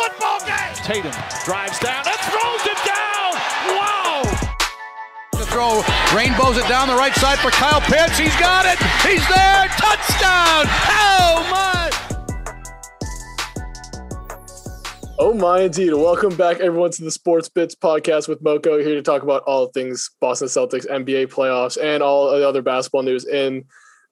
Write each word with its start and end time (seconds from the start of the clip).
football 0.00 0.40
game. 0.46 0.74
Tatum 0.82 1.12
drives 1.44 1.78
down 1.78 2.02
and 2.06 2.20
throws 2.32 2.64
it 2.64 2.80
down. 2.88 3.32
Wow. 3.76 4.22
To 5.32 5.44
throw, 5.44 5.82
rainbows 6.16 6.56
it 6.56 6.66
down 6.68 6.88
the 6.88 6.94
right 6.94 7.14
side 7.14 7.38
for 7.38 7.50
Kyle 7.50 7.80
Pitts. 7.82 8.16
He's 8.16 8.34
got 8.36 8.64
it. 8.64 8.78
He's 9.06 9.26
there. 9.28 9.66
Touchdown. 9.76 10.64
Oh 10.88 11.46
my. 11.50 11.90
Oh 15.18 15.34
my 15.34 15.60
indeed. 15.62 15.92
Welcome 15.92 16.34
back 16.34 16.60
everyone 16.60 16.92
to 16.92 17.04
the 17.04 17.10
Sports 17.10 17.50
Bits 17.50 17.74
podcast 17.74 18.26
with 18.26 18.42
Moko 18.42 18.82
here 18.82 18.94
to 18.94 19.02
talk 19.02 19.22
about 19.22 19.42
all 19.42 19.66
things 19.66 20.10
Boston 20.18 20.48
Celtics, 20.48 20.86
NBA 20.86 21.26
playoffs, 21.26 21.76
and 21.82 22.02
all 22.02 22.30
the 22.30 22.48
other 22.48 22.62
basketball 22.62 23.02
news 23.02 23.26
in 23.26 23.66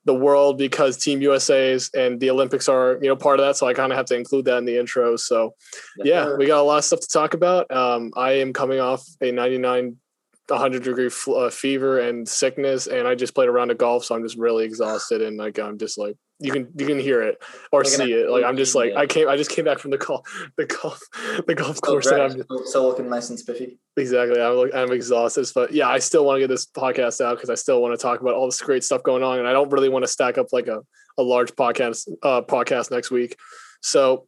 the 0.08 0.14
world 0.14 0.56
because 0.56 0.96
Team 0.96 1.20
USA's 1.20 1.90
and 1.94 2.18
the 2.18 2.30
Olympics 2.30 2.66
are, 2.66 2.98
you 3.02 3.08
know, 3.08 3.14
part 3.14 3.38
of 3.38 3.46
that. 3.46 3.56
So 3.58 3.66
I 3.66 3.74
kind 3.74 3.92
of 3.92 3.98
have 3.98 4.06
to 4.06 4.16
include 4.16 4.46
that 4.46 4.56
in 4.56 4.64
the 4.64 4.78
intro. 4.78 5.16
So 5.16 5.54
yeah, 6.02 6.34
we 6.34 6.46
got 6.46 6.60
a 6.60 6.62
lot 6.62 6.78
of 6.78 6.84
stuff 6.84 7.00
to 7.00 7.08
talk 7.08 7.34
about. 7.34 7.70
Um, 7.70 8.10
I 8.16 8.32
am 8.32 8.54
coming 8.54 8.80
off 8.80 9.06
a 9.20 9.30
99 9.30 9.96
100 10.48 10.82
degree 10.82 11.10
uh, 11.36 11.50
fever 11.50 12.00
and 12.00 12.26
sickness 12.26 12.86
and 12.86 13.06
i 13.06 13.14
just 13.14 13.34
played 13.34 13.50
a 13.50 13.52
round 13.52 13.70
of 13.70 13.76
golf 13.76 14.02
so 14.02 14.14
i'm 14.14 14.22
just 14.22 14.38
really 14.38 14.64
exhausted 14.64 15.20
and 15.20 15.36
like 15.36 15.58
i'm 15.58 15.76
just 15.76 15.98
like 15.98 16.16
you 16.40 16.52
can 16.52 16.68
you 16.76 16.86
can 16.86 16.98
hear 16.98 17.22
it 17.22 17.42
or 17.72 17.84
see 17.84 18.12
it. 18.12 18.30
Like 18.30 18.44
i'm 18.44 18.56
just 18.56 18.74
like 18.74 18.94
i 18.94 19.06
came 19.06 19.28
i 19.28 19.36
just 19.36 19.50
came 19.50 19.64
back 19.64 19.78
from 19.78 19.90
the 19.90 19.98
golf 19.98 20.22
the 20.56 20.66
golf 20.66 21.00
the 21.46 21.54
golf 21.54 21.80
course 21.80 22.06
and 22.06 22.22
i'm 22.22 22.66
still 22.66 22.84
looking 22.84 23.08
nice 23.08 23.30
and 23.30 23.38
spiffy. 23.38 23.78
Exactly. 23.96 24.40
I'm 24.40 24.56
like 24.56 24.74
i'm 24.74 24.92
exhausted 24.92 25.46
but 25.54 25.72
yeah 25.72 25.88
i 25.88 25.98
still 25.98 26.24
want 26.24 26.36
to 26.36 26.40
get 26.40 26.48
this 26.48 26.66
podcast 26.66 27.20
out 27.20 27.36
because 27.36 27.50
i 27.50 27.54
still 27.54 27.82
want 27.82 27.98
to 27.98 28.02
talk 28.02 28.20
about 28.20 28.34
all 28.34 28.46
this 28.46 28.60
great 28.60 28.84
stuff 28.84 29.02
going 29.02 29.22
on 29.22 29.38
and 29.38 29.48
i 29.48 29.52
don't 29.52 29.70
really 29.70 29.88
want 29.88 30.04
to 30.04 30.08
stack 30.08 30.38
up 30.38 30.46
like 30.52 30.68
a, 30.68 30.80
a 31.18 31.22
large 31.22 31.52
podcast 31.52 32.08
uh 32.22 32.42
podcast 32.42 32.90
next 32.90 33.10
week. 33.10 33.36
So 33.82 34.26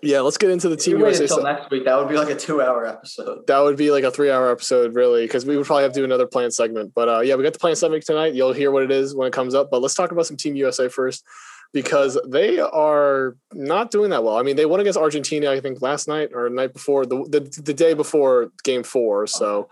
yeah, 0.00 0.20
let's 0.20 0.38
get 0.38 0.50
into 0.50 0.68
the 0.68 0.76
team 0.76 0.98
USA 0.98 1.24
until 1.24 1.42
next 1.42 1.70
week. 1.70 1.84
That 1.84 1.98
would 1.98 2.08
be 2.08 2.16
like 2.16 2.30
a 2.30 2.36
two-hour 2.36 2.86
episode. 2.86 3.46
That 3.46 3.60
would 3.60 3.76
be 3.76 3.90
like 3.90 4.04
a 4.04 4.10
three-hour 4.10 4.50
episode, 4.50 4.94
really, 4.94 5.24
because 5.26 5.44
we 5.44 5.56
would 5.56 5.66
probably 5.66 5.82
have 5.82 5.92
to 5.92 6.00
do 6.00 6.04
another 6.04 6.26
plan 6.26 6.50
segment. 6.50 6.92
But 6.94 7.08
uh, 7.08 7.20
yeah, 7.20 7.34
we 7.34 7.42
got 7.42 7.52
the 7.52 7.58
plan 7.58 7.76
segment 7.76 8.04
tonight. 8.04 8.34
You'll 8.34 8.54
hear 8.54 8.70
what 8.70 8.82
it 8.82 8.90
is 8.90 9.14
when 9.14 9.28
it 9.28 9.32
comes 9.32 9.54
up. 9.54 9.70
But 9.70 9.82
let's 9.82 9.94
talk 9.94 10.10
about 10.10 10.26
some 10.26 10.36
Team 10.36 10.56
USA 10.56 10.88
first, 10.88 11.24
because 11.72 12.18
they 12.26 12.58
are 12.58 13.36
not 13.52 13.90
doing 13.90 14.10
that 14.10 14.24
well. 14.24 14.38
I 14.38 14.42
mean, 14.42 14.56
they 14.56 14.66
won 14.66 14.80
against 14.80 14.98
Argentina, 14.98 15.50
I 15.50 15.60
think, 15.60 15.82
last 15.82 16.08
night 16.08 16.30
or 16.34 16.48
the 16.48 16.54
night 16.54 16.72
before, 16.72 17.04
the 17.04 17.24
the, 17.28 17.62
the 17.62 17.74
day 17.74 17.94
before 17.94 18.50
Game 18.64 18.82
Four. 18.82 19.26
So. 19.26 19.68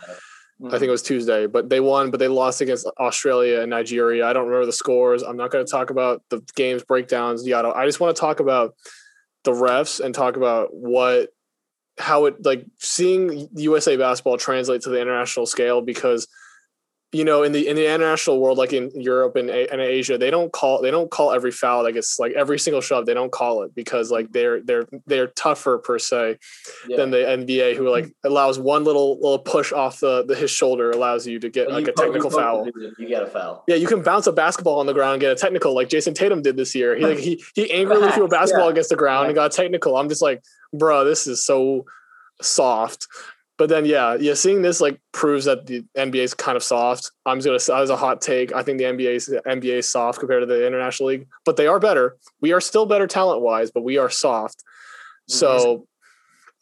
I 0.63 0.73
think 0.73 0.83
it 0.83 0.91
was 0.91 1.01
Tuesday, 1.01 1.47
but 1.47 1.71
they 1.71 1.81
won, 1.81 2.11
but 2.11 2.21
they 2.21 2.29
lost 2.29 2.61
against 2.61 2.87
Australia 2.99 3.63
and 3.63 3.71
Nigeria. 3.71 4.27
I 4.27 4.35
don't 4.35 4.45
remember 4.45 4.67
the 4.67 4.73
scores. 4.73 5.23
I'm 5.23 5.39
not 5.39 5.51
going 5.51 5.65
to 5.65 5.71
talk 5.71 5.89
about 5.89 6.23
the 6.29 6.43
games 6.55 6.83
breakdowns. 6.83 7.47
Yada. 7.47 7.71
I 7.71 7.87
just 7.87 7.99
want 7.99 8.15
to 8.15 8.21
talk 8.21 8.41
about 8.41 8.75
the 9.45 9.53
refs 9.53 10.01
and 10.01 10.15
talk 10.15 10.37
about 10.37 10.69
what 10.73 11.31
how 11.99 12.27
it 12.27 12.45
like 12.45 12.65
seeing 12.79 13.49
USA 13.55 13.97
basketball 13.97 14.39
translate 14.39 14.83
to 14.83 14.91
the 14.91 15.01
international 15.01 15.47
scale 15.47 15.83
because 15.83 16.27
you 17.13 17.25
know 17.25 17.43
in 17.43 17.51
the 17.51 17.67
in 17.67 17.75
the 17.75 17.87
international 17.87 18.39
world 18.39 18.57
like 18.57 18.73
in 18.73 18.91
Europe 18.95 19.35
and, 19.35 19.51
and 19.51 19.81
Asia 19.81 20.17
they 20.17 20.31
don't 20.31 20.53
call 20.53 20.81
they 20.81 20.93
don't 20.93 21.11
call 21.11 21.33
every 21.33 21.51
foul 21.51 21.83
like 21.83 21.97
it's 21.97 22.21
like 22.21 22.33
every 22.33 22.59
single 22.59 22.81
shove 22.81 23.05
they 23.05 23.15
don't 23.15 23.33
call 23.33 23.63
it 23.63 23.75
because 23.75 24.13
like 24.13 24.31
they're 24.33 24.61
they're 24.61 24.87
they're 25.07 25.27
tougher 25.27 25.79
per 25.79 25.99
se 25.99 26.39
yeah. 26.89 26.97
than 26.97 27.11
the 27.11 27.19
NBA 27.19 27.77
who 27.77 27.89
like 27.89 28.05
mm-hmm. 28.05 28.29
allows 28.29 28.61
one 28.61 28.85
little 28.85 29.17
little 29.17 29.41
push 29.41 29.73
off 29.73 29.99
the, 29.99 30.25
the 30.25 30.37
his 30.37 30.51
shoulder 30.51 30.93
allows 30.93 31.27
you 31.27 31.41
to 31.41 31.49
get 31.49 31.71
like 31.71 31.89
a 31.89 31.93
technical 31.93 32.31
foul. 32.31 32.69
you 32.99 33.09
get 33.09 33.25
a 33.25 33.27
foul. 33.27 33.65
Yeah 33.67 33.77
you 33.77 33.89
can 33.89 34.03
bounce 34.03 34.29
a 34.29 34.33
basketball 34.33 34.79
on 34.79 34.87
the 34.87 34.95
ground 34.95 35.15
and 35.15 35.21
get 35.21 35.33
a 35.33 35.37
technical 35.37 35.75
like 35.75 35.89
Jayson 35.89 36.15
Tatum 36.15 36.43
did 36.43 36.57
this 36.57 36.75
year. 36.77 36.95
He 36.97 37.05
like 37.05 37.19
he 37.19 37.43
he 37.55 37.71
angrily 37.73 38.11
threw 38.13 38.25
a 38.25 38.29
basketball 38.29 38.67
yeah. 38.67 38.73
against 38.73 38.91
the 38.91 38.97
ground 38.97 39.27
and 39.27 39.35
got 39.35 39.51
technical. 39.51 39.97
I'm 39.97 40.09
just 40.09 40.23
like 40.23 40.45
bro 40.73 41.05
this 41.05 41.27
is 41.27 41.45
so 41.45 41.87
soft 42.41 43.09
but 43.61 43.69
then 43.69 43.85
yeah, 43.85 44.17
yeah, 44.19 44.33
seeing 44.33 44.63
this 44.63 44.81
like 44.81 44.99
proves 45.13 45.45
that 45.45 45.67
the 45.67 45.85
NBA 45.95 46.25
is 46.25 46.33
kind 46.33 46.57
of 46.57 46.63
soft. 46.63 47.13
I'm 47.27 47.43
just 47.43 47.69
gonna 47.69 47.83
as 47.83 47.91
a 47.91 47.97
hot 47.97 48.23
take. 48.23 48.55
I 48.55 48.63
think 48.63 48.79
the 48.79 48.85
NBA 48.85 49.17
is 49.17 49.29
NBA 49.29 49.81
is 49.81 49.93
soft 49.93 50.19
compared 50.19 50.41
to 50.41 50.47
the 50.47 50.67
international 50.67 51.11
league, 51.11 51.27
but 51.45 51.59
they 51.59 51.67
are 51.67 51.79
better. 51.79 52.17
We 52.41 52.55
are 52.55 52.61
still 52.63 52.87
better 52.87 53.07
talent 53.07 53.43
wise, 53.43 53.71
but 53.71 53.85
we 53.85 53.99
are 53.99 54.09
soft. 54.09 54.65
So 55.29 55.87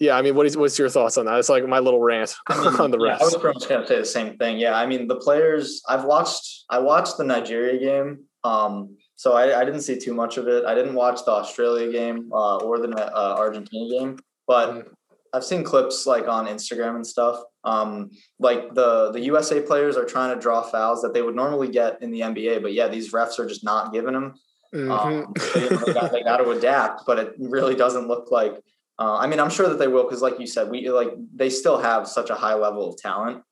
yeah, 0.00 0.16
I 0.16 0.22
mean, 0.22 0.34
what 0.34 0.47
is 0.47 0.56
what's 0.56 0.76
your 0.76 0.88
thoughts 0.88 1.16
on 1.19 1.26
that? 1.26 1.38
It's 1.38 1.48
like 1.48 1.64
my 1.69 1.78
little 1.78 2.00
rant 2.00 2.34
I 2.48 2.56
mean, 2.56 2.66
on 2.81 2.91
the 2.91 2.98
rest. 2.98 3.20
Yeah, 3.20 3.22
I 3.22 3.26
was 3.26 3.37
pretty 3.37 3.60
much 3.60 3.69
gonna 3.69 3.87
say 3.87 3.98
the 4.00 4.04
same 4.04 4.37
thing. 4.37 4.58
Yeah, 4.58 4.76
I 4.76 4.84
mean, 4.84 5.06
the 5.06 5.20
players 5.20 5.81
I've 5.88 6.03
watched. 6.03 6.64
I 6.69 6.81
watched 6.81 7.16
the 7.16 7.22
Nigeria 7.22 7.78
game. 7.78 8.25
Um, 8.42 8.97
so 9.14 9.34
I, 9.34 9.60
I 9.60 9.64
didn't 9.64 9.82
see 9.82 10.00
too 10.00 10.14
much 10.14 10.37
of 10.37 10.48
it. 10.48 10.64
I 10.64 10.75
didn't 10.75 10.94
watch 10.94 11.25
the 11.25 11.31
Australia 11.31 11.92
game 11.92 12.28
uh, 12.32 12.56
or 12.56 12.81
the 12.81 12.88
uh, 12.91 13.37
Argentina 13.38 13.88
game, 13.88 14.19
but 14.48 14.70
mm. 14.75 14.88
I've 15.34 15.44
seen 15.44 15.64
clips 15.64 16.06
like 16.06 16.28
on 16.28 16.46
Instagram 16.46 16.96
and 16.96 17.06
stuff. 17.06 17.42
Um, 17.64 18.10
like 18.38 18.74
the 18.74 19.10
the 19.12 19.20
USA 19.20 19.60
players 19.60 19.96
are 19.96 20.04
trying 20.04 20.34
to 20.34 20.40
draw 20.40 20.62
fouls 20.62 21.02
that 21.02 21.14
they 21.14 21.22
would 21.22 21.34
normally 21.36 21.68
get 21.68 22.02
in 22.02 22.10
the 22.10 22.20
NBA, 22.20 22.62
but 22.62 22.72
yeah, 22.72 22.88
these 22.88 23.12
refs 23.12 23.38
are 23.38 23.46
just 23.46 23.64
not 23.64 23.92
giving 23.92 24.14
them. 24.14 24.34
Mm-hmm. 24.74 24.90
Um, 24.90 25.32
they, 25.54 25.92
got, 25.94 26.12
they, 26.12 26.22
got, 26.22 26.36
to 26.38 26.50
adapt, 26.50 27.06
but 27.06 27.18
it 27.18 27.34
really 27.38 27.74
doesn't 27.74 28.06
look 28.06 28.30
like. 28.30 28.52
Uh, 28.98 29.16
I 29.16 29.26
mean, 29.26 29.40
I'm 29.40 29.50
sure 29.50 29.68
that 29.68 29.78
they 29.78 29.88
will 29.88 30.02
because, 30.02 30.20
like 30.20 30.38
you 30.38 30.46
said, 30.46 30.70
we 30.70 30.90
like 30.90 31.10
they 31.34 31.50
still 31.50 31.78
have 31.78 32.06
such 32.06 32.30
a 32.30 32.34
high 32.34 32.54
level 32.54 32.88
of 32.88 32.96
talent. 32.98 33.42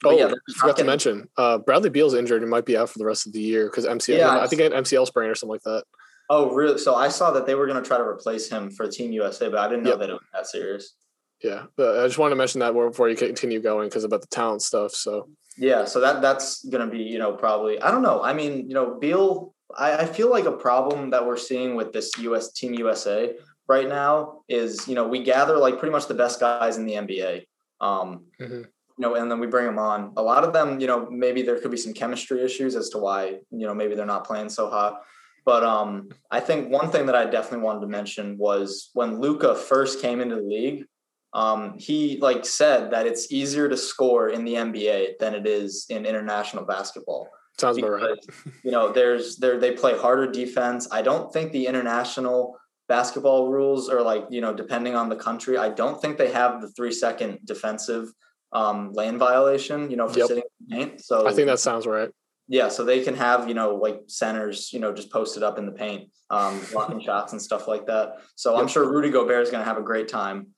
But 0.00 0.14
oh, 0.14 0.16
yeah, 0.16 0.32
forgot 0.56 0.76
getting, 0.76 0.84
to 0.84 0.90
mention 0.90 1.28
uh, 1.36 1.58
Bradley 1.58 1.90
Beal's 1.90 2.14
injured 2.14 2.42
and 2.42 2.50
might 2.50 2.64
be 2.64 2.76
out 2.76 2.88
for 2.88 2.98
the 2.98 3.04
rest 3.04 3.26
of 3.26 3.32
the 3.32 3.40
year 3.40 3.66
because 3.66 3.84
MCL. 3.84 4.18
Yeah, 4.18 4.38
I 4.38 4.46
think 4.46 4.62
an 4.62 4.72
MCL 4.72 5.06
sprain 5.06 5.28
or 5.28 5.34
something 5.34 5.54
like 5.54 5.62
that. 5.62 5.84
Oh, 6.30 6.54
really? 6.54 6.78
So 6.78 6.94
I 6.94 7.08
saw 7.08 7.30
that 7.32 7.46
they 7.46 7.54
were 7.54 7.66
going 7.66 7.82
to 7.82 7.86
try 7.86 7.96
to 7.96 8.04
replace 8.04 8.48
him 8.48 8.70
for 8.70 8.86
Team 8.86 9.12
USA, 9.12 9.48
but 9.48 9.58
I 9.58 9.68
didn't 9.68 9.84
know 9.84 9.90
yep. 9.90 10.00
that 10.00 10.10
it 10.10 10.12
was 10.12 10.22
that 10.32 10.46
serious. 10.46 10.94
Yeah, 11.42 11.64
but 11.76 12.00
I 12.00 12.06
just 12.06 12.18
wanted 12.18 12.30
to 12.30 12.36
mention 12.36 12.60
that 12.60 12.74
before 12.74 13.08
you 13.08 13.16
continue 13.16 13.60
going 13.60 13.88
because 13.88 14.04
about 14.04 14.22
the 14.22 14.26
talent 14.28 14.62
stuff. 14.62 14.92
So 14.92 15.28
yeah, 15.56 15.84
so 15.84 16.00
that 16.00 16.20
that's 16.20 16.64
going 16.64 16.84
to 16.88 16.92
be 16.92 17.02
you 17.02 17.18
know 17.18 17.32
probably 17.32 17.80
I 17.80 17.90
don't 17.90 18.02
know. 18.02 18.22
I 18.22 18.32
mean 18.32 18.68
you 18.68 18.74
know 18.74 18.98
Beal, 18.98 19.54
I, 19.76 19.98
I 19.98 20.04
feel 20.06 20.30
like 20.30 20.46
a 20.46 20.52
problem 20.52 21.10
that 21.10 21.24
we're 21.24 21.36
seeing 21.36 21.76
with 21.76 21.92
this 21.92 22.16
U.S. 22.18 22.52
Team 22.52 22.74
USA 22.74 23.34
right 23.68 23.88
now 23.88 24.40
is 24.48 24.88
you 24.88 24.94
know 24.94 25.06
we 25.06 25.22
gather 25.22 25.56
like 25.56 25.78
pretty 25.78 25.92
much 25.92 26.06
the 26.06 26.14
best 26.14 26.40
guys 26.40 26.76
in 26.76 26.86
the 26.86 26.94
NBA. 26.94 27.46
Um, 27.80 28.24
mm-hmm 28.40 28.62
you 28.98 29.02
know, 29.02 29.14
and 29.14 29.30
then 29.30 29.38
we 29.38 29.46
bring 29.46 29.64
them 29.64 29.78
on. 29.78 30.12
A 30.16 30.22
lot 30.22 30.42
of 30.42 30.52
them, 30.52 30.80
you 30.80 30.86
know, 30.86 31.08
maybe 31.08 31.42
there 31.42 31.58
could 31.60 31.70
be 31.70 31.76
some 31.76 31.92
chemistry 31.92 32.42
issues 32.42 32.74
as 32.74 32.88
to 32.90 32.98
why, 32.98 33.38
you 33.50 33.66
know, 33.66 33.74
maybe 33.74 33.94
they're 33.94 34.04
not 34.04 34.26
playing 34.26 34.48
so 34.48 34.68
hot. 34.68 35.02
But 35.44 35.62
um, 35.62 36.08
I 36.30 36.40
think 36.40 36.70
one 36.70 36.90
thing 36.90 37.06
that 37.06 37.14
I 37.14 37.24
definitely 37.24 37.64
wanted 37.64 37.80
to 37.82 37.86
mention 37.86 38.36
was 38.36 38.90
when 38.94 39.20
Luka 39.20 39.54
first 39.54 40.02
came 40.02 40.20
into 40.20 40.36
the 40.36 40.42
league, 40.42 40.84
um, 41.32 41.78
he 41.78 42.18
like 42.20 42.44
said 42.44 42.90
that 42.90 43.06
it's 43.06 43.30
easier 43.30 43.68
to 43.68 43.76
score 43.76 44.28
in 44.28 44.44
the 44.44 44.54
NBA 44.54 45.18
than 45.18 45.34
it 45.34 45.46
is 45.46 45.86
in 45.90 46.06
international 46.06 46.64
basketball. 46.64 47.28
Sounds 47.58 47.76
because, 47.76 47.94
about 47.94 48.10
right. 48.10 48.54
you 48.62 48.70
know, 48.70 48.92
there's 48.92 49.36
there 49.36 49.58
they 49.58 49.72
play 49.72 49.96
harder 49.96 50.30
defense. 50.30 50.88
I 50.90 51.02
don't 51.02 51.32
think 51.32 51.52
the 51.52 51.66
international 51.66 52.56
basketball 52.88 53.50
rules 53.50 53.90
are 53.90 54.00
like 54.00 54.24
you 54.30 54.40
know 54.40 54.54
depending 54.54 54.94
on 54.94 55.08
the 55.08 55.16
country. 55.16 55.58
I 55.58 55.68
don't 55.68 56.00
think 56.00 56.18
they 56.18 56.32
have 56.32 56.62
the 56.62 56.68
three 56.68 56.92
second 56.92 57.40
defensive 57.44 58.08
um, 58.52 58.92
lane 58.92 59.18
violation. 59.18 59.90
You 59.90 59.96
know, 59.96 60.08
for 60.08 60.18
yep. 60.20 60.28
sitting 60.28 60.44
in 60.60 60.66
the 60.66 60.76
paint. 60.76 61.04
So 61.04 61.28
I 61.28 61.32
think 61.32 61.46
that 61.48 61.58
sounds 61.58 61.86
right 61.86 62.10
yeah, 62.48 62.68
so 62.68 62.82
they 62.82 63.04
can 63.04 63.14
have 63.14 63.46
you 63.46 63.54
know 63.54 63.74
like 63.74 64.00
centers 64.06 64.72
you 64.72 64.80
know 64.80 64.92
just 64.92 65.12
posted 65.12 65.42
up 65.42 65.58
in 65.58 65.66
the 65.66 65.72
paint, 65.72 66.10
um, 66.30 66.60
blocking 66.72 67.00
shots 67.04 67.32
and 67.32 67.40
stuff 67.40 67.68
like 67.68 67.86
that. 67.86 68.22
So 68.36 68.56
I'm 68.56 68.66
sure 68.66 68.90
Rudy 68.90 69.10
Gobert 69.10 69.42
is 69.42 69.50
going 69.50 69.62
to 69.62 69.68
have 69.68 69.78
a 69.78 69.82
great 69.82 70.08
time, 70.08 70.48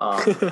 um, 0.00 0.22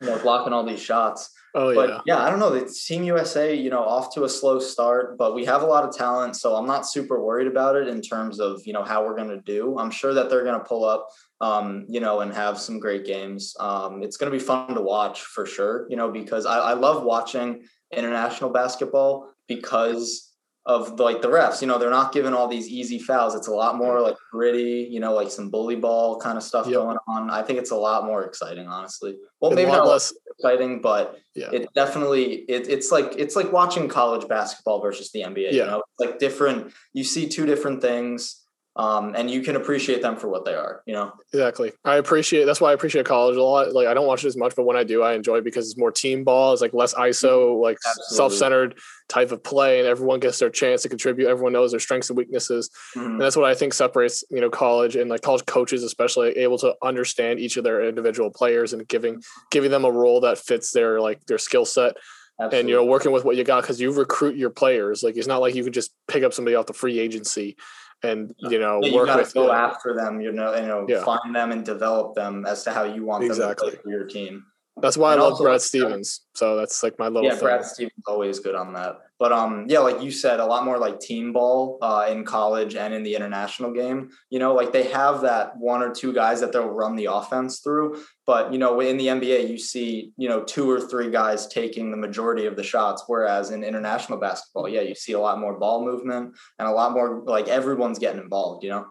you 0.00 0.06
know, 0.06 0.18
blocking 0.22 0.52
all 0.52 0.64
these 0.64 0.82
shots. 0.82 1.30
Oh 1.56 1.72
but 1.72 1.88
yeah, 1.88 2.00
yeah. 2.06 2.18
I 2.18 2.30
don't 2.30 2.40
know. 2.40 2.50
The 2.50 2.68
Team 2.68 3.04
USA, 3.04 3.54
you 3.54 3.70
know, 3.70 3.84
off 3.84 4.12
to 4.14 4.24
a 4.24 4.28
slow 4.28 4.58
start, 4.58 5.16
but 5.16 5.34
we 5.34 5.44
have 5.44 5.62
a 5.62 5.66
lot 5.66 5.84
of 5.84 5.96
talent, 5.96 6.36
so 6.36 6.56
I'm 6.56 6.66
not 6.66 6.86
super 6.86 7.22
worried 7.22 7.46
about 7.46 7.76
it 7.76 7.86
in 7.86 8.02
terms 8.02 8.40
of 8.40 8.60
you 8.66 8.72
know 8.72 8.82
how 8.82 9.04
we're 9.04 9.16
going 9.16 9.28
to 9.28 9.40
do. 9.40 9.78
I'm 9.78 9.90
sure 9.90 10.12
that 10.14 10.28
they're 10.28 10.42
going 10.42 10.58
to 10.58 10.64
pull 10.64 10.84
up, 10.84 11.08
um, 11.40 11.86
you 11.88 12.00
know, 12.00 12.20
and 12.20 12.32
have 12.34 12.58
some 12.58 12.80
great 12.80 13.06
games. 13.06 13.54
Um, 13.60 14.02
it's 14.02 14.16
going 14.16 14.32
to 14.32 14.36
be 14.36 14.44
fun 14.44 14.74
to 14.74 14.80
watch 14.80 15.22
for 15.22 15.46
sure, 15.46 15.86
you 15.88 15.96
know, 15.96 16.10
because 16.10 16.44
I, 16.44 16.58
I 16.58 16.72
love 16.72 17.04
watching 17.04 17.62
international 17.92 18.50
basketball 18.50 19.30
because 19.46 20.33
of 20.66 20.98
like 20.98 21.20
the 21.20 21.28
refs. 21.28 21.60
You 21.60 21.68
know, 21.68 21.78
they're 21.78 21.90
not 21.90 22.12
giving 22.12 22.32
all 22.32 22.48
these 22.48 22.68
easy 22.68 22.98
fouls. 22.98 23.34
It's 23.34 23.48
a 23.48 23.52
lot 23.52 23.76
more 23.76 24.00
like 24.00 24.16
gritty, 24.32 24.88
you 24.90 24.98
know, 25.00 25.12
like 25.12 25.30
some 25.30 25.50
bully 25.50 25.76
ball 25.76 26.18
kind 26.18 26.38
of 26.38 26.42
stuff 26.42 26.66
yep. 26.66 26.76
going 26.76 26.96
on. 27.06 27.30
I 27.30 27.42
think 27.42 27.58
it's 27.58 27.70
a 27.70 27.76
lot 27.76 28.04
more 28.04 28.24
exciting, 28.24 28.66
honestly. 28.66 29.16
Well, 29.40 29.50
maybe 29.50 29.70
not 29.70 29.86
less 29.86 30.12
exciting, 30.38 30.80
but 30.80 31.18
yeah. 31.34 31.50
it 31.52 31.68
definitely 31.74 32.44
it, 32.48 32.68
it's 32.68 32.90
like 32.90 33.14
it's 33.18 33.36
like 33.36 33.52
watching 33.52 33.88
college 33.88 34.26
basketball 34.26 34.80
versus 34.80 35.10
the 35.12 35.20
NBA. 35.20 35.52
Yeah. 35.52 35.64
You 35.64 35.64
know, 35.66 35.82
it's 35.90 36.00
like 36.00 36.18
different. 36.18 36.72
You 36.94 37.04
see 37.04 37.28
two 37.28 37.44
different 37.44 37.82
things. 37.82 38.43
Um, 38.76 39.14
and 39.14 39.30
you 39.30 39.42
can 39.42 39.54
appreciate 39.54 40.02
them 40.02 40.16
for 40.16 40.28
what 40.28 40.44
they 40.44 40.54
are. 40.54 40.82
You 40.84 40.94
know, 40.94 41.12
exactly. 41.32 41.72
I 41.84 41.96
appreciate 41.96 42.44
that's 42.44 42.60
why 42.60 42.70
I 42.70 42.72
appreciate 42.72 43.06
college 43.06 43.36
a 43.36 43.42
lot. 43.42 43.72
Like 43.72 43.86
I 43.86 43.94
don't 43.94 44.06
watch 44.06 44.24
it 44.24 44.28
as 44.28 44.36
much, 44.36 44.56
but 44.56 44.64
when 44.64 44.76
I 44.76 44.82
do, 44.82 45.02
I 45.02 45.14
enjoy 45.14 45.36
it 45.36 45.44
because 45.44 45.70
it's 45.70 45.78
more 45.78 45.92
team 45.92 46.24
ball. 46.24 46.52
It's 46.52 46.62
like 46.62 46.74
less 46.74 46.92
ISO, 46.94 47.60
like 47.60 47.78
Absolutely. 47.86 48.16
self-centered 48.16 48.78
type 49.08 49.30
of 49.30 49.44
play, 49.44 49.78
and 49.78 49.86
everyone 49.86 50.18
gets 50.18 50.40
their 50.40 50.50
chance 50.50 50.82
to 50.82 50.88
contribute. 50.88 51.28
Everyone 51.28 51.52
knows 51.52 51.70
their 51.70 51.80
strengths 51.80 52.10
and 52.10 52.16
weaknesses, 52.16 52.70
mm-hmm. 52.96 53.12
and 53.12 53.20
that's 53.20 53.36
what 53.36 53.44
I 53.44 53.54
think 53.54 53.74
separates 53.74 54.24
you 54.30 54.40
know 54.40 54.50
college 54.50 54.96
and 54.96 55.08
like 55.08 55.22
college 55.22 55.46
coaches, 55.46 55.84
especially 55.84 56.30
able 56.30 56.58
to 56.58 56.74
understand 56.82 57.38
each 57.38 57.56
of 57.56 57.62
their 57.62 57.86
individual 57.88 58.30
players 58.30 58.72
and 58.72 58.88
giving 58.88 59.22
giving 59.50 59.70
them 59.70 59.84
a 59.84 59.90
role 59.90 60.20
that 60.22 60.38
fits 60.38 60.72
their 60.72 61.00
like 61.00 61.24
their 61.26 61.38
skill 61.38 61.64
set. 61.64 61.94
Absolutely. 62.40 62.60
and 62.60 62.68
you 62.68 62.74
know 62.74 62.84
working 62.84 63.12
with 63.12 63.24
what 63.24 63.36
you 63.36 63.44
got 63.44 63.60
because 63.60 63.80
you 63.80 63.92
recruit 63.92 64.36
your 64.36 64.50
players 64.50 65.04
like 65.04 65.16
it's 65.16 65.28
not 65.28 65.40
like 65.40 65.54
you 65.54 65.62
can 65.62 65.72
just 65.72 65.92
pick 66.08 66.24
up 66.24 66.32
somebody 66.32 66.56
off 66.56 66.66
the 66.66 66.72
free 66.72 66.98
agency 66.98 67.56
and 68.02 68.34
you 68.38 68.58
know 68.58 68.80
yeah, 68.82 68.88
you 68.88 68.96
work 68.96 69.14
with 69.14 69.32
go 69.34 69.46
them. 69.46 69.54
after 69.54 69.94
them 69.94 70.20
you 70.20 70.32
know 70.32 70.52
you 70.56 70.66
know 70.66 70.84
yeah. 70.88 71.04
find 71.04 71.34
them 71.34 71.52
and 71.52 71.64
develop 71.64 72.14
them 72.16 72.44
as 72.44 72.64
to 72.64 72.72
how 72.72 72.82
you 72.82 73.04
want 73.04 73.22
exactly. 73.22 73.70
them 73.70 73.76
to 73.76 73.82
play 73.82 73.82
for 73.82 73.90
your 73.90 74.06
team 74.06 74.44
that's 74.82 74.96
why 74.96 75.12
and 75.12 75.22
I 75.22 75.24
love 75.24 75.38
Brad 75.38 75.60
Stevens. 75.60 76.22
So 76.34 76.56
that's 76.56 76.82
like 76.82 76.98
my 76.98 77.06
little 77.06 77.24
yeah. 77.28 77.36
Thing. 77.36 77.44
Brad 77.44 77.64
Stevens 77.64 78.04
always 78.06 78.40
good 78.40 78.54
on 78.54 78.72
that. 78.72 78.96
But 79.24 79.32
um, 79.32 79.64
yeah, 79.70 79.78
like 79.78 80.02
you 80.02 80.10
said, 80.10 80.38
a 80.38 80.44
lot 80.44 80.66
more 80.66 80.76
like 80.76 81.00
team 81.00 81.32
ball 81.32 81.78
uh, 81.80 82.08
in 82.10 82.26
college 82.26 82.74
and 82.74 82.92
in 82.92 83.02
the 83.02 83.16
international 83.16 83.72
game. 83.72 84.10
You 84.28 84.38
know, 84.38 84.52
like 84.52 84.70
they 84.70 84.82
have 84.88 85.22
that 85.22 85.56
one 85.56 85.80
or 85.80 85.94
two 85.94 86.12
guys 86.12 86.40
that 86.40 86.52
they'll 86.52 86.68
run 86.68 86.94
the 86.94 87.06
offense 87.06 87.60
through. 87.60 88.04
But 88.26 88.52
you 88.52 88.58
know, 88.58 88.78
in 88.80 88.98
the 88.98 89.06
NBA, 89.06 89.48
you 89.48 89.56
see 89.56 90.12
you 90.18 90.28
know 90.28 90.44
two 90.44 90.70
or 90.70 90.78
three 90.78 91.10
guys 91.10 91.46
taking 91.46 91.90
the 91.90 91.96
majority 91.96 92.44
of 92.44 92.54
the 92.54 92.62
shots, 92.62 93.04
whereas 93.06 93.50
in 93.50 93.64
international 93.64 94.18
basketball, 94.18 94.68
yeah, 94.68 94.82
you 94.82 94.94
see 94.94 95.12
a 95.12 95.20
lot 95.20 95.40
more 95.40 95.58
ball 95.58 95.82
movement 95.82 96.34
and 96.58 96.68
a 96.68 96.72
lot 96.72 96.92
more 96.92 97.22
like 97.24 97.48
everyone's 97.48 97.98
getting 97.98 98.20
involved. 98.20 98.62
You 98.62 98.68
know. 98.72 98.86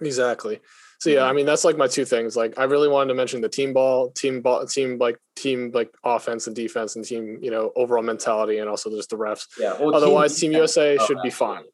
Exactly. 0.00 0.60
So 1.02 1.10
yeah, 1.10 1.24
I 1.24 1.26
mm-hmm. 1.26 1.36
mean 1.38 1.46
that's 1.46 1.64
like 1.64 1.76
my 1.76 1.88
two 1.88 2.04
things. 2.04 2.36
Like 2.36 2.56
I 2.60 2.62
really 2.62 2.86
wanted 2.86 3.08
to 3.08 3.14
mention 3.14 3.40
the 3.40 3.48
team 3.48 3.72
ball, 3.72 4.12
team 4.12 4.40
ball, 4.40 4.64
team 4.66 4.98
like 4.98 5.18
team 5.34 5.72
like 5.74 5.90
offense 6.04 6.46
and 6.46 6.54
defense 6.54 6.94
and 6.94 7.04
team, 7.04 7.40
you 7.42 7.50
know, 7.50 7.72
overall 7.74 8.04
mentality 8.04 8.58
and 8.58 8.70
also 8.70 8.88
just 8.88 9.10
the 9.10 9.16
refs. 9.16 9.48
Yeah. 9.58 9.76
Well, 9.80 9.96
Otherwise, 9.96 10.38
Team, 10.38 10.52
team 10.52 10.58
USA 10.58 10.96
should 10.98 11.18
be 11.20 11.30
fine. 11.30 11.64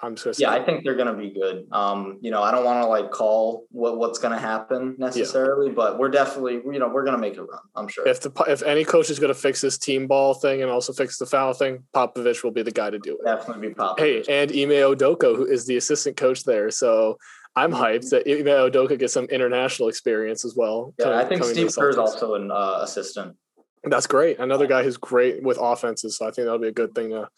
I'm 0.00 0.16
just 0.16 0.40
yeah, 0.40 0.50
I 0.50 0.64
think 0.64 0.84
they're 0.84 0.94
going 0.94 1.06
to 1.06 1.12
be 1.12 1.30
good. 1.30 1.66
Um, 1.70 2.18
you 2.22 2.30
know, 2.30 2.42
I 2.42 2.50
don't 2.50 2.64
want 2.64 2.82
to 2.82 2.88
like 2.88 3.10
call 3.10 3.66
what 3.70 3.98
what's 3.98 4.18
going 4.18 4.32
to 4.32 4.40
happen 4.40 4.96
necessarily, 4.98 5.66
yeah. 5.66 5.74
but 5.76 5.98
we're 5.98 6.08
definitely 6.08 6.54
you 6.54 6.78
know 6.78 6.88
we're 6.88 7.04
going 7.04 7.14
to 7.14 7.20
make 7.20 7.36
a 7.36 7.44
run. 7.44 7.60
I'm 7.76 7.88
sure. 7.88 8.08
If 8.08 8.20
the 8.20 8.30
if 8.48 8.62
any 8.62 8.84
coach 8.84 9.10
is 9.10 9.18
going 9.18 9.34
to 9.34 9.38
fix 9.38 9.60
this 9.60 9.76
team 9.76 10.06
ball 10.06 10.32
thing 10.32 10.62
and 10.62 10.70
also 10.70 10.94
fix 10.94 11.18
the 11.18 11.26
foul 11.26 11.52
thing, 11.52 11.84
Popovich 11.94 12.42
will 12.42 12.50
be 12.50 12.62
the 12.62 12.72
guy 12.72 12.88
to 12.88 12.98
do 12.98 13.18
it. 13.20 13.24
Definitely 13.26 13.68
be 13.68 13.74
Popovich. 13.74 14.26
Hey, 14.26 14.42
and 14.42 14.50
Ime 14.50 14.96
Udoka, 14.96 15.36
who 15.36 15.44
is 15.44 15.66
the 15.66 15.76
assistant 15.76 16.16
coach 16.16 16.44
there, 16.44 16.70
so 16.70 17.18
I'm 17.54 17.72
hyped 17.72 18.10
that 18.10 18.26
Ime 18.26 18.46
Udoka 18.46 18.98
gets 18.98 19.12
some 19.12 19.26
international 19.26 19.88
experience 19.88 20.44
as 20.44 20.54
well. 20.56 20.94
Yeah, 20.98 21.04
coming, 21.04 21.18
I 21.18 21.24
think 21.24 21.44
Steve 21.44 21.74
Kerr 21.74 21.90
is 21.90 21.98
also 21.98 22.34
an 22.34 22.50
uh, 22.50 22.78
assistant. 22.80 23.36
That's 23.84 24.06
great. 24.06 24.38
Another 24.38 24.66
guy 24.66 24.82
who's 24.82 24.96
great 24.96 25.42
with 25.42 25.58
offenses. 25.60 26.16
So 26.16 26.26
I 26.26 26.30
think 26.30 26.46
that'll 26.46 26.58
be 26.58 26.68
a 26.68 26.72
good 26.72 26.94
thing 26.94 27.10
to, 27.10 27.28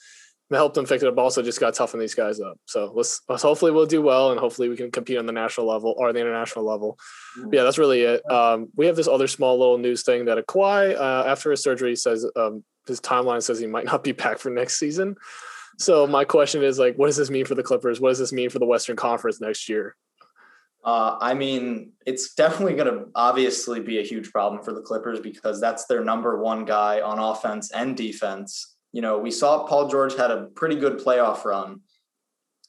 to 0.51 0.57
help 0.57 0.75
them 0.75 0.87
fix 0.87 1.03
it 1.03 1.09
up. 1.09 1.19
Also, 1.19 1.43
just 1.43 1.59
got 1.59 1.73
to 1.73 1.79
toughen 1.79 1.99
these 1.99 2.15
guys 2.15 2.39
up. 2.39 2.59
So 2.67 2.93
let's, 2.95 3.23
let's, 3.29 3.43
hopefully 3.43 3.73
we'll 3.73 3.87
do 3.87 4.03
well 4.03 4.31
and 4.31 4.39
hopefully 4.39 4.69
we 4.69 4.77
can 4.77 4.91
compete 4.91 5.19
on 5.19 5.27
the 5.27 5.33
national 5.33 5.67
level 5.67 5.95
or 5.97 6.13
the 6.13 6.21
international 6.21 6.65
level. 6.65 6.99
Mm-hmm. 7.39 7.55
Yeah, 7.55 7.65
that's 7.65 7.79
really 7.79 8.03
it. 8.03 8.31
Um, 8.31 8.69
we 8.77 8.87
have 8.87 8.97
this 8.97 9.09
other 9.09 9.27
small 9.27 9.59
little 9.59 9.79
news 9.79 10.05
thing 10.05 10.27
that 10.27 10.39
a 10.39 10.43
Kawhi 10.43 10.95
uh, 10.95 11.25
after 11.27 11.51
his 11.51 11.63
surgery 11.63 11.97
says 11.97 12.27
um, 12.37 12.63
his 12.87 13.01
timeline 13.01 13.43
says 13.43 13.59
he 13.59 13.67
might 13.67 13.87
not 13.87 14.05
be 14.05 14.13
back 14.13 14.39
for 14.39 14.51
next 14.51 14.79
season. 14.79 15.17
So 15.79 16.07
my 16.07 16.25
question 16.25 16.63
is 16.63 16.79
like, 16.79 16.97
what 16.97 17.07
does 17.07 17.17
this 17.17 17.31
mean 17.31 17.47
for 17.47 17.55
the 17.57 17.63
Clippers? 17.63 18.01
What 18.01 18.11
does 18.11 18.19
this 18.19 18.33
mean 18.33 18.51
for 18.51 18.59
the 18.59 18.67
Western 18.67 18.97
Conference 18.97 19.41
next 19.41 19.69
year? 19.69 19.97
Uh, 20.85 21.17
I 21.21 21.33
mean, 21.33 21.93
it's 22.07 22.35
definitely 22.35 22.75
going 22.75 22.93
to 22.93 23.07
obviously 23.15 23.81
be 23.81 23.99
a 23.99 24.03
huge 24.03 24.31
problem 24.31 24.63
for 24.63 24.73
the 24.73 24.83
Clippers 24.83 25.19
because 25.19 25.61
that's 25.61 25.87
their 25.87 26.05
number 26.05 26.39
one 26.39 26.65
guy 26.67 27.01
on 27.01 27.19
offense 27.19 27.71
and 27.71 27.97
defense. 27.97 28.77
You 28.93 29.01
know, 29.01 29.19
we 29.19 29.31
saw 29.31 29.67
Paul 29.67 29.89
George 29.89 30.15
had 30.15 30.31
a 30.31 30.47
pretty 30.55 30.77
good 30.77 30.99
playoff 30.99 31.45
run 31.45 31.81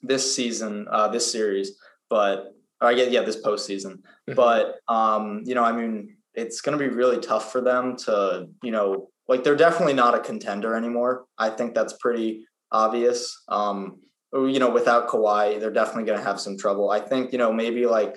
this 0.02 0.36
season, 0.36 0.88
uh, 0.90 1.10
this 1.10 1.30
series, 1.30 1.78
but 2.10 2.54
I 2.80 2.94
get 2.94 3.12
yeah, 3.12 3.22
this 3.22 3.42
postseason. 3.42 4.00
Mm-hmm. 4.30 4.34
But 4.36 4.78
um, 4.88 5.42
you 5.46 5.56
know, 5.56 5.64
I 5.64 5.74
mean, 5.74 6.16
it's 6.34 6.62
going 6.62 6.78
to 6.78 6.84
be 6.84 6.94
really 6.94 7.20
tough 7.20 7.52
for 7.52 7.62
them 7.62 7.96
to, 7.98 8.48
you 8.64 8.72
know, 8.72 9.10
like 9.28 9.44
they're 9.44 9.56
definitely 9.56 9.94
not 9.94 10.16
a 10.16 10.20
contender 10.20 10.76
anymore. 10.76 11.26
I 11.38 11.50
think 11.50 11.74
that's 11.74 11.94
pretty 11.94 12.46
obvious. 12.72 13.44
Um, 13.48 14.00
you 14.44 14.60
know, 14.60 14.70
without 14.70 15.08
Kawhi, 15.08 15.60
they're 15.60 15.72
definitely 15.72 16.04
going 16.04 16.20
to 16.20 16.26
have 16.26 16.40
some 16.40 16.58
trouble. 16.58 16.92
I 16.92 17.00
think, 17.00 17.32
you 17.32 17.38
know, 17.38 17.54
maybe 17.54 17.86
like 17.86 18.16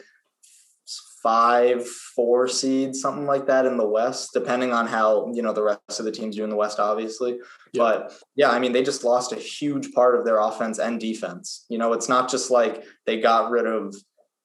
five, 1.23 1.87
four 1.87 2.49
seeds, 2.49 3.00
something 3.00 3.26
like 3.26 3.47
that 3.47 3.67
in 3.67 3.76
the 3.76 3.87
West, 3.87 4.31
depending 4.32 4.73
on 4.73 4.87
how, 4.87 5.31
you 5.32 5.43
know, 5.43 5.53
the 5.53 5.62
rest 5.62 5.99
of 5.99 6.05
the 6.05 6.12
teams 6.12 6.37
do 6.37 6.44
in 6.44 6.50
the 6.50 6.56
West, 6.56 6.79
obviously. 6.79 7.38
Yeah. 7.73 7.82
But 7.82 8.15
yeah, 8.37 8.50
I 8.50 8.59
mean, 8.59 8.73
they 8.73 8.82
just 8.82 9.05
lost 9.05 9.32
a 9.32 9.37
huge 9.37 9.93
part 9.93 10.19
of 10.19 10.25
their 10.25 10.38
offense 10.38 10.79
and 10.79 11.00
defense. 11.00 11.67
You 11.69 11.79
know, 11.79 11.93
it's 11.93 12.09
not 12.09 12.31
just 12.31 12.50
like 12.50 12.85
they 13.06 13.20
got 13.20 13.50
rid 13.50 13.67
of, 13.67 13.94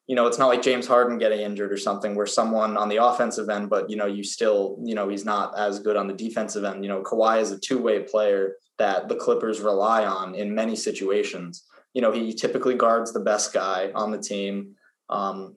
you 0.08 0.16
know, 0.16 0.28
it's 0.28 0.38
not 0.38 0.48
like 0.48 0.62
James 0.62 0.88
Harden 0.88 1.18
getting 1.18 1.40
injured 1.40 1.72
or 1.72 1.78
something 1.78 2.16
where 2.16 2.25
someone 2.25 2.75
on 2.75 2.90
the 2.90 3.04
offensive 3.04 3.50
end, 3.50 3.70
but, 3.70 3.90
you 3.90 3.96
know, 3.96 4.08
you 4.08 4.24
still, 4.24 4.78
you 4.84 4.96
know, 4.96 5.08
he's 5.08 5.25
not 5.25 5.58
as 5.58 5.80
good 5.80 5.96
on 5.96 6.08
the 6.08 6.14
defensive 6.14 6.64
end. 6.66 6.84
You 6.84 6.90
know, 6.90 7.02
Kawhi 7.04 7.40
is 7.40 7.52
a 7.52 7.60
two 7.60 7.81
way 7.81 8.02
player 8.02 8.56
that 8.78 9.08
the 9.08 9.16
Clippers 9.16 9.62
rely 9.62 10.06
on 10.06 10.36
in 10.36 10.56
many 10.56 10.75
situations. 10.75 11.64
You 11.94 12.02
know, 12.02 12.12
he 12.12 12.34
typically 12.34 12.75
guards 12.75 13.14
the 13.14 13.20
best 13.20 13.54
guy 13.54 13.92
on 13.94 14.12
the 14.12 14.18
team. 14.18 14.75
Um, 15.10 15.56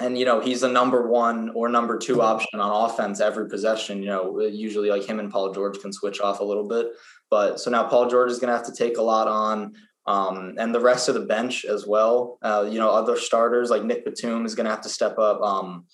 and 0.00 0.18
you 0.18 0.24
know 0.24 0.40
he's 0.40 0.62
a 0.62 0.68
number 0.68 1.08
one 1.08 1.50
or 1.50 1.68
number 1.68 1.98
two 1.98 2.20
option 2.20 2.58
on 2.58 2.90
offense 2.90 3.20
every 3.20 3.48
possession. 3.48 4.02
You 4.02 4.08
know, 4.08 4.40
usually 4.40 4.90
like 4.90 5.04
him 5.04 5.20
and 5.20 5.30
Paul 5.30 5.52
George 5.52 5.78
can 5.78 5.92
switch 5.92 6.20
off 6.20 6.40
a 6.40 6.44
little 6.44 6.66
bit, 6.66 6.88
but 7.30 7.60
so 7.60 7.70
now 7.70 7.84
Paul 7.84 8.08
George 8.08 8.30
is 8.30 8.38
going 8.38 8.50
to 8.50 8.56
have 8.56 8.66
to 8.66 8.74
take 8.74 8.98
a 8.98 9.02
lot 9.02 9.28
on, 9.28 9.74
um, 10.06 10.54
and 10.58 10.74
the 10.74 10.80
rest 10.80 11.08
of 11.08 11.14
the 11.14 11.26
bench 11.26 11.64
as 11.64 11.86
well. 11.86 12.38
Uh, 12.42 12.66
you 12.68 12.78
know, 12.78 12.90
other 12.90 13.16
starters 13.16 13.70
like 13.70 13.84
Nick 13.84 14.04
Batum 14.04 14.44
is 14.44 14.54
going 14.54 14.64
to 14.64 14.70
have 14.70 14.82
to 14.82 14.88
step 14.88 15.18
up. 15.18 15.40
Um, 15.40 15.86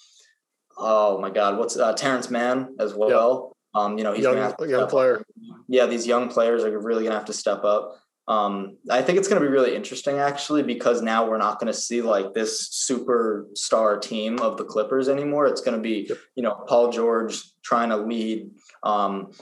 oh 0.79 1.21
my 1.21 1.31
God, 1.31 1.59
what's 1.59 1.77
uh, 1.77 1.93
Terance 1.93 2.31
Mann 2.31 2.77
as 2.79 2.95
well? 2.95 3.50
Um, 3.75 3.99
you 3.99 4.05
know, 4.05 4.13
he's 4.13 4.25
young, 4.25 4.35
gonna 4.35 4.47
have 4.47 4.57
to 4.57 4.69
young 4.69 4.89
player. 4.89 5.19
Up. 5.19 5.27
Yeah, 5.69 5.87
these 5.87 6.07
young 6.07 6.29
players 6.29 6.65
are 6.65 6.79
really 6.79 7.05
gonna 7.05 7.15
have 7.15 7.27
to 7.27 7.33
step 7.33 7.65
up. 7.65 8.01
Um, 8.31 8.77
I 8.89 9.03
think 9.03 9.19
it's 9.19 9.27
going 9.27 9.43
to 9.43 9.47
be 9.47 9.53
really 9.53 9.75
interesting 9.75 10.19
actually 10.19 10.63
because 10.63 11.03
now 11.03 11.29
we're 11.29 11.37
not 11.37 11.59
going 11.59 11.73
to 11.73 11.77
see 11.77 12.01
like 12.01 12.33
this 12.33 12.69
superstar 12.89 14.01
team 14.01 14.39
of 14.39 14.57
the 14.57 14.63
Clippers 14.63 15.09
anymore. 15.09 15.47
It's 15.47 15.61
going 15.61 15.77
to 15.77 15.83
be, 15.83 16.09
you 16.37 16.43
know, 16.45 16.55
Paul 16.69 16.93
George 16.93 17.43
trying 17.65 17.89
to 17.89 17.97
lead. 17.97 18.49
Um, 18.85 19.33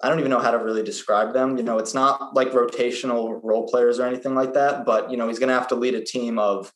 I 0.00 0.08
don't 0.08 0.20
even 0.20 0.30
know 0.30 0.38
how 0.38 0.52
to 0.52 0.58
really 0.58 0.84
describe 0.84 1.32
them. 1.32 1.56
You 1.56 1.64
know, 1.64 1.78
it's 1.78 1.92
not 1.92 2.34
like 2.34 2.52
rotational 2.52 3.40
role 3.42 3.66
players 3.66 3.98
or 3.98 4.06
anything 4.06 4.36
like 4.36 4.54
that, 4.54 4.86
but 4.86 5.10
you 5.10 5.16
know, 5.16 5.26
he's 5.26 5.40
going 5.40 5.48
to 5.48 5.54
have 5.54 5.68
to 5.68 5.74
lead 5.74 5.94
a 5.94 6.04
team 6.04 6.38
of 6.38 6.72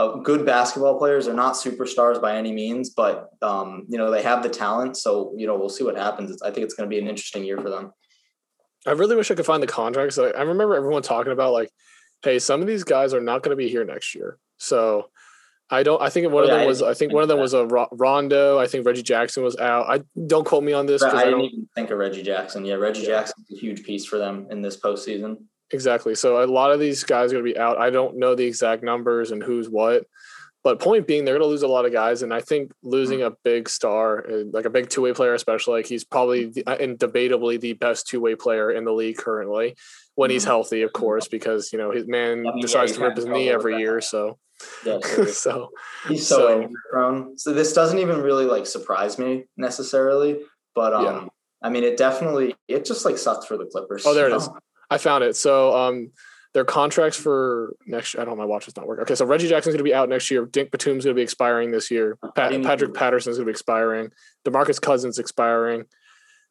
uh, 0.00 0.16
good 0.16 0.46
basketball 0.46 0.98
players. 0.98 1.26
They're 1.26 1.34
not 1.34 1.54
superstars 1.54 2.20
by 2.20 2.36
any 2.36 2.52
means, 2.52 2.90
but 2.90 3.30
um, 3.42 3.84
you 3.88 3.98
know 3.98 4.10
they 4.10 4.22
have 4.22 4.42
the 4.42 4.48
talent. 4.48 4.96
So 4.96 5.34
you 5.36 5.46
know 5.46 5.58
we'll 5.58 5.68
see 5.68 5.84
what 5.84 5.96
happens. 5.96 6.40
I 6.42 6.50
think 6.50 6.64
it's 6.64 6.74
going 6.74 6.88
to 6.88 6.94
be 6.94 6.98
an 6.98 7.08
interesting 7.08 7.44
year 7.44 7.58
for 7.58 7.68
them. 7.68 7.92
I 8.86 8.92
really 8.92 9.14
wish 9.14 9.30
I 9.30 9.34
could 9.34 9.44
find 9.44 9.62
the 9.62 9.66
contracts. 9.66 10.18
I, 10.18 10.28
I 10.28 10.42
remember 10.42 10.74
everyone 10.74 11.02
talking 11.02 11.32
about 11.32 11.52
like, 11.52 11.70
hey, 12.22 12.38
some 12.38 12.62
of 12.62 12.66
these 12.66 12.82
guys 12.82 13.12
are 13.12 13.20
not 13.20 13.42
going 13.42 13.50
to 13.50 13.56
be 13.56 13.68
here 13.68 13.84
next 13.84 14.14
year. 14.14 14.38
So 14.56 15.10
I 15.68 15.82
don't. 15.82 16.00
I 16.00 16.08
think 16.08 16.30
one 16.32 16.44
oh, 16.44 16.46
of 16.46 16.50
them 16.50 16.66
was. 16.66 16.82
I 16.82 16.94
think 16.94 17.12
one 17.12 17.22
of 17.22 17.28
them 17.28 17.38
was 17.38 17.52
a 17.52 17.66
Rondo. 17.66 18.58
I 18.58 18.66
think 18.66 18.86
Reggie 18.86 19.02
Jackson 19.02 19.44
was 19.44 19.58
out. 19.58 19.86
I 19.86 20.02
don't 20.26 20.46
quote 20.46 20.64
me 20.64 20.72
on 20.72 20.86
this. 20.86 21.02
I, 21.02 21.10
I 21.10 21.24
didn't 21.24 21.42
even 21.42 21.68
think 21.74 21.90
of 21.90 21.98
Reggie 21.98 22.22
Jackson. 22.22 22.64
Yeah, 22.64 22.74
Reggie 22.74 23.02
yeah. 23.02 23.08
Jackson's 23.08 23.46
a 23.52 23.56
huge 23.56 23.82
piece 23.82 24.06
for 24.06 24.18
them 24.18 24.46
in 24.50 24.62
this 24.62 24.80
postseason. 24.80 25.42
Exactly. 25.72 26.14
So 26.14 26.42
a 26.42 26.46
lot 26.46 26.72
of 26.72 26.80
these 26.80 27.04
guys 27.04 27.30
are 27.30 27.36
going 27.36 27.46
to 27.46 27.52
be 27.52 27.58
out. 27.58 27.78
I 27.78 27.90
don't 27.90 28.16
know 28.16 28.34
the 28.34 28.44
exact 28.44 28.82
numbers 28.82 29.30
and 29.30 29.42
who's 29.42 29.68
what, 29.68 30.04
but 30.62 30.78
point 30.78 31.06
being, 31.06 31.24
they're 31.24 31.34
going 31.34 31.46
to 31.46 31.48
lose 31.48 31.62
a 31.62 31.68
lot 31.68 31.86
of 31.86 31.92
guys. 31.92 32.22
And 32.22 32.34
I 32.34 32.40
think 32.40 32.72
losing 32.82 33.22
a 33.22 33.30
big 33.44 33.68
star, 33.68 34.26
uh, 34.30 34.44
like 34.52 34.66
a 34.66 34.70
big 34.70 34.90
two 34.90 35.02
way 35.02 35.12
player, 35.12 35.32
especially, 35.32 35.78
like 35.78 35.86
he's 35.86 36.04
probably 36.04 36.46
the, 36.46 36.66
uh, 36.66 36.76
and 36.76 36.98
debatably 36.98 37.58
the 37.58 37.72
best 37.74 38.06
two 38.06 38.20
way 38.20 38.34
player 38.34 38.70
in 38.70 38.84
the 38.84 38.92
league 38.92 39.16
currently 39.16 39.76
when 40.16 40.30
he's 40.30 40.42
mm-hmm. 40.42 40.50
healthy, 40.50 40.82
of 40.82 40.92
course, 40.92 41.28
because 41.28 41.72
you 41.72 41.78
know 41.78 41.90
his 41.90 42.06
man 42.06 42.46
I 42.46 42.52
mean, 42.52 42.60
decides 42.60 42.92
yeah, 42.92 42.98
to 42.98 43.04
rip 43.04 43.16
his 43.16 43.26
knee 43.26 43.48
every 43.48 43.78
year. 43.78 44.00
So. 44.00 44.38
Yeah, 44.84 44.98
so 45.28 45.70
he's 46.06 46.26
so, 46.26 46.36
so 46.36 46.68
prone. 46.90 47.38
So 47.38 47.54
this 47.54 47.72
doesn't 47.72 47.98
even 47.98 48.20
really 48.20 48.44
like 48.44 48.66
surprise 48.66 49.18
me 49.18 49.44
necessarily, 49.56 50.40
but 50.74 50.92
um, 50.92 51.04
yeah. 51.04 51.24
I 51.62 51.70
mean, 51.70 51.82
it 51.82 51.96
definitely 51.96 52.54
it 52.68 52.84
just 52.84 53.06
like 53.06 53.16
sucks 53.16 53.46
for 53.46 53.56
the 53.56 53.64
Clippers. 53.64 54.04
Oh, 54.04 54.12
there 54.12 54.26
it 54.26 54.30
know? 54.30 54.36
is. 54.36 54.50
I 54.90 54.98
found 54.98 55.24
it. 55.24 55.36
So 55.36 55.76
um, 55.76 56.10
their 56.54 56.64
contracts 56.64 57.16
for 57.16 57.76
next 57.86 58.14
year, 58.14 58.22
I 58.22 58.24
don't 58.24 58.34
know, 58.36 58.42
my 58.42 58.46
watch 58.46 58.66
is 58.68 58.76
not 58.76 58.86
working. 58.86 59.02
Okay, 59.02 59.14
so 59.14 59.24
Reggie 59.24 59.48
Jackson's 59.48 59.74
going 59.74 59.78
to 59.84 59.88
be 59.88 59.94
out 59.94 60.08
next 60.08 60.30
year. 60.30 60.44
Dink 60.46 60.70
Batum's 60.70 61.04
going 61.04 61.14
to 61.14 61.18
be 61.18 61.22
expiring 61.22 61.70
this 61.70 61.90
year. 61.90 62.18
Pat, 62.34 62.50
Patrick 62.62 62.94
Patterson's 62.94 63.36
going 63.36 63.44
to 63.46 63.50
be 63.50 63.52
expiring. 63.52 64.10
DeMarcus 64.44 64.80
Cousins 64.80 65.18
expiring. 65.18 65.84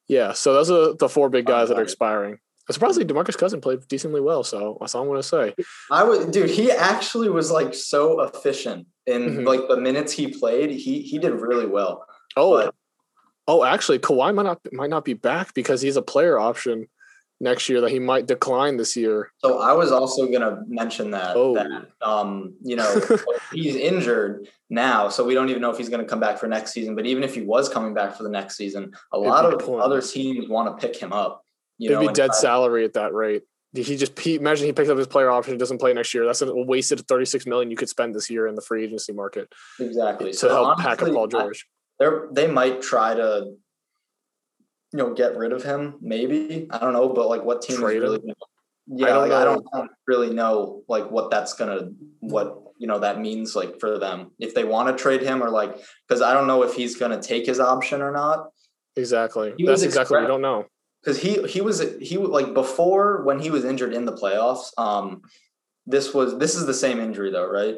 Yeah, 0.08 0.34
so 0.34 0.54
those 0.54 0.72
are 0.72 0.94
the 0.96 1.10
four 1.10 1.30
big 1.30 1.46
guys 1.46 1.70
that 1.70 1.78
are 1.78 1.84
expiring. 1.84 2.40
I 2.68 2.74
surprisingly, 2.74 3.12
Demarcus 3.12 3.36
Cousin 3.38 3.62
played 3.62 3.88
decently 3.88 4.22
well, 4.22 4.44
so 4.44 4.78
that's 4.80 4.94
all 4.94 5.02
I'm 5.02 5.08
going 5.08 5.20
to 5.20 5.28
say. 5.28 5.56
I 5.92 6.04
would, 6.04 6.32
dude. 6.32 6.52
He 6.52 6.72
actually 6.72 7.30
was 7.30 7.50
like 7.52 7.74
so 7.74 8.22
efficient 8.22 8.86
in 9.08 9.38
Mhm. 9.38 9.48
like 9.48 9.68
the 9.68 9.78
minutes 9.78 10.14
he 10.14 10.28
played. 10.28 10.70
He 10.70 11.02
he 11.02 11.18
did 11.18 11.32
really 11.34 11.66
well. 11.66 12.06
Oh, 12.38 12.52
But- 12.58 12.76
oh, 13.48 13.64
actually, 13.64 13.98
Kawhi 13.98 14.34
might 14.36 14.44
not 14.44 14.60
might 14.72 14.92
not 14.92 15.04
be 15.04 15.16
back 15.16 15.56
because 15.56 15.82
he's 15.82 15.98
a 15.98 16.04
player 16.04 16.38
option 16.40 16.88
next 17.42 17.70
year 17.70 17.82
that 17.82 17.90
he 17.92 18.00
might 18.00 18.26
decline 18.28 18.78
this 18.78 18.96
year. 18.98 19.32
So 19.40 19.60
I 19.60 19.74
was 19.74 19.92
also 19.92 20.28
gonna 20.28 20.62
mention 20.68 21.12
that 21.12 21.36
Oh. 21.36 21.54
that 21.56 21.70
um 22.02 22.54
you 22.64 22.76
know 22.76 23.02
he's 23.54 23.76
injured 23.76 24.48
now, 24.70 25.10
so 25.10 25.24
we 25.24 25.34
don't 25.34 25.50
even 25.50 25.62
know 25.62 25.72
if 25.72 25.78
he's 25.78 25.90
gonna 25.90 26.06
come 26.06 26.20
back 26.20 26.38
for 26.38 26.48
next 26.48 26.74
season. 26.74 26.96
But 26.96 27.06
even 27.06 27.24
if 27.24 27.34
he 27.36 27.42
was 27.42 27.70
coming 27.70 27.94
back 27.94 28.16
for 28.16 28.24
the 28.24 28.30
next 28.30 28.58
season, 28.58 28.92
a 29.14 29.18
It'd 29.18 29.28
lot 29.30 29.46
of 29.46 29.60
pointless. 29.60 29.86
other 29.86 30.02
teams 30.02 30.48
want 30.50 30.78
to 30.80 30.88
pick 30.88 30.96
him 31.00 31.14
up. 31.14 31.44
You 31.78 31.92
It'd 31.92 32.02
know, 32.02 32.08
be 32.10 32.14
dead 32.14 32.28
try- 32.28 32.36
salary 32.36 32.84
at 32.86 32.94
that 32.94 33.14
rate. 33.14 33.44
He 33.74 33.96
just 33.98 34.18
he, 34.20 34.36
imagine 34.36 34.66
he 34.66 34.74
picks 34.74 34.90
up 34.90 34.98
his 34.98 35.06
player 35.06 35.30
option, 35.30 35.56
doesn't 35.58 35.78
play 35.78 35.94
next 35.94 36.12
year. 36.14 36.26
That's 36.26 36.42
a 36.42 36.52
wasted 36.54 37.08
36 37.08 37.46
million 37.46 37.70
you 37.70 37.78
could 37.78 37.88
spend 37.88 38.16
this 38.16 38.28
year 38.30 38.48
in 38.48 38.56
the 38.56 38.62
free 38.62 38.84
agency 38.84 39.14
market 39.14 39.48
exactly 39.80 40.32
to 40.32 40.38
so 40.38 40.50
help 40.50 40.78
pack 40.80 41.02
up 41.02 41.02
honestly, 41.04 41.14
Paul 41.14 41.28
George. 41.28 41.68
they're 42.00 42.28
they 42.32 42.48
might 42.48 42.82
try 42.82 43.14
to 43.14 43.54
you 44.92 44.98
know 45.00 45.14
get 45.14 45.38
rid 45.38 45.52
of 45.52 45.64
him 45.64 45.96
maybe 46.02 46.68
i 46.72 46.80
don't 46.80 46.94
know 46.94 47.10
but 47.10 47.28
like 47.28 47.44
what 47.44 47.62
team 47.62 47.78
Trade 47.78 47.98
is 47.98 48.02
really 48.04 48.20
him? 48.28 48.36
yeah 48.88 49.06
I 49.06 49.10
don't 49.10 49.30
like, 49.30 49.32
I, 49.32 49.44
don't, 49.46 49.64
know. 49.64 49.70
I 49.74 49.78
don't 49.80 49.92
really 50.08 50.34
know 50.34 50.84
like 50.88 51.10
what 51.12 51.30
that's 51.30 51.54
gonna 51.54 51.90
what 52.20 52.58
you 52.78 52.88
know 52.88 53.00
that 53.00 53.20
means 53.20 53.56
like 53.56 53.80
for 53.80 54.00
them 54.00 54.32
if 54.40 54.54
they 54.56 54.64
want 54.64 54.96
to 54.96 55.02
trade 55.02 55.22
him 55.22 55.44
or 55.44 55.50
like 55.50 55.78
because 56.08 56.22
i 56.22 56.34
don't 56.34 56.48
know 56.48 56.64
if 56.64 56.74
he's 56.74 56.96
gonna 56.96 57.22
take 57.22 57.46
his 57.46 57.60
option 57.60 58.02
or 58.02 58.12
not 58.12 58.48
Exactly. 58.96 59.54
He 59.58 59.66
That's 59.66 59.78
was 59.82 59.84
exactly 59.84 60.16
what 60.16 60.24
we 60.24 60.28
don't 60.28 60.42
know. 60.42 60.66
because 61.02 61.22
he 61.22 61.42
he 61.44 61.62
was 61.62 61.80
he 62.02 62.18
was 62.18 62.30
like 62.30 62.54
before 62.54 63.24
when 63.24 63.40
he 63.40 63.50
was 63.50 63.64
injured 63.64 63.94
in 63.94 64.04
the 64.06 64.12
playoffs 64.14 64.72
um 64.78 65.22
this 65.86 66.14
was 66.14 66.38
this 66.38 66.56
is 66.56 66.66
the 66.66 66.74
same 66.74 67.00
injury 67.00 67.32
though 67.32 67.48
right 67.48 67.76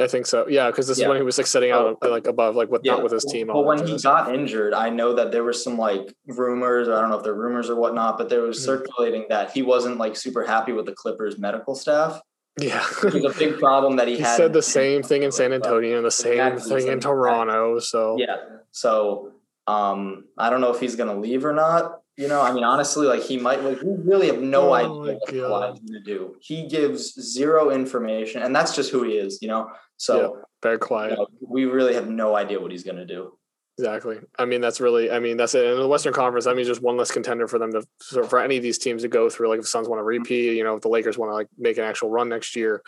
I 0.00 0.06
think 0.06 0.26
so. 0.26 0.46
Yeah, 0.48 0.70
because 0.70 0.86
this 0.88 0.98
is 0.98 1.06
when 1.06 1.16
he 1.16 1.22
was 1.22 1.36
like 1.38 1.46
sitting 1.46 1.70
out 1.70 1.98
like 2.02 2.26
above, 2.26 2.56
like 2.56 2.70
with 2.70 2.84
not 2.84 3.02
with 3.02 3.12
his 3.12 3.24
team. 3.24 3.48
But 3.48 3.54
all 3.54 3.64
when 3.64 3.86
he 3.86 3.96
got 3.98 4.34
injured, 4.34 4.72
I 4.74 4.88
know 4.90 5.14
that 5.14 5.30
there 5.32 5.44
was 5.44 5.62
some 5.62 5.76
like 5.78 6.14
rumors, 6.26 6.88
or 6.88 6.94
I 6.94 7.00
don't 7.00 7.10
know 7.10 7.18
if 7.18 7.24
they're 7.24 7.34
rumors 7.34 7.68
or 7.70 7.76
whatnot, 7.76 8.16
but 8.18 8.28
there 8.28 8.42
was 8.42 8.58
Mhm. 8.58 8.64
circulating 8.64 9.26
that 9.28 9.50
he 9.52 9.62
wasn't 9.62 9.98
like 9.98 10.16
super 10.16 10.44
happy 10.44 10.72
with 10.72 10.86
the 10.86 10.92
Clippers 10.92 11.38
medical 11.38 11.74
staff. 11.74 12.20
yeah, 12.60 12.84
It 13.04 13.14
was 13.14 13.24
a 13.24 13.38
big 13.38 13.58
problem 13.58 13.96
that 13.96 14.08
he, 14.08 14.16
he 14.16 14.22
had. 14.22 14.36
said 14.36 14.52
the 14.52 14.60
same 14.62 15.02
thing 15.02 15.22
in 15.22 15.32
San 15.32 15.52
Antonio 15.52 15.96
and 15.96 16.04
the 16.04 16.10
same 16.10 16.40
Exactly, 16.40 16.80
thing 16.82 16.92
in 16.92 17.00
Toronto. 17.00 17.78
So 17.78 18.16
Yeah. 18.18 18.36
So 18.72 19.32
um, 19.66 20.24
I 20.36 20.50
don't 20.50 20.60
know 20.60 20.72
if 20.74 20.80
he's 20.80 20.96
gonna 20.96 21.18
leave 21.18 21.44
or 21.44 21.52
not. 21.52 22.00
You 22.20 22.28
know, 22.28 22.42
I 22.42 22.52
mean, 22.52 22.64
honestly, 22.64 23.06
like 23.06 23.22
he 23.22 23.38
might. 23.38 23.64
Like 23.64 23.80
we 23.80 23.94
really 24.04 24.26
have 24.26 24.42
no 24.42 24.68
Oh 24.68 24.74
idea 24.74 25.48
what. 25.48 25.72
Kawhi's 25.72 25.80
gonna 25.80 26.04
do. 26.04 26.36
He 26.42 26.68
gives 26.68 27.14
zero 27.14 27.70
information, 27.70 28.42
and 28.42 28.54
that's 28.54 28.76
just 28.76 28.90
who 28.90 29.04
he 29.04 29.12
is. 29.12 29.38
You 29.40 29.48
know, 29.48 29.70
so 29.96 30.42
very 30.62 30.74
you 30.74 30.80
quiet. 30.80 31.18
know, 31.18 31.28
we 31.40 31.64
really 31.64 31.94
have 31.94 32.10
no 32.10 32.36
idea 32.36 32.60
what 32.60 32.72
he's 32.72 32.84
gonna 32.84 33.06
do. 33.06 33.38
Exactly. 33.78 34.18
I 34.38 34.44
mean, 34.44 34.60
that's 34.60 34.82
really. 34.82 35.10
I 35.10 35.18
mean, 35.18 35.38
that's 35.38 35.54
it. 35.54 35.64
In 35.64 35.78
the 35.78 35.88
Western 35.88 36.12
Conference, 36.12 36.46
I 36.46 36.52
mean, 36.52 36.66
just 36.66 36.82
one 36.82 36.98
less 36.98 37.10
contender 37.10 37.48
for 37.48 37.58
them 37.58 37.72
to 37.72 38.24
for 38.24 38.38
any 38.38 38.58
of 38.58 38.62
these 38.62 38.76
teams 38.76 39.00
to 39.00 39.08
go 39.08 39.30
through. 39.30 39.48
Like 39.48 39.60
if 39.60 39.64
the 39.64 39.68
Suns 39.68 39.88
want 39.88 40.00
to 40.00 40.02
mm-hmm. 40.02 40.20
repeat, 40.20 40.58
you 40.58 40.62
know, 40.62 40.76
if 40.76 40.82
the 40.82 40.90
Lakers 40.90 41.16
want 41.16 41.30
to 41.30 41.34
like 41.34 41.48
make 41.56 41.78
an 41.78 41.84
actual 41.84 42.10
run 42.10 42.28
next 42.28 42.54
year, 42.54 42.82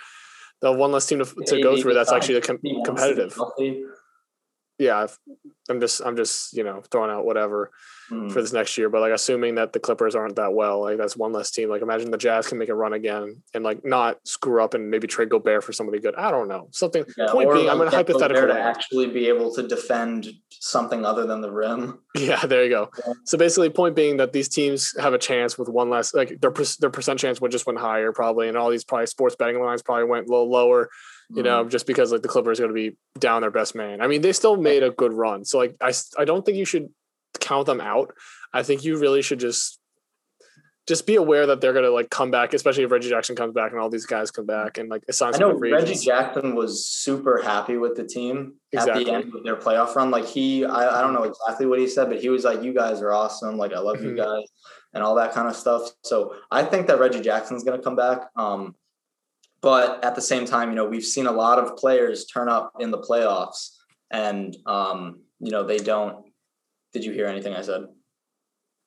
the 0.61 0.71
one 0.71 0.93
less 0.93 1.07
team 1.07 1.25
to, 1.25 1.25
to 1.25 1.63
go 1.63 1.81
through. 1.81 1.95
That's 1.95 2.13
actually 2.13 2.39
com- 2.43 2.59
He 2.63 2.75
wants 2.75 3.03
to 3.03 3.15
be 3.15 3.31
competitive. 3.31 3.39
Yeah, 4.79 5.07
I'm 5.71 5.81
just, 5.81 6.01
I'm 6.05 6.17
just, 6.17 6.55
you 6.55 6.65
know, 6.65 6.83
throwing 6.91 7.11
out 7.11 7.25
whatever. 7.25 7.71
Mhm. 8.13 8.33
for 8.33 8.41
this 8.43 8.53
next 8.53 8.77
year. 8.77 8.89
But 8.89 9.01
like 9.01 9.13
assuming 9.13 9.55
that 9.57 9.73
the 9.73 9.81
Clippers 9.81 10.15
aren't 10.15 10.37
that 10.37 10.53
well, 10.53 10.81
like 10.83 10.99
that's 10.99 11.17
one 11.17 11.33
less 11.33 11.51
team. 11.51 11.69
Like 11.71 11.83
imagine 11.83 12.11
the 12.11 12.19
Jazz 12.19 12.47
can 12.47 12.59
make 12.59 12.69
a 12.69 12.75
run 12.75 12.93
again 12.93 13.43
and 13.55 13.65
like 13.65 13.85
not 13.85 14.19
screw 14.27 14.63
up 14.63 14.75
and 14.75 14.91
maybe 14.91 15.07
trade 15.07 15.31
Gobert 15.31 15.65
for 15.65 15.73
somebody 15.73 15.99
good. 15.99 16.15
I 16.17 16.31
don't 16.31 16.49
know. 16.49 16.69
Something 16.73 17.05
Yeah, 17.17 17.27
point 17.31 17.53
being, 17.53 17.69
I'm 17.71 17.79
like 17.79 17.89
in 17.89 17.95
a 17.95 17.97
hypothetical 17.97 18.47
to 18.49 18.61
actually 18.61 19.07
be 19.09 19.29
able 19.29 19.53
to 19.55 19.67
defend 19.67 20.29
something 20.51 21.05
other 21.05 21.27
than 21.27 21.41
the 21.41 21.51
rim. 21.51 21.99
Yeah, 22.15 22.45
there 22.45 22.63
you 22.63 22.69
go. 22.71 22.91
Yeah. 23.07 23.15
So 23.25 23.39
basically, 23.39 23.71
point 23.71 23.97
being 23.97 24.19
that 24.19 24.33
these 24.35 24.49
teams 24.49 24.95
have 25.01 25.15
a 25.15 25.19
chance 25.19 25.57
with 25.57 25.69
one 25.71 25.89
less, 25.89 26.13
like 26.13 26.41
their 26.41 26.53
their 26.81 26.91
percent 26.91 27.19
chance 27.19 27.41
would 27.41 27.51
just 27.51 27.67
went 27.67 27.79
higher 27.79 28.13
probably, 28.13 28.49
and 28.49 28.57
all 28.57 28.69
these 28.71 28.85
probably 28.85 29.07
sports 29.07 29.35
betting 29.35 29.61
lines 29.63 29.83
probably 29.83 30.05
went 30.05 30.27
a 30.27 30.31
little 30.31 30.51
lower. 30.51 30.91
You 31.31 31.37
Mm-hmm. 31.37 31.45
know, 31.45 31.69
just 31.69 31.87
because 31.87 32.13
like 32.13 32.21
the 32.21 32.29
Clippers 32.29 32.61
are 32.61 32.65
going 32.65 32.75
to 32.77 32.91
be 32.91 32.97
down 33.19 33.41
their 33.41 33.51
best 33.51 33.75
man. 33.75 34.03
I 34.03 34.07
mean, 34.07 34.21
they 34.21 34.33
still 34.35 34.59
made 34.59 34.83
a 34.83 34.91
good 34.91 35.15
run, 35.15 35.47
so 35.47 35.57
like 35.57 35.75
I, 35.81 35.93
I 36.19 36.27
don't 36.27 36.45
think 36.45 36.59
you 36.59 36.67
should 36.67 36.91
count 37.43 37.67
them 37.67 37.81
out. 37.81 38.15
I 38.55 38.63
think 38.63 38.85
you 38.85 38.99
really 38.99 39.23
should 39.23 39.41
just 39.41 39.79
just 40.89 41.07
be 41.07 41.15
aware 41.15 41.47
that 41.47 41.61
they're 41.61 41.73
going 41.73 41.85
to 41.85 41.93
like 41.93 42.11
come 42.11 42.31
back, 42.31 42.55
especially 42.55 42.83
if 42.83 42.91
Reggie 42.91 43.09
Jackson 43.09 43.37
comes 43.37 43.55
back 43.55 43.71
and 43.71 43.81
all 43.81 43.89
these 43.89 44.07
guys 44.07 44.33
come 44.33 44.47
back 44.47 44.79
and 44.79 44.89
like 44.89 45.05
assign 45.09 45.35
I 45.35 45.39
know 45.39 45.53
Reggie 45.53 45.77
agents. 45.77 46.05
Jackson 46.05 46.57
was 46.57 46.85
super 46.87 47.41
happy 47.41 47.77
with 47.77 47.95
the 47.97 48.05
team 48.05 48.55
at 48.77 48.87
the 48.87 49.11
end 49.11 49.33
of 49.35 49.45
their 49.45 49.57
playoff 49.57 49.95
run. 49.95 50.11
Like 50.11 50.27
he, 50.27 50.65
I, 50.65 50.99
I 50.99 51.03
don't 51.03 51.13
know 51.13 51.23
exactly 51.23 51.67
what 51.67 51.79
he 51.79 51.87
said, 51.87 52.09
but 52.09 52.21
he 52.21 52.29
was 52.31 52.45
like, 52.45 52.63
"You 52.63 52.75
guys 52.75 53.01
are 53.01 53.13
awesome. 53.13 53.57
Like 53.57 53.73
I 53.73 53.79
love 53.79 54.03
you 54.03 54.17
guys," 54.17 54.45
and 54.93 55.05
all 55.05 55.15
that 55.15 55.33
kind 55.33 55.47
of 55.47 55.55
stuff. 55.55 55.89
So 56.03 56.35
I 56.51 56.65
think 56.65 56.89
that 56.89 56.99
Reggie 56.99 57.21
Jackson's 57.21 57.63
going 57.63 57.79
to 57.79 57.85
come 57.85 57.97
back. 57.97 58.23
Um, 58.35 58.75
but 59.61 60.05
at 60.05 60.17
the 60.17 60.21
same 60.21 60.45
time, 60.45 60.71
you 60.71 60.75
know, 60.75 60.89
we've 60.89 61.05
seen 61.05 61.27
a 61.27 61.33
lot 61.33 61.61
of 61.61 61.77
players 61.77 62.27
turn 62.27 62.49
up 62.49 62.73
in 62.81 62.91
the 62.91 62.99
playoffs, 62.99 63.77
and 64.11 64.57
um, 64.67 65.21
you 65.39 65.53
know, 65.53 65.63
they 65.63 65.79
don't. 65.79 66.27
Did 66.93 67.05
you 67.05 67.13
hear 67.13 67.27
anything 67.27 67.55
I 67.55 67.63
said? 67.63 67.83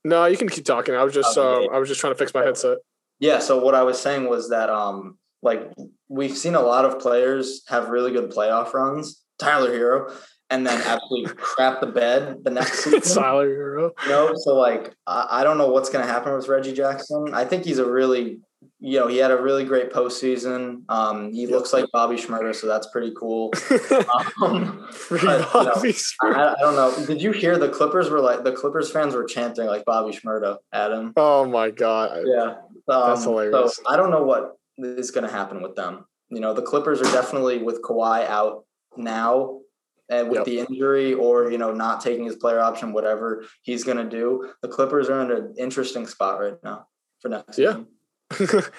No, 0.04 0.26
you 0.26 0.38
can 0.38 0.50
keep 0.50 0.66
talking. 0.66 0.96
I 0.96 1.04
was 1.04 1.14
just 1.14 1.38
Oh, 1.38 1.66
um. 1.66 1.70
I 1.74 1.80
was 1.80 1.90
just 1.90 2.00
trying 2.00 2.14
to 2.14 2.18
fix 2.18 2.34
my 2.34 2.44
headset. 2.44 2.78
Yeah. 3.20 3.40
So 3.40 3.60
what 3.60 3.76
I 3.76 3.84
was 3.84 4.00
saying 4.00 4.30
was 4.30 4.50
that 4.50 4.70
um 4.70 5.18
like 5.42 5.72
we've 6.08 6.38
seen 6.38 6.56
a 6.56 6.62
lot 6.62 6.86
of 6.86 7.00
players 7.00 7.64
have 7.68 7.90
really 7.90 8.12
good 8.12 8.32
playoff 8.32 8.74
runs. 8.74 9.24
Tyler 9.38 9.72
Herro, 9.72 10.14
and 10.50 10.66
then 10.66 10.82
absolutely 10.82 11.34
crap 11.38 11.82
the 11.82 11.88
bed 11.88 12.44
the 12.44 12.52
next 12.52 12.80
season. 12.84 13.24
Tyler 13.24 13.50
Herro. 13.50 13.92
You 14.04 14.10
know, 14.10 14.32
so 14.36 14.56
like 14.56 14.94
I, 15.08 15.28
I 15.42 15.44
don't 15.44 15.58
know 15.58 15.70
what's 15.70 15.90
gonna 15.90 16.06
happen 16.06 16.34
with 16.34 16.48
Reggie 16.48 16.74
Jackson. 16.74 17.34
I 17.34 17.46
think 17.46 17.66
he's 17.66 17.80
a 17.80 17.90
really 17.90 18.40
you 18.80 19.00
know, 19.00 19.08
he 19.08 19.18
had 19.18 19.32
a 19.32 19.42
really 19.42 19.64
great 19.64 19.92
postseason. 19.92 20.84
Um, 20.90 21.32
he 21.32 21.42
Yep. 21.44 21.50
looks 21.52 21.74
like 21.74 21.86
Bobby 21.92 22.16
Shmurda, 22.16 22.54
so 22.56 22.68
that's 22.68 22.88
pretty 22.88 23.14
cool. 23.18 23.52
Um, 24.42 24.88
But, 25.10 25.22
you 25.22 25.28
know, 25.30 25.84
I, 26.24 26.56
I 26.58 26.62
don't 26.62 26.76
know. 26.76 27.06
Did 27.06 27.22
you 27.22 27.32
hear 27.32 27.58
the 27.58 27.70
Clippers 27.70 28.10
were 28.10 28.20
like 28.20 28.44
the 28.44 28.52
Clippers 28.52 28.92
fans 28.92 29.14
were 29.16 29.24
chanting 29.24 29.66
like 29.68 29.86
Bobby 29.86 30.12
Shmurda 30.16 30.58
at 30.74 30.92
him? 30.92 31.14
Oh 31.16 31.46
my 31.46 31.70
god. 31.72 32.24
Yeah, 32.26 32.56
um, 32.88 33.10
That's 33.10 33.24
hilarious. 33.24 33.76
So 33.78 33.84
I 33.88 33.96
don't 33.98 34.12
know 34.12 34.24
what 34.24 34.58
is 34.78 35.12
going 35.12 35.26
to 35.26 35.32
happen 35.32 35.62
with 35.62 35.76
them. 35.76 36.06
You 36.30 36.40
know, 36.42 36.54
the 36.54 36.62
Clippers 36.62 37.02
are 37.02 37.12
definitely 37.12 37.60
with 37.60 37.82
Kawhi 37.82 38.26
out 38.28 38.66
now, 38.98 39.60
and 40.10 40.28
with 40.30 40.40
Yep. 40.40 40.46
the 40.46 40.60
injury 40.60 41.14
or 41.14 41.52
you 41.52 41.58
know 41.58 41.72
not 41.72 42.02
taking 42.02 42.26
his 42.26 42.36
player 42.36 42.60
option, 42.60 42.94
whatever 42.94 43.46
he's 43.64 43.84
going 43.84 43.98
to 43.98 44.10
do. 44.10 44.52
The 44.62 44.68
Clippers 44.68 45.10
are 45.10 45.22
in 45.22 45.32
an 45.32 45.56
interesting 45.58 46.08
spot 46.08 46.40
right 46.40 46.58
now 46.64 46.88
for 47.22 47.30
next 47.30 47.58
Yeah. 47.58 47.72
season. 47.72 47.88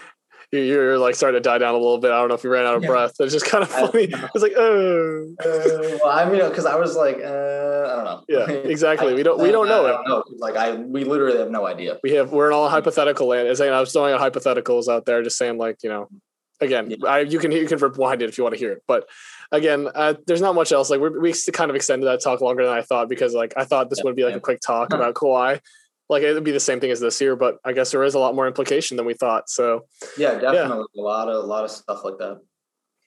You- 0.52 0.60
You're 0.60 0.96
like 0.96 1.16
starting 1.16 1.42
to 1.42 1.42
die 1.42 1.58
down 1.58 1.74
a 1.74 1.78
little 1.78 1.98
bit. 1.98 2.12
I 2.12 2.20
don't 2.20 2.28
know 2.28 2.34
if 2.36 2.44
you 2.44 2.50
ran 2.50 2.66
out 2.66 2.76
of 2.76 2.82
Yeah. 2.84 2.88
breath. 2.88 3.14
It's 3.18 3.32
just 3.32 3.46
kind 3.46 3.64
of 3.64 3.68
funny. 3.68 4.04
It's 4.04 4.42
like, 4.42 4.52
oh, 4.56 5.34
Uh, 5.44 5.98
well, 6.04 6.08
I 6.08 6.24
mean, 6.30 6.48
because 6.48 6.64
I 6.66 6.76
was 6.76 6.94
like, 6.96 7.16
uh, 7.16 7.18
I 7.26 7.94
don't 7.96 8.04
know. 8.04 8.22
yeah, 8.28 8.48
exactly. 8.70 9.12
We 9.14 9.24
don't 9.24 9.40
we 9.40 9.50
don't 9.50 9.66
I 9.66 9.70
know 9.70 9.86
it. 9.86 9.92
don't 9.92 10.08
know. 10.08 10.24
Like 10.38 10.54
I, 10.56 10.74
we 10.76 11.02
literally 11.02 11.38
have 11.38 11.50
no 11.50 11.66
idea. 11.66 11.98
We 12.04 12.12
have 12.12 12.30
we're 12.30 12.46
in 12.46 12.52
all 12.54 12.68
hypothetical 12.76 13.26
land. 13.26 13.48
As 13.48 13.60
I 13.60 13.80
was 13.80 13.92
throwing 13.92 14.14
out 14.14 14.20
hypotheticals 14.20 14.86
out 14.88 15.04
there, 15.04 15.20
just 15.22 15.36
saying 15.36 15.58
like 15.58 15.78
you 15.82 15.90
know, 15.90 16.06
again, 16.60 16.90
Yeah. 16.90 17.08
I 17.08 17.18
you 17.20 17.40
can 17.40 17.50
you 17.50 17.66
can 17.66 17.78
rewind 17.78 18.22
it 18.22 18.28
if 18.28 18.38
you 18.38 18.44
want 18.44 18.54
to 18.54 18.58
hear 18.60 18.70
it, 18.70 18.82
but 18.86 19.08
again, 19.50 19.88
uh, 19.96 20.14
there's 20.28 20.40
not 20.40 20.54
much 20.54 20.70
else. 20.70 20.90
Like 20.90 21.00
we 21.00 21.08
we 21.10 21.34
kind 21.52 21.70
of 21.70 21.74
extended 21.74 22.06
that 22.06 22.20
talk 22.22 22.40
longer 22.40 22.64
than 22.64 22.72
I 22.72 22.82
thought 22.82 23.08
because 23.08 23.34
like 23.34 23.52
I 23.56 23.64
thought 23.64 23.90
this 23.90 23.98
Yeah. 23.98 24.04
would 24.04 24.16
be 24.16 24.22
like 24.24 24.36
a 24.36 24.40
quick 24.40 24.60
talk 24.64 24.92
about 24.92 25.14
Kawhi. 25.14 25.58
Like 26.08 26.22
it 26.22 26.32
would 26.34 26.44
be 26.44 26.52
the 26.52 26.60
same 26.60 26.78
thing 26.80 26.90
as 26.90 27.00
this 27.00 27.20
year, 27.20 27.34
but 27.36 27.58
I 27.64 27.72
guess 27.72 27.90
there 27.90 28.04
is 28.04 28.14
a 28.14 28.18
lot 28.18 28.34
more 28.34 28.46
implication 28.46 28.96
than 28.96 29.06
we 29.06 29.14
thought. 29.14 29.48
So 29.50 29.86
Yeah, 30.16 30.38
definitely 30.38 30.84
a 30.96 31.00
lot 31.00 31.28
of 31.28 31.42
a 31.42 31.46
lot 31.46 31.64
of 31.64 31.70
stuff 31.70 32.04
like 32.04 32.18
that. 32.18 32.40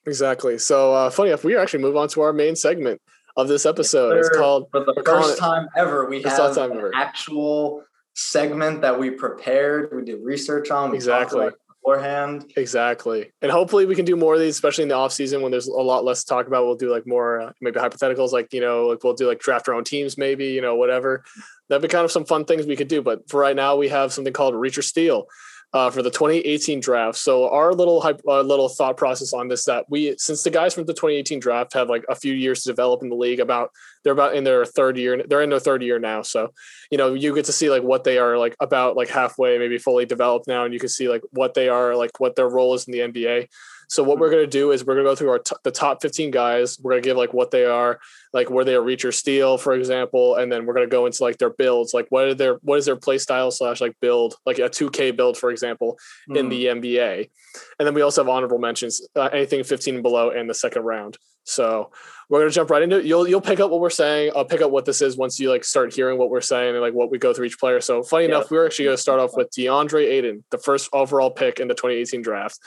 exactly. 0.06 0.58
So 0.58 0.94
uh, 0.94 1.10
funny 1.10 1.30
enough, 1.30 1.44
we 1.44 1.56
actually 1.58 1.82
move 1.84 1.96
on 1.96 2.08
to 2.10 2.22
our 2.22 2.34
main 2.34 2.56
segment 2.56 3.02
of 3.38 3.48
this 3.48 3.66
episode. 3.66 4.18
It's 4.18 4.30
called 4.36 4.68
For 4.72 4.82
the 4.84 5.02
first 5.06 5.38
time 5.38 5.68
ever, 5.78 6.10
we 6.10 6.22
have 6.24 6.58
an 6.58 6.72
ever. 6.74 6.92
actual 6.96 7.84
segment 8.16 8.82
that 8.82 9.00
we 9.00 9.12
prepared. 9.12 9.96
We 9.96 10.04
did 10.04 10.20
research 10.22 10.72
on. 10.72 10.94
Exactly. 10.94 11.50
Beforehand. 11.82 12.52
Exactly. 12.56 13.32
And 13.42 13.52
hopefully 13.52 13.86
we 13.86 13.96
can 13.96 14.06
do 14.06 14.16
more 14.16 14.36
of 14.36 14.40
these, 14.40 14.56
especially 14.56 14.84
in 14.84 14.90
the 14.90 14.96
off 14.96 15.14
season 15.14 15.42
when 15.42 15.52
there's 15.52 15.68
a 15.68 15.74
lot 15.74 16.06
less 16.06 16.24
to 16.24 16.30
talk 16.30 16.48
about. 16.48 16.66
We'll 16.66 16.76
do 16.76 16.92
like 16.92 17.08
more 17.08 17.42
uh, 17.42 17.52
maybe 17.62 17.80
hypotheticals, 17.80 18.32
like, 18.32 18.54
you 18.54 18.62
know, 18.62 18.88
like 18.88 19.04
we'll 19.04 19.14
do 19.14 19.28
like 19.28 19.40
draft 19.40 19.68
our 19.68 19.76
own 19.76 19.84
teams, 19.84 20.18
maybe, 20.18 20.48
you 20.48 20.62
know, 20.62 20.76
whatever. 20.76 21.24
That'd 21.68 21.82
be 21.82 21.88
kind 21.88 22.06
of 22.06 22.12
some 22.12 22.26
fun 22.26 22.46
things 22.46 22.66
we 22.66 22.76
could 22.76 22.88
do. 22.88 23.02
But 23.02 23.30
for 23.30 23.40
right 23.40 23.56
now, 23.56 23.76
we 23.76 23.90
have 23.90 24.12
something 24.14 24.34
called 24.34 24.56
Reach 24.56 24.78
or 24.78 24.82
Steal. 24.82 25.26
Uh, 25.72 25.92
for 25.92 26.02
the 26.02 26.10
2018 26.10 26.80
draft. 26.80 27.18
So 27.18 27.50
our 27.50 27.74
little 27.74 28.02
uh, 28.04 28.42
little 28.42 28.70
thought 28.70 28.98
process 28.98 29.34
on 29.34 29.48
this 29.48 29.66
that 29.66 29.86
we 29.90 30.16
since 30.18 30.44
the 30.44 30.50
guys 30.50 30.74
from 30.74 30.86
the 30.86 30.94
2018 30.94 31.40
draft 31.40 31.74
have 31.74 31.90
like 31.90 32.04
a 32.10 32.16
few 32.16 32.34
years 32.34 32.64
to 32.64 32.70
develop 32.70 33.04
in 33.04 33.10
the 33.10 33.16
league 33.16 33.40
about 33.40 33.72
they're 34.04 34.14
about 34.14 34.36
in 34.36 34.44
their 34.44 34.66
third 34.66 34.98
year 34.98 35.24
they're 35.28 35.42
in 35.42 35.50
their 35.50 35.60
third 35.60 35.84
year 35.84 36.00
now 36.00 36.22
so 36.22 36.52
you 36.90 36.98
know 36.98 37.14
you 37.14 37.36
get 37.36 37.46
to 37.46 37.52
see 37.52 37.70
like 37.70 37.84
what 37.84 38.04
they 38.04 38.18
are 38.18 38.38
like 38.38 38.56
about 38.60 38.96
like 38.96 39.10
halfway 39.10 39.58
maybe 39.60 39.78
fully 39.78 40.06
developed 40.06 40.48
now 40.48 40.66
and 40.66 40.74
you 40.74 40.80
can 40.80 40.90
see 40.90 41.10
like 41.10 41.22
what 41.32 41.54
they 41.54 41.70
are 41.70 41.96
like 41.96 42.20
what 42.20 42.36
their 42.36 42.50
role 42.50 42.74
is 42.74 42.88
in 42.88 42.94
the 42.94 43.00
NBA 43.00 43.48
so 43.90 44.04
what 44.04 44.20
we're 44.20 44.30
going 44.30 44.44
to 44.44 44.48
do 44.48 44.72
is 44.72 44.86
we're 44.86 44.94
going 44.94 45.06
to 45.06 45.12
go 45.12 45.16
through 45.16 45.32
our 45.32 45.40
t- 45.40 45.56
the 45.64 45.72
top 45.72 46.00
15 46.04 46.30
guys. 46.30 46.80
We're 46.80 46.92
going 46.92 47.02
to 47.02 47.10
give 47.10 47.18
like 47.18 47.34
what 47.34 47.50
they 47.50 47.66
are, 47.66 48.00
like 48.34 48.52
where 48.52 48.64
they 48.64 48.76
are 48.76 48.84
reach 48.84 49.04
or 49.04 49.12
steal, 49.12 49.58
for 49.58 49.74
example, 49.74 50.36
and 50.36 50.52
then 50.52 50.68
we're 50.68 50.76
going 50.76 50.88
to 50.88 50.92
go 50.92 51.08
into 51.08 51.24
like 51.24 51.40
their 51.40 51.50
builds, 51.50 51.92
like 51.92 52.06
what 52.10 52.26
are 52.26 52.36
their 52.36 52.60
what 52.62 52.78
is 52.78 52.86
their 52.86 52.96
play 52.96 53.18
style 53.18 53.50
slash 53.50 53.82
like 53.82 53.96
build, 54.00 54.36
like 54.46 54.60
a 54.60 54.70
2K 54.70 55.18
build, 55.18 55.38
for 55.38 55.50
example, 55.50 55.98
mm. 56.30 56.38
in 56.38 56.50
the 56.50 56.66
NBA. 56.66 57.32
And 57.80 57.88
then 57.88 57.96
we 57.96 58.04
also 58.04 58.22
have 58.22 58.30
honorable 58.30 58.60
mentions, 58.60 59.02
uh, 59.16 59.30
anything 59.34 59.64
15 59.64 59.96
and 59.96 60.04
below 60.04 60.30
in 60.30 60.46
the 60.46 60.54
second 60.54 60.84
round. 60.84 61.18
So 61.46 61.90
we're 62.30 62.42
gonna 62.42 62.52
jump 62.52 62.70
right 62.70 62.84
into 62.84 63.00
it. 63.00 63.06
You'll 63.06 63.28
you'll 63.28 63.42
pick 63.42 63.60
up 63.60 63.72
what 63.72 63.80
we're 63.80 63.90
saying. 63.90 64.34
I'll 64.36 64.46
pick 64.46 64.62
up 64.62 64.70
what 64.70 64.86
this 64.86 65.02
is 65.02 65.18
once 65.18 65.40
you 65.40 65.50
like 65.50 65.64
start 65.64 65.96
hearing 65.96 66.20
what 66.20 66.30
we're 66.30 66.42
saying 66.42 66.76
and 66.76 66.82
like 66.82 66.94
what 66.94 67.10
we 67.10 67.18
go 67.18 67.34
through 67.34 67.46
each 67.46 67.58
player. 67.58 67.82
So 67.82 68.04
funny 68.04 68.26
yeah. 68.26 68.36
enough, 68.36 68.52
we're 68.52 68.68
actually 68.68 68.86
gonna 68.86 68.98
start 68.98 69.20
off 69.20 69.32
with 69.36 69.50
DeAndre 69.50 70.06
Ayton, 70.06 70.44
the 70.52 70.60
first 70.60 70.92
overall 70.94 71.32
pick 71.32 71.60
in 71.60 71.68
the 71.68 71.74
2018 71.74 72.22
draft 72.22 72.60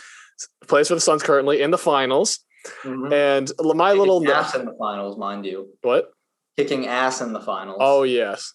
plays 0.66 0.88
for 0.88 0.94
the 0.94 1.00
Suns 1.00 1.22
currently 1.22 1.62
in 1.62 1.70
the 1.70 1.78
finals. 1.78 2.40
Mm-hmm. 2.84 3.12
And 3.12 3.52
my 3.58 3.90
Kicking 3.90 3.98
little 3.98 4.30
ass 4.32 4.54
in 4.54 4.64
the 4.64 4.76
finals, 4.78 5.18
mind 5.18 5.44
you. 5.46 5.70
What? 5.82 6.10
Kicking 6.56 6.86
ass 6.86 7.20
in 7.20 7.32
the 7.32 7.40
finals. 7.40 7.78
Oh 7.80 8.02
yes, 8.04 8.54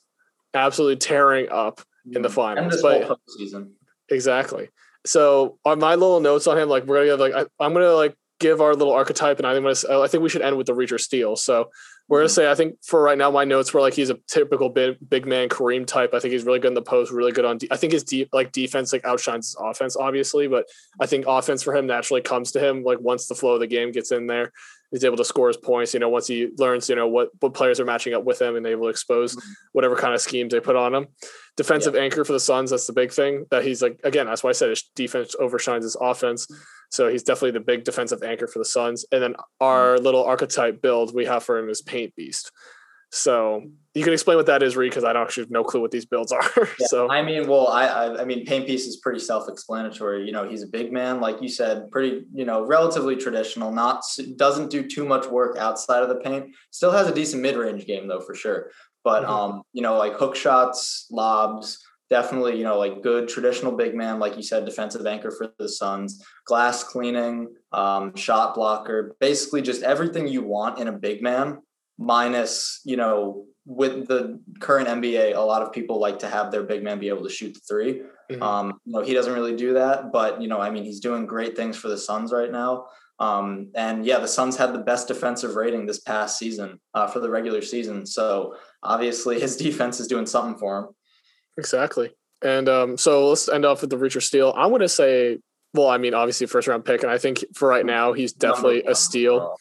absolutely 0.54 0.98
tearing 0.98 1.50
up 1.50 1.82
in 2.06 2.22
the 2.22 2.30
mm-hmm. 2.30 2.36
finals. 2.36 2.82
But, 2.82 3.04
whole 3.04 3.18
postseason. 3.28 3.72
Exactly. 4.10 4.70
So 5.06 5.58
on 5.66 5.80
my 5.80 5.96
little 5.96 6.20
notes 6.20 6.48
on 6.48 6.58
him, 6.58 6.70
like 6.70 6.86
we're 6.86 6.98
gonna 6.98 7.12
have 7.12 7.20
like 7.20 7.34
I, 7.34 7.64
I'm 7.64 7.74
gonna 7.74 7.94
like 7.94 8.16
give 8.40 8.62
our 8.62 8.76
little 8.76 8.94
archetype, 8.94 9.40
and 9.40 9.48
I 9.48 9.54
think 9.54 9.90
I 9.90 10.08
think 10.08 10.24
we 10.24 10.30
should 10.30 10.42
end 10.42 10.58
with 10.58 10.68
the 10.68 10.74
reach 10.74 10.92
or 10.92 10.98
steal. 10.98 11.36
So 11.36 11.70
we're 12.10 12.20
gonna 12.20 12.28
mm-hmm. 12.28 12.34
say 12.34 12.52
I 12.52 12.56
think 12.56 12.84
for 12.84 13.02
right 13.02 13.18
now, 13.18 13.32
my 13.32 13.44
notes 13.44 13.74
were 13.74 13.82
like 13.82 13.94
he's 13.94 14.10
a 14.10 14.18
typical 14.28 14.70
big 14.70 14.98
big 15.10 15.26
man 15.26 15.50
Kareem 15.50 15.86
type. 15.86 16.14
I 16.14 16.20
think 16.20 16.32
he's 16.34 16.44
really 16.44 16.60
good 16.60 16.70
in 16.70 16.74
the 16.74 16.82
post, 16.82 17.12
really 17.12 17.32
good 17.32 17.46
on. 17.46 17.58
De- 17.58 17.72
I 17.72 17.78
think 17.78 17.94
his 17.94 18.04
deep 18.04 18.30
like 18.34 18.52
defense 18.52 18.94
like 18.94 19.06
outshines 19.06 19.48
his 19.48 19.58
offense, 19.60 19.96
obviously, 19.98 20.48
but 20.48 20.66
I 21.00 21.06
think 21.06 21.26
offense 21.28 21.64
for 21.64 21.76
him 21.76 21.88
naturally 21.88 22.22
comes 22.22 22.52
to 22.54 22.60
him 22.60 22.84
like 22.84 23.00
once 23.00 23.28
the 23.28 23.36
flow 23.36 23.56
of 23.56 23.60
the 23.60 23.68
game 23.68 23.92
gets 23.92 24.12
in 24.12 24.28
there 24.28 24.52
he's 24.92 25.04
able 25.04 25.18
to 25.18 25.26
score 25.26 25.48
his 25.48 25.58
points. 25.58 25.94
You 25.94 26.00
know, 26.00 26.10
once 26.10 26.28
he 26.28 26.50
learns, 26.58 26.90
you 26.90 26.96
know, 26.96 27.08
what 27.08 27.30
what 27.40 27.54
players 27.54 27.80
are 27.80 27.86
matching 27.86 28.14
up 28.14 28.24
with 28.24 28.42
him 28.42 28.56
and 28.56 28.66
able 28.66 28.84
to 28.84 28.90
expose 28.90 29.36
mm-hmm. 29.36 29.52
whatever 29.74 29.96
kind 29.96 30.14
of 30.14 30.22
schemes 30.22 30.52
they 30.52 30.60
put 30.60 30.76
on 30.76 30.94
him. 30.94 31.08
Defensive 31.56 31.96
yeah. 31.96 32.02
anchor 32.02 32.24
for 32.24 32.34
the 32.34 32.40
Suns. 32.40 32.72
That's 32.72 32.88
the 32.88 32.94
big 32.94 33.12
thing 33.12 33.46
that 33.52 33.64
he's 33.64 33.82
like. 33.82 34.00
Again, 34.04 34.28
that's 34.28 34.44
why 34.44 34.52
I 34.52 34.54
said 34.54 34.70
his 34.70 34.84
defense 34.96 35.36
overshines 35.40 35.84
his 35.84 35.98
offense. 36.00 36.48
So 36.90 37.10
he's 37.10 37.24
definitely 37.24 37.52
the 37.52 37.60
big 37.60 37.84
defensive 37.84 38.24
anchor 38.24 38.48
for 38.48 38.60
the 38.60 38.66
Suns. 38.66 39.06
And 39.12 39.22
then 39.22 39.36
our 39.60 39.96
mm-hmm. 39.96 40.06
little 40.06 40.24
archetype 40.24 40.82
build 40.82 41.14
we 41.14 41.26
have 41.26 41.44
for 41.44 41.58
him 41.58 41.70
is 41.70 41.82
Paint 41.82 42.16
Beast. 42.16 42.52
So 43.10 43.64
you 43.94 44.04
can 44.04 44.12
explain 44.12 44.36
what 44.36 44.48
that 44.48 44.62
is, 44.62 44.76
Reed, 44.76 44.92
because 44.92 45.06
I 45.06 45.14
don't 45.14 45.24
actually 45.24 45.44
have 45.44 45.52
no 45.52 45.64
clue 45.64 45.80
what 45.80 45.92
these 45.92 46.06
builds 46.06 46.32
are. 46.32 46.44
Yeah, 46.80 46.88
so 46.88 47.10
I 47.10 47.22
mean, 47.22 47.48
well, 47.48 47.68
I, 47.70 47.86
I, 47.86 48.22
I 48.22 48.26
mean, 48.26 48.46
Paint 48.46 48.68
Beast 48.68 48.88
is 48.88 48.98
pretty 48.98 49.20
self-explanatory. 49.20 50.26
You 50.26 50.34
know, 50.34 50.48
he's 50.48 50.62
a 50.62 50.68
big 50.68 50.92
man, 50.92 51.22
like 51.22 51.42
you 51.42 51.48
said, 51.48 51.90
pretty, 51.90 52.26
you 52.34 52.46
know, 52.46 52.66
relatively 52.66 53.16
traditional. 53.16 53.72
Not 53.72 54.04
doesn't 54.36 54.70
do 54.70 54.86
too 54.86 55.06
much 55.06 55.26
work 55.28 55.58
outside 55.58 56.04
of 56.04 56.10
the 56.10 56.16
paint. 56.16 56.54
Still 56.72 56.92
has 56.92 57.08
a 57.08 57.14
decent 57.14 57.42
mid-range 57.42 57.86
game 57.86 58.08
though, 58.08 58.20
for 58.20 58.36
sure. 58.36 58.72
But 59.04 59.24
mm-hmm. 59.24 59.32
um, 59.32 59.62
you 59.72 59.82
know, 59.82 59.98
like 59.98 60.14
hook 60.14 60.36
shots, 60.36 61.08
lobs, 61.10 61.80
definitely, 62.10 62.58
you 62.58 62.64
know, 62.64 62.78
like 62.78 63.02
good 63.02 63.28
traditional 63.28 63.72
big 63.72 63.96
man, 63.96 64.20
like 64.20 64.38
you 64.38 64.44
said, 64.44 64.66
defensive 64.66 65.06
anchor 65.06 65.32
for 65.32 65.52
the 65.60 65.70
Suns, 65.70 66.24
glass 66.46 66.84
cleaning, 66.84 67.54
um, 67.72 68.16
shot 68.16 68.56
blocker, 68.56 69.16
basically 69.20 69.62
just 69.62 69.84
everything 69.84 70.28
you 70.28 70.44
want 70.44 70.80
in 70.80 70.88
a 70.88 70.94
big 70.94 71.22
man 71.22 71.60
minus, 71.98 72.82
you 72.86 72.98
know, 72.98 73.46
with 73.66 74.08
the 74.08 74.40
current 74.60 74.88
NBA, 74.88 75.36
a 75.36 75.40
lot 75.42 75.62
of 75.62 75.74
people 75.74 76.00
like 76.00 76.20
to 76.20 76.30
have 76.30 76.52
their 76.52 76.64
big 76.64 76.84
man 76.84 77.00
be 77.00 77.10
able 77.10 77.24
to 77.24 77.30
shoot 77.30 77.54
the 77.54 77.60
3 77.68 78.02
mm-hmm. 78.32 78.42
Um, 78.42 78.80
you 78.86 78.94
know, 78.94 79.02
he 79.02 79.14
doesn't 79.14 79.34
really 79.34 79.56
do 79.56 79.74
that, 79.74 80.12
but 80.12 80.42
you 80.42 80.48
know, 80.48 80.60
I 80.60 80.70
mean, 80.70 80.86
he's 80.86 81.02
doing 81.02 81.26
great 81.26 81.56
things 81.56 81.76
for 81.76 81.90
the 81.90 81.98
Suns 81.98 82.32
right 82.32 82.52
now. 82.52 82.86
Um, 83.20 83.72
and 83.76 84.06
yeah, 84.06 84.20
the 84.20 84.28
Suns 84.28 84.56
had 84.58 84.74
the 84.74 84.80
best 84.80 85.08
defensive 85.08 85.56
rating 85.56 85.86
this 85.86 86.00
past 86.00 86.38
season 86.38 86.80
uh, 86.94 87.08
for 87.08 87.20
the 87.20 87.30
regular 87.30 87.62
season. 87.62 88.06
So 88.06 88.56
obviously, 88.84 89.40
his 89.40 89.58
defense 89.68 90.00
is 90.00 90.08
doing 90.08 90.26
something 90.26 90.58
for 90.58 90.80
him. 90.80 90.88
Exactly. 91.58 92.12
And 92.42 92.70
um, 92.70 92.98
so 92.98 93.30
let's 93.30 93.50
end 93.50 93.66
off 93.66 93.82
with 93.82 93.90
the 93.90 93.98
Reacher 93.98 94.22
Steal. 94.22 94.54
I'm 94.56 94.70
going 94.70 94.82
to 94.82 94.90
say, 94.90 95.40
well, 95.74 95.90
I 95.90 95.98
mean, 95.98 96.14
obviously 96.14 96.48
first 96.48 96.68
round 96.68 96.86
pick, 96.86 97.04
and 97.04 97.12
I 97.12 97.18
think 97.18 97.44
for 97.54 97.68
right 97.68 97.86
now 97.86 98.14
he's 98.14 98.34
definitely 98.34 98.84
a 98.84 98.96
steal. 98.96 99.58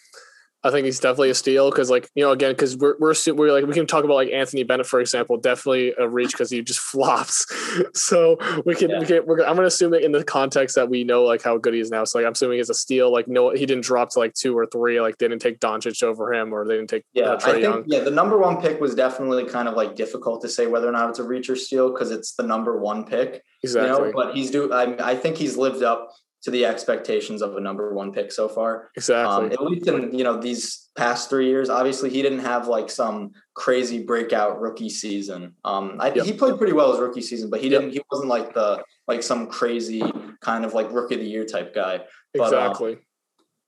I 0.65 0.71
think 0.71 0.85
he's 0.85 0.99
definitely 0.99 1.31
a 1.31 1.35
steal 1.35 1.71
because, 1.71 1.91
like, 1.91 2.09
you 2.15 2.25
know, 2.25 2.33
again, 2.33 2.53
because 2.53 2.77
we're 2.77 2.97
we're 2.99 3.15
we're 3.35 3.53
like 3.53 3.67
we 3.67 3.75
can 3.75 3.87
talk 3.87 4.05
about 4.05 4.15
like 4.15 4.31
Anthony 4.31 4.65
Bennett 4.65 4.87
for 4.87 5.01
example, 5.01 5.37
definitely 5.37 5.95
a 5.99 6.09
reach 6.09 6.33
because 6.33 6.51
he 6.51 6.61
just 6.63 6.81
flops. 6.93 7.47
so 7.95 8.37
we 8.65 8.75
can 8.75 8.91
yeah. 8.91 8.99
we 8.99 9.07
can 9.07 9.27
we're, 9.27 9.45
I'm 9.45 9.55
gonna 9.55 9.69
assume 9.69 9.95
it 9.95 10.03
in 10.03 10.13
the 10.13 10.25
context 10.25 10.75
that 10.77 10.89
we 10.89 11.05
know 11.05 11.23
like 11.23 11.43
how 11.43 11.59
good 11.59 11.75
he 11.75 11.81
is 11.81 11.91
now. 11.91 12.05
So 12.05 12.19
like 12.19 12.27
I'm 12.27 12.33
assuming 12.33 12.59
it's 12.59 12.71
a 12.71 12.75
steal. 12.75 13.13
Like 13.13 13.29
no, 13.29 13.51
he 13.51 13.67
didn't 13.67 13.85
drop 13.85 14.11
to 14.11 14.19
like 14.19 14.35
two 14.35 14.57
or 14.57 14.67
three. 14.67 15.01
Like 15.01 15.19
they 15.19 15.29
didn't 15.29 15.43
take 15.43 15.61
Doncic 15.61 16.03
over 16.03 16.33
him 16.33 16.53
or 16.53 16.67
they 16.67 16.77
didn't 16.77 16.91
take 16.91 17.05
yeah. 17.13 17.25
Uh, 17.25 17.37
I 17.37 17.53
think 17.53 17.63
Young. 17.63 17.85
yeah, 17.87 18.01
the 18.01 18.11
number 18.11 18.39
one 18.39 18.61
pick 18.61 18.81
was 18.81 18.95
definitely 18.95 19.45
kind 19.45 19.69
of 19.69 19.75
like 19.75 19.95
difficult 19.95 20.43
to 20.43 20.49
say 20.49 20.67
whether 20.67 20.89
or 20.89 20.93
not 20.93 21.11
it's 21.11 21.19
a 21.19 21.25
reach 21.25 21.49
or 21.49 21.57
steal 21.57 21.93
because 21.93 22.11
it's 22.11 22.35
the 22.35 22.43
number 22.43 22.79
one 22.79 23.05
pick. 23.05 23.43
Exactly. 23.63 23.91
You 23.91 24.05
know, 24.07 24.13
but 24.13 24.35
he's 24.35 24.51
do. 24.51 24.73
I, 24.73 25.13
I 25.13 25.15
think 25.15 25.37
he's 25.37 25.57
lived 25.57 25.83
up 25.83 26.11
to 26.43 26.51
the 26.51 26.65
expectations 26.65 27.43
of 27.43 27.57
a 27.57 27.61
number 27.61 27.93
one 27.93 28.13
pick 28.13 28.31
so 28.31 28.49
far. 28.49 28.91
Exactly. 28.97 29.47
Um, 29.47 29.53
at 29.53 29.63
least 29.63 29.89
in 29.89 30.17
you 30.17 30.25
know 30.25 30.41
these 30.41 30.89
past 30.97 31.29
three 31.29 31.49
years, 31.49 31.69
obviously 31.69 32.11
he 32.11 32.23
didn't 32.23 32.41
have 32.41 32.69
like 32.69 32.91
some 32.91 33.33
crazy 33.55 34.03
breakout 34.03 34.61
rookie 34.61 34.89
season. 34.89 35.55
Um, 35.65 35.97
I, 35.99 36.13
yep. 36.13 36.25
he 36.25 36.33
played 36.33 36.59
pretty 36.59 36.73
well 36.73 36.93
his 36.93 37.01
rookie 37.01 37.23
season, 37.23 37.51
but 37.51 37.61
he 37.61 37.69
didn't. 37.69 37.93
Yep. 37.93 37.95
He 37.95 38.03
wasn't 38.11 38.29
like 38.29 38.55
the 38.55 38.83
like 39.09 39.23
some 39.23 39.49
crazy 39.49 40.03
kind 40.41 40.65
of 40.65 40.75
like 40.75 40.93
rookie 40.93 41.15
of 41.15 41.21
the 41.21 41.27
year 41.27 41.45
type 41.45 41.75
guy. 41.75 42.01
But, 42.33 42.41
um, 42.41 42.47
exactly. 42.47 42.93
Um, 42.93 43.01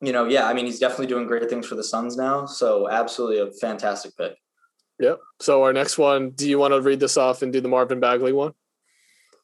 you 0.01 0.13
know, 0.13 0.27
yeah, 0.27 0.47
I 0.47 0.55
mean, 0.55 0.67
he's 0.67 0.79
definitely 0.79 1.09
doing 1.09 1.27
great 1.27 1.49
things 1.51 1.67
for 1.67 1.75
the 1.75 1.83
Suns 1.83 2.17
now. 2.17 2.47
So 2.47 2.89
absolutely 2.89 3.41
a 3.41 3.51
fantastic 3.51 4.17
pick. 4.17 4.37
Yep. 5.01 5.19
So 5.41 5.63
our 5.63 5.73
next 5.73 5.99
one, 5.99 6.31
do 6.31 6.49
you 6.49 6.59
want 6.59 6.75
to 6.75 6.81
read 6.81 7.01
this 7.01 7.17
off 7.17 7.43
and 7.43 7.53
do 7.53 7.61
the 7.61 7.69
Marvin 7.69 8.01
Bagley 8.01 8.33
one? 8.33 8.53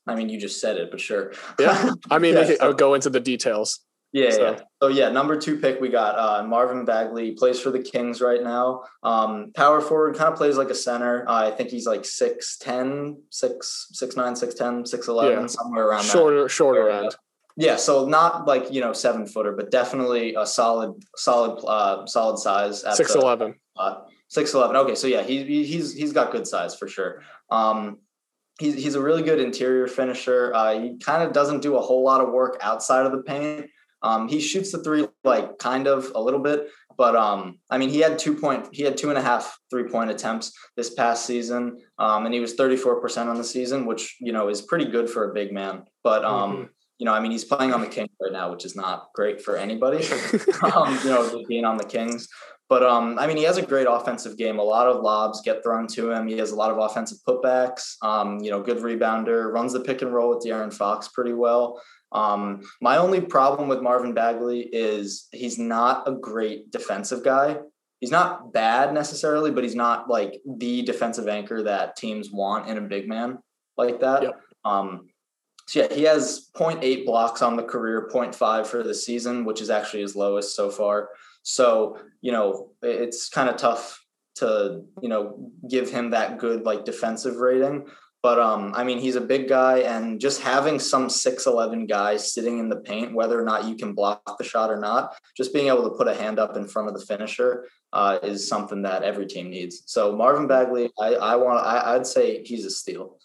I 0.06 0.14
mean, 0.14 0.28
you 0.28 0.38
just 0.38 0.60
said 0.60 0.76
it, 0.76 0.90
but 0.90 1.00
sure. 1.00 1.32
Yeah. 1.58 1.92
I 2.10 2.18
mean, 2.18 2.34
yeah, 2.34 2.54
I'll 2.60 2.74
go 2.74 2.94
into 2.94 3.10
the 3.10 3.20
details. 3.20 3.80
Yeah, 4.12 4.30
so. 4.30 4.42
yeah. 4.42 4.60
So 4.80 4.88
yeah, 4.88 5.08
number 5.08 5.36
two 5.36 5.58
pick 5.58 5.80
we 5.80 5.88
got 5.88 6.16
uh, 6.16 6.46
Marvin 6.46 6.84
Bagley 6.84 7.32
plays 7.32 7.58
for 7.58 7.70
the 7.70 7.80
Kings 7.80 8.20
right 8.20 8.42
now. 8.42 8.84
Um, 9.02 9.50
power 9.56 9.80
forward, 9.80 10.14
kind 10.14 10.32
of 10.32 10.38
plays 10.38 10.56
like 10.56 10.70
a 10.70 10.74
center. 10.74 11.28
Uh, 11.28 11.48
I 11.48 11.50
think 11.50 11.70
he's 11.70 11.86
like 11.86 12.02
6'10", 12.02 13.16
6, 13.30 13.88
6'9", 13.92 14.14
6'10", 14.14 14.94
6'11", 14.94 15.30
yeah. 15.30 15.46
somewhere 15.46 15.88
around 15.88 16.04
shorter, 16.04 16.44
that. 16.44 16.50
Shorter 16.50 16.82
shorter 16.82 16.90
end. 16.90 17.16
Yeah, 17.56 17.76
so 17.76 18.06
not 18.06 18.46
like 18.46 18.72
you 18.72 18.80
know 18.80 18.92
seven 18.92 19.26
footer, 19.26 19.52
but 19.52 19.70
definitely 19.70 20.34
a 20.34 20.44
solid, 20.44 20.94
solid, 21.16 21.64
uh, 21.64 22.04
solid 22.06 22.38
size. 22.38 22.84
Six 22.96 23.14
eleven. 23.14 23.54
Uh, 23.76 24.00
Six 24.34 24.52
eleven. 24.52 24.74
Okay, 24.74 24.96
so 24.96 25.06
yeah, 25.06 25.22
he's 25.22 25.46
he's 25.46 25.94
he's 25.94 26.12
got 26.12 26.32
good 26.32 26.44
size 26.44 26.74
for 26.74 26.88
sure. 26.88 27.22
Um, 27.50 27.98
he's 28.58 28.74
he's 28.74 28.94
a 28.94 29.02
really 29.02 29.22
good 29.22 29.40
interior 29.40 29.86
finisher. 29.86 30.52
Uh, 30.54 30.78
he 30.78 30.96
kind 30.98 31.22
of 31.22 31.32
doesn't 31.32 31.60
do 31.60 31.76
a 31.76 31.80
whole 31.80 32.04
lot 32.04 32.20
of 32.20 32.32
work 32.32 32.58
outside 32.60 33.06
of 33.06 33.12
the 33.12 33.22
paint. 33.22 33.70
Um, 34.02 34.28
he 34.28 34.40
shoots 34.40 34.70
the 34.70 34.82
three 34.82 35.06
like 35.24 35.58
kind 35.58 35.86
of 35.86 36.12
a 36.14 36.20
little 36.20 36.40
bit, 36.40 36.68
but 36.96 37.16
um, 37.16 37.58
I 37.70 37.78
mean 37.78 37.88
he 37.88 38.00
had 38.00 38.18
two 38.18 38.34
point 38.34 38.68
he 38.72 38.82
had 38.82 38.96
two 38.96 39.08
and 39.08 39.18
a 39.18 39.22
half 39.22 39.58
three 39.70 39.88
point 39.88 40.10
attempts 40.10 40.52
this 40.76 40.92
past 40.94 41.26
season, 41.26 41.78
um, 41.98 42.26
and 42.26 42.34
he 42.34 42.40
was 42.40 42.54
thirty 42.54 42.76
four 42.76 43.00
percent 43.00 43.28
on 43.28 43.36
the 43.36 43.44
season, 43.44 43.86
which 43.86 44.16
you 44.20 44.32
know 44.32 44.48
is 44.48 44.62
pretty 44.62 44.86
good 44.86 45.08
for 45.08 45.30
a 45.30 45.34
big 45.34 45.52
man. 45.52 45.84
But 46.02 46.24
um, 46.24 46.52
mm-hmm. 46.52 46.64
you 46.98 47.06
know, 47.06 47.14
I 47.14 47.20
mean 47.20 47.32
he's 47.32 47.44
playing 47.44 47.72
on 47.72 47.80
the 47.80 47.86
Kings 47.86 48.10
right 48.20 48.32
now, 48.32 48.50
which 48.50 48.64
is 48.64 48.76
not 48.76 49.08
great 49.14 49.40
for 49.40 49.56
anybody. 49.56 50.06
um, 50.74 50.98
you 51.02 51.10
know, 51.10 51.42
being 51.48 51.64
on 51.64 51.78
the 51.78 51.84
Kings. 51.84 52.28
But 52.68 52.82
um, 52.82 53.18
I 53.18 53.26
mean, 53.26 53.36
he 53.36 53.42
has 53.44 53.58
a 53.58 53.62
great 53.62 53.86
offensive 53.88 54.38
game. 54.38 54.58
A 54.58 54.62
lot 54.62 54.86
of 54.88 55.02
lobs 55.02 55.42
get 55.42 55.62
thrown 55.62 55.86
to 55.88 56.10
him. 56.10 56.26
He 56.26 56.38
has 56.38 56.50
a 56.50 56.56
lot 56.56 56.70
of 56.70 56.78
offensive 56.78 57.18
putbacks. 57.28 57.96
Um, 58.02 58.38
you 58.40 58.50
know, 58.50 58.62
good 58.62 58.78
rebounder, 58.78 59.52
runs 59.52 59.74
the 59.74 59.80
pick 59.80 60.02
and 60.02 60.14
roll 60.14 60.30
with 60.30 60.44
De'Aaron 60.44 60.72
Fox 60.72 61.08
pretty 61.08 61.34
well. 61.34 61.80
Um, 62.12 62.62
my 62.80 62.96
only 62.96 63.20
problem 63.20 63.68
with 63.68 63.82
Marvin 63.82 64.14
Bagley 64.14 64.60
is 64.60 65.28
he's 65.32 65.58
not 65.58 66.08
a 66.08 66.12
great 66.12 66.70
defensive 66.70 67.22
guy. 67.22 67.58
He's 68.00 68.10
not 68.10 68.52
bad 68.52 68.94
necessarily, 68.94 69.50
but 69.50 69.64
he's 69.64 69.74
not 69.74 70.08
like 70.08 70.40
the 70.46 70.82
defensive 70.82 71.28
anchor 71.28 71.62
that 71.64 71.96
teams 71.96 72.30
want 72.30 72.68
in 72.68 72.78
a 72.78 72.82
big 72.82 73.08
man 73.08 73.38
like 73.76 74.00
that. 74.00 74.22
Yep. 74.22 74.40
Um, 74.64 75.08
so 75.66 75.80
yeah, 75.80 75.94
he 75.94 76.02
has 76.02 76.50
0.8 76.54 77.06
blocks 77.06 77.42
on 77.42 77.56
the 77.56 77.62
career, 77.62 78.08
0.5 78.12 78.66
for 78.66 78.82
the 78.82 78.94
season, 78.94 79.44
which 79.44 79.60
is 79.60 79.70
actually 79.70 80.02
his 80.02 80.14
lowest 80.14 80.54
so 80.54 80.70
far. 80.70 81.08
So, 81.44 81.98
you 82.20 82.32
know, 82.32 82.70
it's 82.82 83.28
kind 83.28 83.48
of 83.48 83.56
tough 83.56 84.04
to, 84.36 84.82
you 85.00 85.08
know, 85.08 85.50
give 85.70 85.88
him 85.88 86.10
that 86.10 86.38
good 86.38 86.64
like 86.64 86.84
defensive 86.84 87.36
rating. 87.36 87.86
But 88.22 88.40
um, 88.40 88.72
I 88.74 88.84
mean, 88.84 88.98
he's 88.98 89.16
a 89.16 89.20
big 89.20 89.50
guy, 89.50 89.80
and 89.80 90.18
just 90.18 90.40
having 90.40 90.78
some 90.78 91.10
six 91.10 91.46
eleven 91.46 91.84
guy 91.84 92.16
sitting 92.16 92.58
in 92.58 92.70
the 92.70 92.76
paint, 92.76 93.12
whether 93.12 93.38
or 93.38 93.44
not 93.44 93.66
you 93.66 93.76
can 93.76 93.92
block 93.92 94.38
the 94.38 94.44
shot 94.44 94.70
or 94.70 94.80
not, 94.80 95.14
just 95.36 95.52
being 95.52 95.68
able 95.68 95.84
to 95.84 95.94
put 95.98 96.08
a 96.08 96.14
hand 96.14 96.38
up 96.38 96.56
in 96.56 96.66
front 96.66 96.88
of 96.88 96.98
the 96.98 97.04
finisher 97.04 97.68
uh, 97.92 98.18
is 98.22 98.48
something 98.48 98.80
that 98.80 99.02
every 99.02 99.26
team 99.26 99.50
needs. 99.50 99.82
So 99.84 100.16
Marvin 100.16 100.46
Bagley, 100.46 100.90
I, 100.98 101.16
I 101.16 101.36
want, 101.36 101.64
I, 101.66 101.94
I'd 101.94 102.06
say 102.06 102.42
he's 102.42 102.64
a 102.64 102.70
steal. 102.70 103.18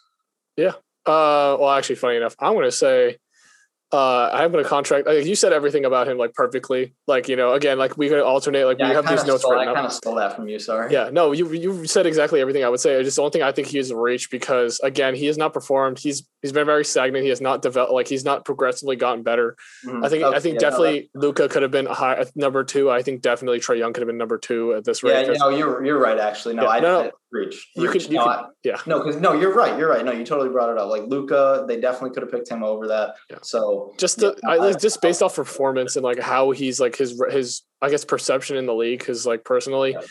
Yeah. 0.57 0.73
Uh, 1.05 1.55
well, 1.57 1.69
actually, 1.69 1.95
funny 1.95 2.17
enough, 2.17 2.35
I'm 2.37 2.53
going 2.53 2.65
to 2.65 2.71
say 2.71 3.19
uh, 3.91 4.29
I 4.31 4.41
have 4.41 4.53
a 4.53 4.63
contract. 4.63 5.07
Like, 5.07 5.25
you 5.25 5.35
said 5.35 5.51
everything 5.51 5.83
about 5.83 6.07
him 6.07 6.17
like 6.17 6.33
perfectly. 6.33 6.93
Like 7.07 7.27
you 7.27 7.35
know, 7.35 7.53
again, 7.53 7.79
like 7.79 7.97
we 7.97 8.07
could 8.07 8.21
alternate. 8.21 8.65
Like 8.65 8.77
Yeah, 8.79 8.89
we 8.89 8.95
have 8.95 9.07
these 9.07 9.25
notes 9.25 9.41
stole, 9.41 9.53
written 9.53 9.69
I 9.69 9.73
kind 9.73 9.85
of 9.87 9.93
stole 9.93 10.15
that 10.15 10.35
from 10.35 10.47
you. 10.47 10.59
Sorry. 10.59 10.93
Yeah, 10.93 11.09
no, 11.11 11.31
you 11.31 11.51
you 11.53 11.87
said 11.87 12.05
exactly 12.05 12.39
everything 12.39 12.63
I 12.63 12.69
would 12.69 12.79
say. 12.79 13.01
Just 13.03 13.15
the 13.15 13.23
only 13.23 13.31
thing 13.31 13.41
I 13.41 13.51
think 13.51 13.67
he 13.67 13.79
is 13.79 13.91
reach 13.91 14.29
because 14.29 14.79
again, 14.81 15.15
he 15.15 15.25
has 15.25 15.37
not 15.37 15.53
performed. 15.53 15.97
He's 15.97 16.27
he's 16.41 16.51
been 16.51 16.67
very 16.67 16.85
stagnant. 16.85 17.23
He 17.23 17.29
has 17.29 17.41
not 17.41 17.61
developed 17.63 17.91
like 17.93 18.07
he's 18.07 18.23
not 18.23 18.45
progressively 18.45 18.95
gotten 18.95 19.23
better. 19.23 19.55
Mhm. 19.85 20.05
I 20.05 20.09
think 20.09 20.23
Okay, 20.23 20.37
I 20.37 20.39
think 20.39 20.61
yeah, 20.61 20.67
no, 20.67 20.69
definitely 20.69 21.09
Luka 21.15 21.49
could 21.49 21.63
have 21.63 21.71
been 21.71 21.87
a 21.87 21.93
high 21.93 22.23
number 22.35 22.63
two. 22.63 22.91
I 22.91 23.01
think 23.01 23.21
definitely 23.21 23.59
Trae 23.59 23.79
Young 23.79 23.93
could 23.93 24.01
have 24.01 24.07
been 24.07 24.17
number 24.17 24.37
two 24.37 24.73
at 24.73 24.83
this 24.85 25.01
that- 25.01 25.07
rate. 25.09 25.27
Yeah, 25.27 25.33
no, 25.39 25.49
you're 25.49 25.83
you're 25.83 25.99
right. 25.99 26.19
Actually, 26.19 26.53
no, 26.55 26.63
Yeah, 26.63 26.69
I 26.69 26.79
no, 26.79 26.99
I- 27.05 27.11
reach. 27.31 27.69
You, 27.75 27.89
could, 27.89 28.03
you 28.09 28.19
could, 28.21 28.45
yeah. 28.63 28.77
No, 28.85 29.03
because 29.03 29.19
no, 29.21 29.33
you're 29.33 29.53
right. 29.53 29.77
You're 29.77 29.89
right. 29.89 30.03
No, 30.03 30.11
you 30.11 30.23
totally 30.25 30.49
brought 30.49 30.69
it 30.69 30.77
up. 30.77 30.89
Like 30.89 31.03
Luka, 31.03 31.65
they 31.67 31.79
definitely 31.79 32.11
could 32.11 32.23
have 32.23 32.31
picked 32.31 32.49
him 32.49 32.63
over 32.63 32.87
that. 32.87 33.15
Yeah. 33.29 33.37
So 33.41 33.93
just 33.97 34.21
yeah, 34.21 34.31
the, 34.41 34.47
I, 34.47 34.57
I- 34.69 34.73
just 34.73 35.01
based 35.01 35.21
off 35.21 35.35
performance 35.35 35.95
and 35.95 36.03
like 36.03 36.19
how 36.19 36.51
he's 36.51 36.79
like 36.79 36.95
his 36.95 37.21
his 37.29 37.61
I 37.81 37.89
guess 37.89 38.05
perception 38.05 38.57
in 38.57 38.65
the 38.65 38.73
league 38.73 38.99
because 38.99 39.25
like 39.25 39.43
personally, 39.43 39.91
Yeah. 39.91 40.01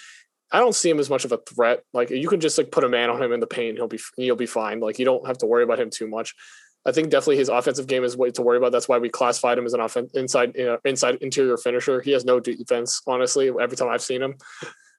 I 0.50 0.60
don't 0.60 0.74
see 0.74 0.88
him 0.88 0.98
as 0.98 1.10
much 1.10 1.24
of 1.24 1.32
a 1.32 1.38
threat. 1.38 1.82
Like 1.92 2.10
you 2.10 2.28
can 2.28 2.40
just 2.40 2.56
like 2.56 2.70
put 2.70 2.84
a 2.84 2.88
man 2.88 3.10
on 3.10 3.22
him 3.22 3.32
in 3.32 3.40
the 3.40 3.46
paint, 3.46 3.76
he'll 3.76 3.88
be 3.88 4.00
he'll 4.16 4.36
be 4.36 4.46
fine. 4.46 4.80
Like 4.80 4.98
you 4.98 5.04
don't 5.04 5.26
have 5.26 5.38
to 5.38 5.46
worry 5.46 5.64
about 5.64 5.78
him 5.80 5.90
too 5.90 6.08
much. 6.08 6.34
I 6.86 6.92
think 6.92 7.10
definitely 7.10 7.36
his 7.36 7.50
offensive 7.50 7.86
game 7.86 8.02
is 8.04 8.16
what 8.16 8.34
to 8.36 8.42
worry 8.42 8.56
about. 8.56 8.72
That's 8.72 8.88
why 8.88 8.96
we 8.98 9.10
classified 9.10 9.58
him 9.58 9.66
as 9.66 9.74
an 9.74 9.80
offen- 9.80 10.08
inside 10.14 10.52
you 10.54 10.64
know, 10.64 10.78
inside 10.86 11.16
interior 11.20 11.56
finisher. 11.58 12.00
He 12.00 12.12
has 12.12 12.24
no 12.24 12.40
defense, 12.40 13.02
honestly. 13.06 13.48
Every 13.60 13.76
time 13.76 13.88
I've 13.88 14.00
seen 14.00 14.22
him, 14.22 14.36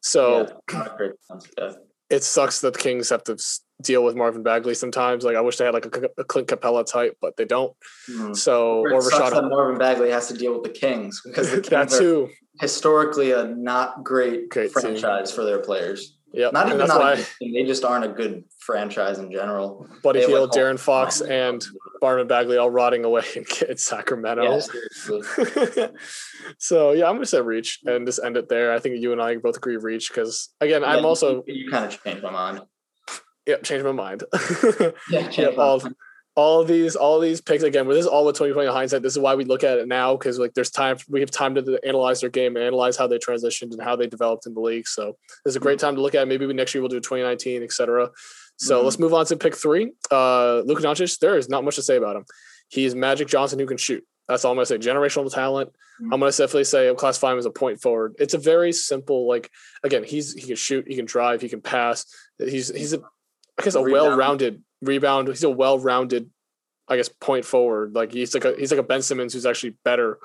so 0.02 0.48
yeah, 0.72 1.72
not 2.12 2.18
a 2.18 2.18
great 2.18 2.18
defense 2.18 2.18
guy. 2.18 2.18
it 2.18 2.24
sucks 2.24 2.62
that 2.62 2.74
the 2.74 2.80
Kings 2.80 3.10
have 3.10 3.24
to 3.26 3.38
deal 3.82 4.04
with 4.04 4.16
Marvin 4.16 4.44
Bagley 4.44 4.74
sometimes. 4.76 5.24
Like 5.24 5.36
I 5.36 5.42
wish 5.42 5.58
they 5.58 5.66
had 5.66 5.74
like 5.74 5.86
a, 5.86 6.10
a 6.18 6.24
Clint 6.24 6.48
Capela 6.48 6.86
type, 6.86 7.18
but 7.22 7.38
they 7.38 7.46
don't. 7.46 7.76
Mhm. 8.10 8.36
So 8.36 8.86
It 8.86 8.94
or 8.94 9.02
sucks 9.02 9.32
that 9.32 9.44
Rashad 9.44 9.50
Marvin 9.50 9.78
Bagley 9.78 10.12
has 10.12 10.28
to 10.28 10.34
deal 10.34 10.54
with 10.54 10.64
the 10.64 10.70
Kings 10.78 11.22
because 11.24 11.50
the 11.52 11.62
that 11.70 11.90
Kings 11.90 11.96
are 11.96 12.00
too. 12.00 12.30
historically 12.60 13.32
a 13.32 13.46
not 13.46 14.04
great, 14.04 14.50
Great 14.50 14.74
team. 14.74 14.82
franchise 14.82 15.32
for 15.32 15.44
their 15.44 15.60
players. 15.60 16.18
Yep. 16.34 16.54
Not 16.54 16.68
even 16.68 16.88
not 16.88 17.00
why. 17.00 17.26
They 17.42 17.64
just 17.64 17.84
aren't 17.84 18.06
a 18.06 18.10
good 18.10 18.44
franchise 18.60 19.18
in 19.18 19.32
general. 19.32 19.88
Buddy 20.04 20.20
They 20.20 20.28
Darren 20.28 20.80
Fox, 20.80 21.22
and 21.22 21.66
Marvin 22.02 22.28
Bagley 22.28 22.58
all 22.58 22.70
rotting 22.70 23.04
away 23.04 23.24
in, 23.36 23.46
in 23.70 23.78
Sacramento. 23.78 24.44
Yeah, 24.44 25.88
so 26.60 26.92
yeah, 26.92 27.08
I'm 27.08 27.16
gonna 27.16 27.26
say 27.26 27.42
reach 27.42 27.80
and 27.86 28.06
just 28.06 28.20
end 28.24 28.38
it 28.38 28.48
there. 28.48 28.74
I 28.74 28.80
think 28.80 29.02
you 29.02 29.12
and 29.12 29.22
I 29.22 29.38
both 29.38 29.58
agree 29.58 29.78
reach 29.78 30.10
because 30.10 30.50
again, 30.62 30.82
Yeah, 30.82 30.90
I'm 30.90 31.06
also 31.06 31.44
you, 31.48 31.72
kind 31.72 31.86
of 31.86 32.04
changed 32.04 32.22
my 32.22 32.32
mind. 32.32 32.62
yeah 33.48 33.58
changed 33.58 33.86
my 33.86 33.92
mind. 33.92 34.24
Yeah, 34.32 34.92
yeah, 35.10 35.30
changed 35.30 35.58
my 35.58 35.64
all 35.64 35.80
mind. 35.80 35.96
All 36.36 36.64
these 36.64 36.96
all 36.96 37.20
these 37.20 37.42
picks 37.42 37.64
again. 37.64 37.88
This 37.88 37.98
is 38.00 38.08
all 38.08 38.26
with 38.26 38.36
2020 38.36 38.72
hindsight. 38.72 39.02
This 39.02 39.14
is 39.14 39.20
why 39.20 39.36
we 39.36 39.44
look 39.46 39.64
at 39.64 39.78
it 39.78 39.88
now 39.88 40.16
because 40.16 40.40
like 40.40 40.54
there's 40.54 40.70
time 40.70 40.98
we 41.10 41.20
have 41.20 41.32
time 41.32 41.56
to 41.56 41.80
analyze 41.86 42.22
their 42.22 42.30
game 42.30 42.56
and 42.56 42.64
analyze 42.66 42.96
how 42.96 43.08
they 43.08 43.18
transitioned 43.18 43.72
and 43.74 43.82
how 43.82 43.96
they 43.96 44.08
developed 44.08 44.46
in 44.46 44.54
the 44.54 44.62
league. 44.62 44.88
So 44.88 45.18
there's 45.44 45.56
a 45.56 45.60
great 45.60 45.80
time 45.80 45.96
to 45.96 46.02
look 46.02 46.16
at. 46.16 46.24
it. 46.24 46.26
Maybe 46.28 46.46
we, 46.46 46.54
next 46.54 46.74
year 46.74 46.82
we'll 46.82 46.90
do 46.90 47.00
2019, 47.00 47.64
etc. 47.64 48.10
So 48.58 48.80
Mhm. 48.80 48.84
let's 48.86 49.00
move 49.00 49.14
on 49.14 49.26
to 49.26 49.38
pick 49.38 49.56
three. 49.56 49.92
Uh, 50.12 50.60
Luka 50.60 50.82
Doncic. 50.84 51.20
There 51.20 51.38
is 51.38 51.50
not 51.50 51.64
much 51.64 51.76
to 51.76 51.82
say 51.82 51.98
about 51.98 52.16
him. 52.16 52.26
He's 52.70 52.94
Magic 52.96 53.28
Johnson 53.28 53.60
who 53.60 53.66
can 53.66 53.78
shoot. 53.78 54.06
That's 54.28 54.46
all 54.46 54.52
I'm 54.52 54.58
gonna 54.58 54.66
say. 54.68 54.78
Generational 54.78 55.34
talent. 55.34 55.72
Mhm. 56.02 56.14
I'm 56.14 56.20
gonna 56.20 56.32
definitely 56.32 56.64
say 56.66 56.88
I'm 56.88 56.96
classify 56.96 57.32
him 57.34 57.40
as 57.40 57.46
a 57.48 57.52
point 57.52 57.82
forward. 57.82 58.16
It's 58.20 58.36
a 58.36 58.38
very 58.38 58.72
simple, 58.72 59.28
like 59.28 59.50
again, 59.84 60.04
he's 60.04 60.34
he 60.36 60.42
can 60.48 60.56
shoot, 60.56 60.86
he 60.88 60.96
can 60.96 61.06
drive, 61.06 61.42
he 61.42 61.50
can 61.50 61.62
pass. 61.62 62.06
He's 62.38 62.70
he's 62.74 62.94
a 62.94 63.02
I 63.60 63.64
guess 63.64 63.76
a 63.76 63.82
Rebound. 63.84 64.08
well-rounded 64.10 64.64
rebound. 64.82 65.28
He's 65.28 65.44
a 65.44 65.50
well-rounded, 65.50 66.30
I 66.88 66.96
guess, 66.98 67.10
point 67.10 67.46
forward. 67.46 67.94
Like 67.94 68.12
he's 68.12 68.34
like 68.34 68.46
a 68.46 68.56
he's 68.58 68.72
like 68.72 68.80
a 68.80 68.84
Ben 68.84 69.02
Simmons 69.02 69.34
who's 69.34 69.46
actually 69.46 69.76
better, 69.84 70.20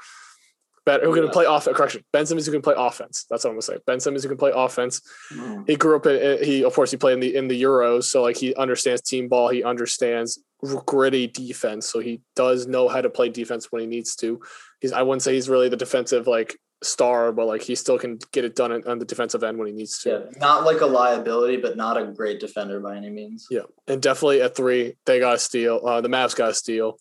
better 0.87 1.05
who 1.07 1.15
can 1.15 1.25
Yeah. 1.25 1.31
play 1.31 1.47
off. 1.47 1.65
Correction, 1.67 2.05
Ben 2.13 2.27
Simmons 2.27 2.47
who 2.47 2.53
can 2.53 2.63
play 2.63 2.75
offense. 2.77 3.27
That's 3.29 3.45
what 3.45 3.51
I'm 3.51 3.55
gonna 3.55 3.63
say. 3.63 3.79
Ben 3.87 4.01
Simmons 4.01 4.23
who 4.23 4.29
can 4.29 4.39
play 4.39 4.53
offense. 4.55 5.01
Mhm. 5.33 5.69
He 5.69 5.77
grew 5.77 5.97
up 5.97 6.07
in 6.07 6.43
he 6.45 6.63
of 6.65 6.73
course 6.75 6.91
he 6.91 6.97
played 6.97 7.15
in 7.15 7.21
the 7.21 7.35
in 7.35 7.49
the 7.49 7.61
Euros, 7.63 8.05
so 8.05 8.23
like 8.23 8.37
he 8.37 8.55
understands 8.55 9.03
team 9.03 9.29
ball. 9.29 9.49
He 9.49 9.63
understands 9.65 10.39
gritty 10.87 11.27
defense, 11.27 11.87
so 11.89 11.99
he 11.99 12.21
does 12.37 12.67
know 12.67 12.89
how 12.89 13.01
to 13.03 13.11
play 13.11 13.29
defense 13.29 13.71
when 13.71 13.81
he 13.83 13.87
needs 13.87 14.15
to. 14.17 14.41
He's 14.81 14.93
I 14.93 15.03
wouldn't 15.03 15.23
say 15.23 15.35
he's 15.35 15.49
really 15.49 15.69
the 15.69 15.77
defensive 15.77 16.27
like 16.27 16.57
star, 16.85 17.33
but 17.33 17.47
like 17.47 17.63
he 17.63 17.75
still 17.75 17.99
can 17.99 18.19
get 18.33 18.45
it 18.45 18.55
done 18.55 18.73
on- 18.87 18.99
the 18.99 19.05
defensive 19.05 19.43
end 19.43 19.59
when 19.59 19.67
he 19.67 19.73
needs 19.73 19.99
to. 20.03 20.11
Yeah, 20.11 20.39
not 20.41 20.65
like 20.65 20.81
a 20.81 20.87
liability, 20.87 21.57
but 21.57 21.77
not 21.77 21.97
a 21.97 22.05
great 22.07 22.41
defender 22.41 22.81
by 22.81 22.97
any 22.97 23.11
means. 23.11 23.47
Yeah, 23.51 23.63
and 23.89 24.01
definitely 24.01 24.43
at 24.43 24.55
three, 24.57 24.97
they 25.07 25.19
got 25.21 25.33
to 25.33 25.39
steal. 25.39 25.81
Uh, 25.85 26.01
the 26.01 26.09
Mavs 26.09 26.37
got 26.37 26.49
to 26.49 26.55
steal. 26.55 26.99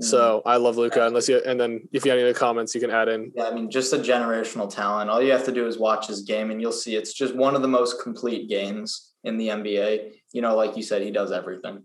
So 0.00 0.42
I 0.46 0.58
love 0.58 0.76
Luka. 0.76 1.06
Unless 1.06 1.28
you, 1.28 1.40
and 1.44 1.58
then 1.58 1.88
if 1.92 2.04
you 2.04 2.12
have 2.12 2.18
any 2.18 2.28
other 2.28 2.38
comments, 2.38 2.72
you 2.74 2.80
can 2.80 2.90
add 2.90 3.08
in. 3.08 3.32
Yeah, 3.34 3.48
I 3.48 3.54
mean, 3.54 3.68
just 3.68 3.92
a 3.92 3.96
generational 3.98 4.72
talent. 4.72 5.10
All 5.10 5.20
you 5.20 5.32
have 5.32 5.44
to 5.46 5.52
do 5.52 5.66
is 5.66 5.76
watch 5.76 6.06
his 6.06 6.22
game, 6.22 6.52
and 6.52 6.60
you'll 6.60 6.70
see 6.70 6.94
it's 6.94 7.12
just 7.12 7.34
one 7.34 7.56
of 7.56 7.62
the 7.62 7.68
most 7.68 8.00
complete 8.00 8.48
games 8.48 9.12
in 9.24 9.36
the 9.36 9.48
NBA. 9.48 10.12
You 10.32 10.42
know, 10.42 10.54
like 10.54 10.76
you 10.76 10.82
said, 10.84 11.02
he 11.02 11.10
does 11.10 11.32
everything. 11.32 11.82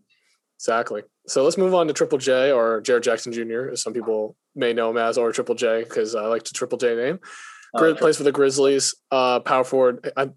Exactly. 0.63 1.03
So 1.27 1.43
let's 1.43 1.57
move 1.57 1.73
on 1.73 1.87
to 1.87 1.93
Triple 1.93 2.17
J 2.19 2.49
or 2.53 2.81
Jaren 2.81 3.01
Jackson 3.01 3.33
Jr. 3.33 3.71
as 3.73 3.81
some 3.81 3.91
people 3.91 4.37
may 4.55 4.71
know 4.71 4.89
him 4.91 4.97
as, 4.97 5.17
or 5.17 5.29
Triple 5.33 5.55
J 5.55 5.83
because 5.83 6.15
I 6.15 6.21
like 6.27 6.43
the 6.43 6.51
Triple 6.53 6.77
J 6.77 6.95
name. 6.95 7.19
Gri- 7.75 7.91
Uh, 7.91 7.95
plays 7.95 8.15
for 8.15 8.23
the 8.23 8.31
Grizzlies. 8.31 8.95
Uh, 9.11 9.41
power 9.41 9.65
forward. 9.65 10.09
I, 10.15 10.29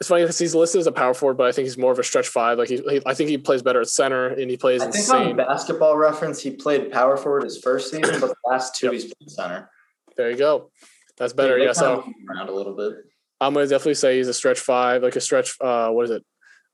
it's 0.00 0.08
funny 0.08 0.22
because 0.22 0.38
he's 0.38 0.54
listed 0.54 0.80
as 0.80 0.86
a 0.86 0.92
power 0.92 1.12
forward, 1.12 1.36
but 1.36 1.46
I 1.48 1.52
think 1.52 1.66
he's 1.66 1.76
more 1.76 1.92
of 1.92 1.98
a 1.98 2.02
stretch 2.02 2.28
five. 2.28 2.56
Like 2.56 2.68
he, 2.70 2.76
he 2.78 3.02
I 3.04 3.12
think 3.12 3.28
he 3.28 3.36
plays 3.36 3.62
better 3.62 3.82
at 3.82 3.88
center, 3.88 4.28
and 4.28 4.50
he 4.50 4.56
plays 4.56 4.80
I 4.80 4.90
think 4.90 5.08
on 5.10 5.36
basketball 5.36 5.98
reference, 5.98 6.40
he 6.42 6.50
played 6.52 6.90
power 6.90 7.18
forward 7.18 7.42
his 7.44 7.58
first 7.58 7.90
season, 7.90 8.18
but 8.20 8.28
the 8.28 8.36
last 8.50 8.74
two 8.76 8.86
Yep. 8.86 8.92
he's 8.94 9.04
played 9.04 9.30
center. 9.30 9.70
There 10.16 10.30
you 10.30 10.36
go. 10.38 10.70
That's 11.18 11.34
better. 11.34 11.58
They 11.58 11.64
Yeah. 11.66 11.72
So 11.72 11.92
of 12.00 12.06
move 12.06 12.14
him 12.16 12.30
around 12.30 12.48
a 12.48 12.52
little 12.54 12.74
bit. 12.74 12.94
I'm 13.40 13.52
gonna 13.52 13.66
definitely 13.66 13.94
say 13.94 14.16
he's 14.16 14.28
a 14.28 14.34
stretch 14.34 14.60
five, 14.60 15.02
like 15.02 15.16
a 15.16 15.20
stretch. 15.20 15.56
Uh, 15.60 15.90
what 15.90 16.04
is 16.06 16.10
it? 16.10 16.24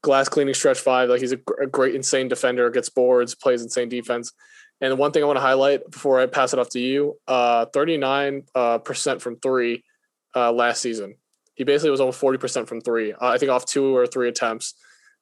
Glass 0.03 0.29
cleaning 0.29 0.55
stretch 0.55 0.81
five. 0.81 1.09
Like 1.09 1.21
he's 1.21 1.33
a, 1.33 1.39
a 1.63 1.67
great, 1.67 1.95
insane 1.95 2.29
defender. 2.29 2.69
Gets 2.71 2.89
boards, 2.89 3.35
plays 3.35 3.63
insane 3.63 3.89
defense. 3.89 4.33
And 4.81 4.91
the 4.91 4.97
one 4.97 5.13
thing 5.13 5.23
I 5.23 5.27
want 5.27 5.37
to 5.37 5.41
highlight 5.43 5.89
before 5.91 6.19
I 6.21 6.27
pass 6.27 6.53
it 6.53 6.59
off 6.59 6.69
to 6.71 6.81
you, 6.81 7.17
uh, 7.29 7.67
39 7.67 8.43
uh, 8.55 8.79
percent 8.79 9.23
from 9.23 9.39
three 9.39 9.85
uh, 10.35 10.51
last 10.53 10.83
season. 10.83 11.15
He 11.55 11.63
basically 11.65 11.91
was 11.91 12.01
almost 12.01 12.19
40 12.19 12.39
percent 12.39 12.69
from 12.69 12.81
three. 12.81 13.13
Uh, 13.13 13.27
I 13.29 13.39
think 13.39 13.51
off 13.53 13.65
two 13.65 13.97
or 13.97 14.07
three 14.07 14.29
attempts. 14.29 14.75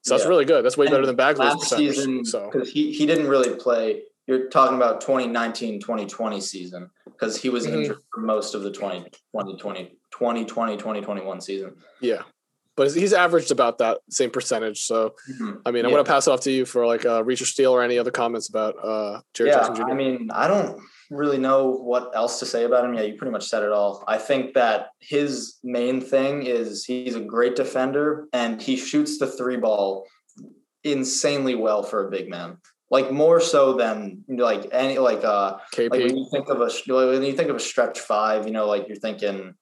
So 0.03 0.17
that's 0.17 0.27
really 0.27 0.47
good. 0.47 0.65
That's 0.65 0.79
way 0.79 0.87
And 0.87 0.93
better 0.95 1.05
than 1.05 1.17
Bagley's 1.17 1.51
Last 1.51 1.61
percentage. 1.61 1.95
season, 1.97 2.25
So 2.25 2.49
because 2.51 2.71
he, 2.71 2.91
he 2.93 3.05
didn't 3.05 3.29
really 3.29 3.55
play. 3.57 4.05
You're 4.27 4.49
talking 4.49 4.77
about 4.77 5.03
2019 5.03 5.81
2020 5.81 6.41
season 6.41 6.89
because 7.05 7.37
he 7.37 7.51
was 7.51 7.67
Mhm. 7.67 7.73
injured 7.75 7.99
for 8.15 8.21
most 8.21 8.55
of 8.55 8.63
the 8.63 8.71
2020 8.71 9.11
2020 9.59 9.97
2020 10.11 10.77
2021 10.79 11.41
season. 11.43 11.75
yeah, 12.01 12.23
but 12.81 12.91
he's- 12.95 13.13
averaged 13.13 13.51
about 13.51 13.77
that 13.77 13.99
same 14.09 14.31
percentage. 14.31 14.85
So 14.85 15.15
I 15.67 15.71
mean, 15.71 15.85
I'm 15.85 15.91
Yeah. 15.91 15.97
gonna 15.97 16.05
pass 16.05 16.27
it 16.27 16.31
off 16.31 16.41
to 16.43 16.51
you 16.51 16.65
for 16.65 16.87
like 16.87 17.05
uh, 17.05 17.23
reach 17.23 17.43
or 17.43 17.45
steal 17.45 17.73
or 17.73 17.83
any 17.83 17.99
other 17.99 18.11
comments 18.11 18.49
about 18.49 18.75
uh, 18.83 19.21
Jaren 19.35 19.49
yeah, 19.49 19.53
Jackson 19.53 19.75
Jr. 19.77 19.91
I 19.91 19.95
mean, 19.95 20.31
I 20.33 20.49
don't 20.49 20.81
really 21.11 21.37
know 21.37 21.67
what 21.73 22.11
else 22.15 22.39
to 22.39 22.47
say 22.47 22.65
about 22.65 22.87
him. 22.87 22.95
Yeah, 22.95 23.03
you 23.03 23.17
pretty 23.19 23.33
much 23.33 23.47
said 23.47 23.63
it 23.65 23.71
all. 23.71 24.03
I 24.09 24.17
think 24.17 24.55
that 24.55 24.93
his 25.01 25.57
main 25.63 26.01
thing 26.01 26.45
is 26.47 26.87
he's 26.87 27.17
a 27.17 27.21
great 27.21 27.55
defender 27.55 28.29
and 28.33 28.63
he 28.63 28.77
shoots 28.77 29.19
the 29.19 29.27
three 29.27 29.59
ball 29.59 30.07
insanely 30.83 31.57
well 31.57 31.83
for 31.83 32.07
a 32.07 32.11
big 32.11 32.31
man. 32.31 32.57
Like 32.91 33.13
more 33.13 33.41
so 33.41 33.75
than 33.75 34.25
like 34.27 34.69
any 34.73 34.97
like 34.99 35.23
uh 35.23 35.59
KP, 35.75 35.91
like 35.91 36.01
when 36.01 36.17
you 36.17 36.29
think 36.33 36.49
of 36.49 36.63
a 36.63 36.71
when 36.87 37.23
you 37.23 37.35
think 37.35 37.51
of 37.51 37.57
a 37.57 37.61
stretch 37.61 38.01
five, 38.01 38.47
you 38.47 38.53
know, 38.53 38.67
like 38.67 38.89
you're 38.89 38.97
thinking 38.97 39.55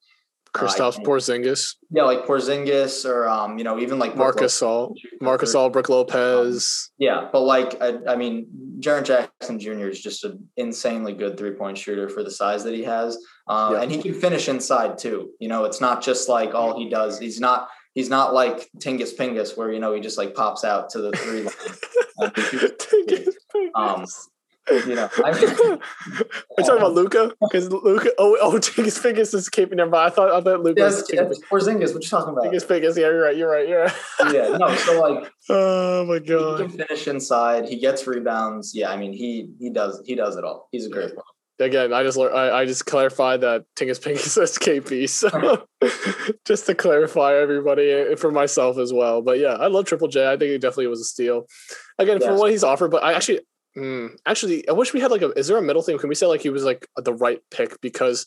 Kristaps 0.58 0.94
think- 0.96 1.06
Porzingis. 1.06 1.76
yeah, 1.90 2.02
like 2.04 2.24
Porzingis 2.26 3.04
or 3.08 3.28
um, 3.28 3.58
you 3.58 3.64
know, 3.64 3.78
even 3.78 3.98
like 3.98 4.16
Marc 4.16 4.36
Gasol. 4.36 4.94
Marc 5.20 5.42
Gasol, 5.42 5.88
Lopez. 5.88 6.90
Yeah, 6.98 7.28
but 7.32 7.40
like 7.42 7.80
I, 7.82 7.98
I 8.08 8.16
mean, 8.16 8.46
Jaren 8.80 9.04
Jackson 9.04 9.58
Jr. 9.58 9.88
is 9.88 10.00
just 10.00 10.24
an 10.24 10.48
insanely 10.56 11.12
good 11.12 11.36
three 11.38 11.52
point 11.52 11.78
shooter 11.78 12.08
for 12.08 12.22
the 12.22 12.30
size 12.30 12.64
that 12.64 12.74
he 12.74 12.84
has, 12.84 13.16
um, 13.48 13.74
Yeah. 13.74 13.82
and 13.82 13.90
he 13.90 14.00
can 14.02 14.14
finish 14.14 14.48
inside 14.48 14.98
too. 14.98 15.30
You 15.40 15.48
know, 15.48 15.64
it's 15.64 15.80
not 15.80 16.02
just 16.02 16.28
like 16.28 16.54
all 16.54 16.78
he 16.78 16.88
does. 16.88 17.18
He's 17.18 17.40
not 17.40 17.68
he's 17.94 18.08
not 18.10 18.34
like 18.34 18.68
Tingus 18.78 19.16
Pingus 19.16 19.56
where 19.56 19.72
you 19.72 19.80
know 19.80 19.92
he 19.94 20.00
just 20.00 20.18
like 20.18 20.34
pops 20.34 20.64
out 20.64 20.90
to 20.90 21.00
the 21.00 21.12
three 21.12 21.42
line. 21.42 22.32
Um, 23.74 24.00
Um, 24.00 24.06
you 24.70 24.94
know, 24.94 25.08
I 25.24 25.32
mean, 25.32 25.48
Are 25.48 25.78
you 26.58 26.64
talking 26.64 26.76
about 26.76 26.94
Luka? 26.94 27.32
Because 27.40 27.70
Luka, 27.70 28.10
oh, 28.18 28.36
oh, 28.40 28.52
Tigges 28.58 29.02
Pickens 29.02 29.34
is 29.34 29.48
keeping 29.48 29.78
him. 29.78 29.94
I 29.94 30.10
thought, 30.10 30.32
I 30.32 30.40
thought 30.40 30.62
Luka 30.62 30.80
yes, 30.80 30.96
was 30.96 31.10
yes, 31.12 31.40
Porzingis. 31.50 31.94
What 31.94 32.02
you 32.02 32.08
talking 32.08 32.32
about? 32.32 32.44
Tigges 32.44 32.66
Pickens. 32.66 32.96
Yeah, 32.96 33.08
you're 33.08 33.22
right. 33.22 33.36
You're 33.36 33.50
right. 33.50 33.68
You're 33.68 33.84
right. 33.84 33.94
yeah, 34.32 34.56
no. 34.56 34.74
So 34.76 35.00
like, 35.00 35.30
oh 35.48 36.04
my 36.06 36.14
he 36.14 36.20
god. 36.20 36.60
can 36.60 36.70
finish 36.70 37.08
inside. 37.08 37.68
He 37.68 37.78
gets 37.78 38.06
rebounds. 38.06 38.74
Yeah, 38.74 38.90
I 38.90 38.96
mean, 38.96 39.12
he 39.12 39.50
he 39.58 39.70
does 39.70 40.02
he 40.04 40.14
does 40.14 40.36
it 40.36 40.44
all. 40.44 40.68
He's 40.72 40.86
a 40.86 40.90
great 40.90 41.08
player. 41.08 41.22
Again, 41.60 41.92
I 41.92 42.04
just 42.04 42.16
I, 42.18 42.60
I 42.60 42.66
just 42.66 42.86
clarified 42.86 43.40
that 43.40 43.64
Tingus 43.74 44.00
Pinkins 44.00 44.40
is 44.40 44.58
KP. 44.58 45.08
So 45.08 45.66
just 46.46 46.66
to 46.66 46.74
clarify 46.74 47.34
everybody 47.34 47.92
and 47.92 48.18
for 48.18 48.30
myself 48.30 48.78
as 48.78 48.92
well. 48.92 49.22
But 49.22 49.40
yeah, 49.40 49.54
I 49.54 49.66
love 49.66 49.86
Triple 49.86 50.06
J. 50.06 50.26
I 50.26 50.36
think 50.36 50.52
it 50.52 50.60
definitely 50.60 50.86
was 50.86 51.00
a 51.00 51.04
steal. 51.04 51.46
Again, 51.98 52.20
for 52.20 52.34
what 52.36 52.52
he's 52.52 52.62
offered, 52.62 52.92
but 52.92 53.02
I 53.02 53.14
actually 53.14 53.40
mm, 53.78 54.10
actually 54.26 54.68
I 54.68 54.72
wish 54.72 54.92
we 54.92 55.00
had 55.00 55.10
like 55.10 55.22
a 55.22 55.30
is 55.32 55.46
there 55.46 55.56
a 55.56 55.62
middle 55.62 55.82
thing? 55.82 55.98
Can 55.98 56.08
we 56.08 56.14
say 56.14 56.26
like 56.26 56.42
he 56.42 56.50
was 56.50 56.64
like 56.64 56.86
the 56.96 57.12
right 57.14 57.40
pick 57.50 57.80
because 57.80 58.26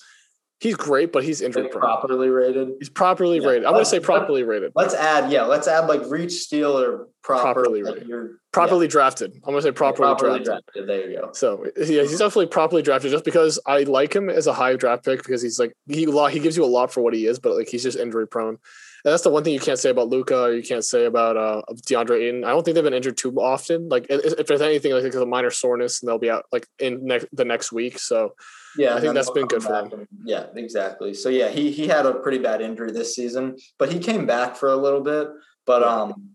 he's 0.60 0.76
great, 0.76 1.12
but 1.12 1.24
he's 1.24 1.42
injured. 1.42 1.72
Properly 1.72 2.30
rated. 2.30 2.70
He's 2.80 2.90
properly 2.90 3.40
Yeah. 3.40 3.48
rated. 3.50 3.66
I'm 3.66 3.74
gonna 3.74 3.86
say 3.86 4.00
properly 4.00 4.44
rated. 4.44 4.72
Let's 4.76 4.94
add, 4.94 5.32
yeah, 5.32 5.44
let's 5.44 5.68
add 5.68 5.88
like 5.88 6.04
reach, 6.08 6.34
steal, 6.34 6.78
or 6.78 7.08
proper, 7.24 7.42
Properly 7.54 7.84
like 7.84 7.94
rated. 7.96 8.08
you're 8.10 8.30
Properly 8.52 8.88
drafted. 8.88 9.34
I'm 9.44 9.52
gonna 9.54 9.62
say 9.62 9.70
yeah, 9.70 9.74
properly, 9.74 10.16
drafted. 10.20 10.46
drafted. 10.46 10.88
There 10.88 11.10
you 11.10 11.18
go. 11.20 11.32
So 11.34 11.66
yeah, 11.78 12.04
he's 12.04 12.20
definitely 12.20 12.48
properly 12.48 12.82
drafted 12.84 13.12
just 13.12 13.26
because 13.26 13.60
I 13.66 13.84
like 13.84 14.16
him 14.16 14.30
as 14.30 14.46
a 14.48 14.54
high 14.54 14.76
draft 14.76 15.04
pick 15.06 15.20
because 15.24 15.42
he's 15.42 15.58
like 15.60 15.74
he 15.88 16.06
he 16.06 16.40
gives 16.40 16.56
you 16.58 16.64
a 16.64 16.66
lot 16.78 16.92
for 16.94 17.02
what 17.02 17.14
he 17.14 17.26
is, 17.26 17.40
but 17.40 17.56
like 17.56 17.68
he's 17.68 17.84
just 17.84 17.98
injury 17.98 18.28
prone. 18.28 18.58
And 19.04 19.12
that's 19.12 19.24
the 19.24 19.30
one 19.32 19.44
thing 19.44 19.54
you 19.54 19.60
can't 19.60 19.80
say 19.80 19.90
about 19.90 20.10
Luka 20.10 20.40
or 20.44 20.54
you 20.54 20.62
can't 20.62 20.86
say 20.86 21.06
about 21.06 21.36
uh, 21.36 21.62
DeAndre 21.88 22.22
Ayton. 22.22 22.44
I 22.44 22.50
don't 22.50 22.64
think 22.64 22.76
they've 22.76 22.84
been 22.84 22.94
injured 22.94 23.18
too 23.18 23.34
often. 23.40 23.90
Like 23.90 24.06
if 24.10 24.46
there's 24.48 24.62
anything 24.62 24.92
like 24.94 25.14
a 25.14 25.26
minor 25.26 25.50
soreness, 25.50 26.02
and 26.02 26.08
they'll 26.10 26.20
be 26.20 26.30
out 26.30 26.46
like 26.52 26.68
in 26.80 27.06
next 27.06 27.26
the 27.34 27.46
next 27.46 27.72
week. 27.72 27.98
So 28.00 28.36
Yeah, 28.78 28.96
I 28.96 29.02
think 29.02 29.14
that's 29.16 29.32
been 29.32 29.48
good 29.48 29.64
for 29.64 29.72
them. 29.72 30.08
yeah, 30.24 30.46
exactly. 30.56 31.14
So 31.14 31.30
yeah, 31.30 31.50
he 31.50 31.72
he 31.72 31.88
had 31.88 32.06
a 32.06 32.14
pretty 32.14 32.38
bad 32.38 32.62
injury 32.62 32.92
this 32.92 33.16
season, 33.16 33.58
but 33.80 33.92
he 33.92 34.00
came 34.00 34.26
back 34.26 34.56
for 34.56 34.70
a 34.70 34.76
little 34.76 35.02
bit. 35.02 35.28
But 35.66 35.82
Yeah. 35.82 36.02
um, 36.02 36.30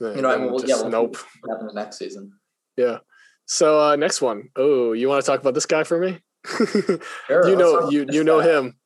you 0.00 0.22
know, 0.22 0.30
I 0.30 0.36
mean, 0.38 0.52
well, 0.52 0.64
yeah, 0.64 0.76
we'll 0.76 0.90
nope. 0.90 1.16
see 1.16 1.22
what 1.42 1.54
happens 1.54 1.74
next 1.74 1.98
season. 1.98 2.32
Yeah. 2.76 2.98
So 3.46 3.80
uh, 3.80 3.96
next 3.96 4.20
one. 4.22 4.50
Oh, 4.56 4.92
you 4.92 5.08
want 5.08 5.24
to 5.24 5.26
talk 5.30 5.40
about 5.40 5.54
this 5.54 5.66
guy 5.66 5.84
for 5.84 5.98
me? 5.98 6.18
Sure, 7.26 7.48
you 7.48 7.56
know 7.56 7.90
you 7.90 8.06
you 8.10 8.24
know 8.24 8.40
him. 8.40 8.76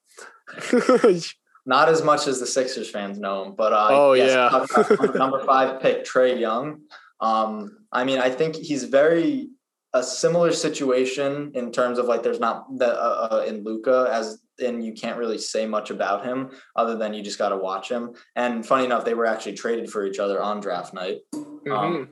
Not 1.64 1.88
as 1.88 2.03
much 2.03 2.27
as 2.27 2.40
the 2.40 2.46
Sixers 2.46 2.90
fans 2.90 3.18
know 3.18 3.44
him, 3.44 3.55
but 3.57 3.72
uh, 3.72 3.88
Oh, 3.90 4.12
yes, 4.14 4.31
yeah. 4.31 5.07
number 5.14 5.44
five 5.44 5.81
pick 5.81 6.05
Trae 6.05 6.38
Young. 6.38 6.81
Um, 7.20 7.79
I 7.92 8.03
mean, 8.05 8.18
I 8.18 8.31
think 8.31 8.57
he's 8.57 8.85
very 8.85 9.51
a 9.94 10.03
similar 10.03 10.53
situation 10.53 11.53
in 11.55 11.70
terms 11.70 11.98
of 11.98 12.07
like 12.07 12.22
there's 12.22 12.40
not 12.40 12.79
the 12.79 12.88
uh, 12.88 13.29
uh, 13.31 13.44
in 13.46 13.62
Luka 13.62 14.09
as 14.11 14.40
in 14.59 14.81
you 14.81 14.92
can't 14.94 15.18
really 15.18 15.38
say 15.38 15.66
much 15.66 15.90
about 15.90 16.25
him 16.25 16.51
other 16.77 16.96
than 16.96 17.12
you 17.12 17.22
just 17.22 17.38
got 17.38 17.51
to 17.51 17.57
watch 17.57 17.90
him. 17.90 18.14
And 18.35 18.64
funny 18.64 18.85
enough, 18.87 19.05
they 19.05 19.14
were 19.14 19.27
actually 19.27 19.53
traded 19.55 19.90
for 19.90 20.07
each 20.07 20.18
other 20.18 20.42
on 20.42 20.61
draft 20.61 20.94
night. 20.94 21.18
Mhm. 21.35 21.70
Um, 21.72 22.09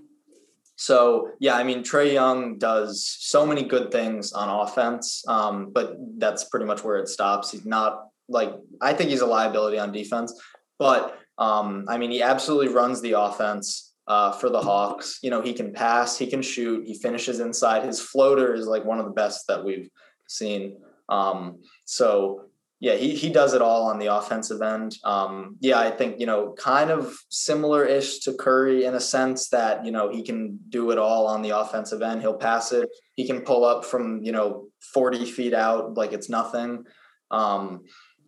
so 0.76 1.30
yeah, 1.40 1.54
I 1.56 1.64
mean 1.64 1.82
Trae 1.82 2.12
Young 2.12 2.58
does 2.58 3.04
so 3.18 3.46
many 3.46 3.62
good 3.62 3.90
things 3.90 4.32
on 4.32 4.48
offense, 4.48 5.24
um, 5.26 5.70
but 5.72 5.94
that's 6.18 6.44
pretty 6.44 6.66
much 6.66 6.84
where 6.84 6.96
it 6.96 7.08
stops. 7.08 7.50
He's 7.50 7.64
not 7.64 8.09
like 8.30 8.54
I 8.80 8.94
think 8.94 9.10
he's 9.10 9.20
a 9.20 9.26
liability 9.26 9.78
on 9.78 9.92
defense, 9.92 10.32
but 10.78 11.18
um, 11.38 11.84
I 11.88 11.98
mean 11.98 12.10
he 12.10 12.22
absolutely 12.22 12.68
runs 12.68 13.00
the 13.00 13.12
offense 13.12 13.94
uh, 14.06 14.32
for 14.32 14.48
the 14.48 14.60
Hawks. 14.60 15.18
You 15.22 15.30
know 15.30 15.42
he 15.42 15.52
can 15.52 15.72
pass, 15.72 16.16
he 16.16 16.26
can 16.26 16.42
shoot, 16.42 16.86
he 16.86 16.94
finishes 16.94 17.40
inside. 17.40 17.84
His 17.84 18.00
floater 18.00 18.54
is 18.54 18.66
like 18.66 18.84
one 18.84 18.98
of 18.98 19.04
the 19.04 19.12
best 19.12 19.46
that 19.48 19.64
we've 19.64 19.90
seen. 20.28 20.78
Um, 21.08 21.58
so 21.84 22.46
yeah, 22.80 22.94
he 22.94 23.14
he 23.14 23.28
does 23.28 23.52
it 23.52 23.60
all 23.60 23.86
on 23.88 23.98
the 23.98 24.06
offensive 24.06 24.62
end. 24.62 24.96
Um, 25.04 25.56
yeah, 25.60 25.78
I 25.78 25.90
think 25.90 26.18
you 26.18 26.24
know, 26.24 26.54
kind 26.56 26.90
of 26.90 27.14
similar-ish 27.28 28.20
to 28.20 28.32
Curry 28.32 28.86
in 28.86 28.94
a 28.94 29.00
sense 29.00 29.50
that 29.50 29.84
you 29.84 29.92
know 29.92 30.10
he 30.10 30.22
can 30.22 30.58
do 30.70 30.90
it 30.90 30.98
all 30.98 31.26
on 31.26 31.42
the 31.42 31.50
offensive 31.50 32.00
end. 32.00 32.22
He'll 32.22 32.38
pass 32.38 32.72
it. 32.72 32.88
He 33.16 33.26
can 33.26 33.42
pull 33.42 33.66
up 33.66 33.84
from 33.84 34.22
you 34.22 34.32
know 34.32 34.68
forty 34.94 35.26
feet 35.26 35.52
out 35.52 35.94
like 35.94 36.14
it's 36.14 36.30
nothing. 36.30 36.84
Um, 37.30 37.82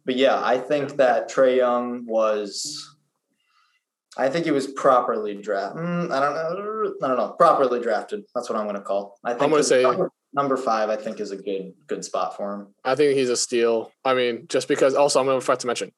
but 0.04 0.16
yeah, 0.16 0.40
I 0.42 0.58
think 0.58 0.96
that 0.96 1.30
Trae 1.30 1.56
Young 1.56 2.06
was. 2.06 2.88
I 4.18 4.28
think 4.28 4.44
he 4.44 4.50
was 4.50 4.66
properly 4.66 5.34
drafted. 5.34 5.80
I 5.80 6.20
don't 6.20 6.34
know. 6.34 6.92
I 7.02 7.08
don't 7.08 7.16
know. 7.16 7.34
Properly 7.38 7.80
drafted. 7.80 8.24
That's 8.34 8.50
what 8.50 8.58
I'm 8.58 8.64
going 8.66 8.76
to 8.76 8.82
call. 8.82 9.18
I 9.24 9.30
think 9.32 9.50
gonna 9.50 9.62
say- 9.62 9.82
number, 9.82 10.10
number 10.34 10.56
five. 10.58 10.90
I 10.90 10.96
think 10.96 11.18
is 11.18 11.30
a 11.30 11.36
good 11.36 11.72
good 11.86 12.04
spot 12.04 12.36
for 12.36 12.52
him. 12.54 12.74
I 12.84 12.94
think 12.94 13.16
he's 13.16 13.30
a 13.30 13.36
steal. 13.36 13.90
I 14.04 14.12
mean, 14.14 14.46
just 14.48 14.68
because 14.68 14.94
also 14.94 15.18
I'm 15.18 15.26
gonna 15.26 15.40
forget 15.40 15.60
to 15.60 15.66
mention 15.66 15.92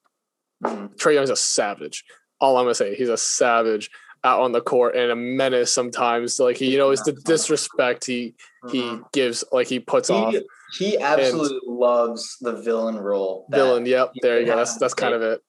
Mhm. 0.62 0.94
Trae 0.96 1.14
Young's 1.14 1.30
a 1.30 1.36
savage. 1.36 2.04
All 2.40 2.56
I'm 2.56 2.64
gonna 2.64 2.74
say, 2.76 2.94
he's 2.94 3.08
a 3.08 3.16
savage 3.16 3.90
out 4.22 4.40
on 4.40 4.52
the 4.52 4.60
court 4.60 4.94
and 4.94 5.10
a 5.10 5.16
menace 5.16 5.72
sometimes. 5.72 6.38
Like 6.38 6.56
he, 6.56 6.70
you 6.70 6.78
know, 6.78 6.90
it's 6.90 7.02
the 7.02 7.12
disrespect 7.12 8.06
he 8.06 8.36
he 8.70 8.82
Mhm. 8.82 9.12
gives, 9.12 9.42
like 9.50 9.66
he 9.66 9.80
puts 9.80 10.08
off. 10.08 10.34
He, 10.72 10.98
absolutely 10.98 11.60
loves 11.66 12.36
the 12.40 12.56
villain 12.56 12.96
role. 12.96 13.46
Villain, 13.50 13.86
yep, 13.86 14.12
there 14.22 14.40
you 14.40 14.46
go. 14.46 14.56
That's 14.56 14.76
that's 14.76 14.94
kind 14.94 15.14
of 15.14 15.22
it. 15.22 15.40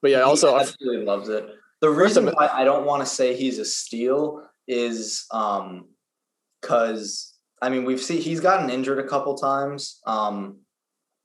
But 0.00 0.10
yeah, 0.12 0.18
he 0.18 0.22
also 0.22 0.54
I- 0.54 0.60
absolutely 0.60 1.04
loves 1.04 1.28
it. 1.28 1.46
The 1.80 1.90
reason 1.90 2.26
why 2.26 2.48
I 2.52 2.64
don't 2.64 2.86
want 2.86 3.02
to 3.02 3.06
say 3.06 3.36
he's 3.36 3.58
a 3.58 3.64
steal 3.64 4.42
is 4.66 5.26
um 5.30 5.88
because 6.60 7.34
I 7.62 7.68
mean 7.68 7.84
we've 7.84 8.00
seen 8.00 8.20
he's 8.20 8.40
gotten 8.40 8.70
injured 8.70 8.98
a 8.98 9.06
couple 9.08 9.36
times. 9.36 10.00
Um 10.06 10.60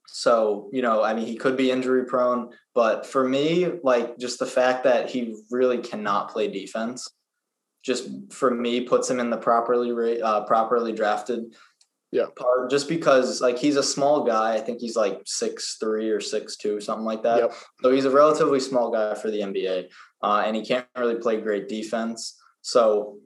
so, 0.07 0.69
you 0.71 0.83
know, 0.83 1.03
I 1.03 1.13
mean 1.15 1.25
he 1.25 1.35
could 1.35 1.57
be 1.57 1.71
injury 1.71 2.05
prone, 2.05 2.51
but 2.75 3.05
for 3.05 3.27
me, 3.27 3.71
like 3.83 4.17
just 4.19 4.37
the 4.37 4.45
fact 4.45 4.83
that 4.83 5.09
he 5.09 5.35
really 5.49 5.79
cannot 5.79 6.29
play 6.29 6.47
defense 6.47 7.09
just 7.83 8.09
for 8.31 8.49
me 8.49 8.81
puts 8.81 9.09
him 9.09 9.19
in 9.19 9.29
the 9.29 9.37
properly 9.37 10.21
uh, 10.21 10.41
properly 10.45 10.93
drafted 10.93 11.55
Yeah. 12.13 12.27
part 12.35 12.69
just 12.69 12.87
because 12.87 13.41
like 13.41 13.57
he's 13.57 13.75
a 13.75 13.83
small 13.95 14.23
guy 14.23 14.53
i 14.53 14.61
think 14.65 14.79
he's 14.79 14.95
like 14.95 15.21
six 15.25 15.77
three 15.79 16.09
or 16.09 16.21
six 16.21 16.55
two 16.57 16.79
something 16.79 17.05
like 17.05 17.23
that 17.23 17.39
Yep. 17.39 17.53
so 17.81 17.91
he's 17.91 18.05
a 18.05 18.11
relatively 18.11 18.59
small 18.59 18.91
guy 18.91 19.15
for 19.15 19.29
the 19.31 19.41
nba 19.41 19.75
uh, 20.21 20.43
and 20.45 20.55
he 20.55 20.63
can't 20.63 20.85
really 20.95 21.15
play 21.25 21.41
great 21.41 21.67
defense 21.67 22.19
so 22.61 23.17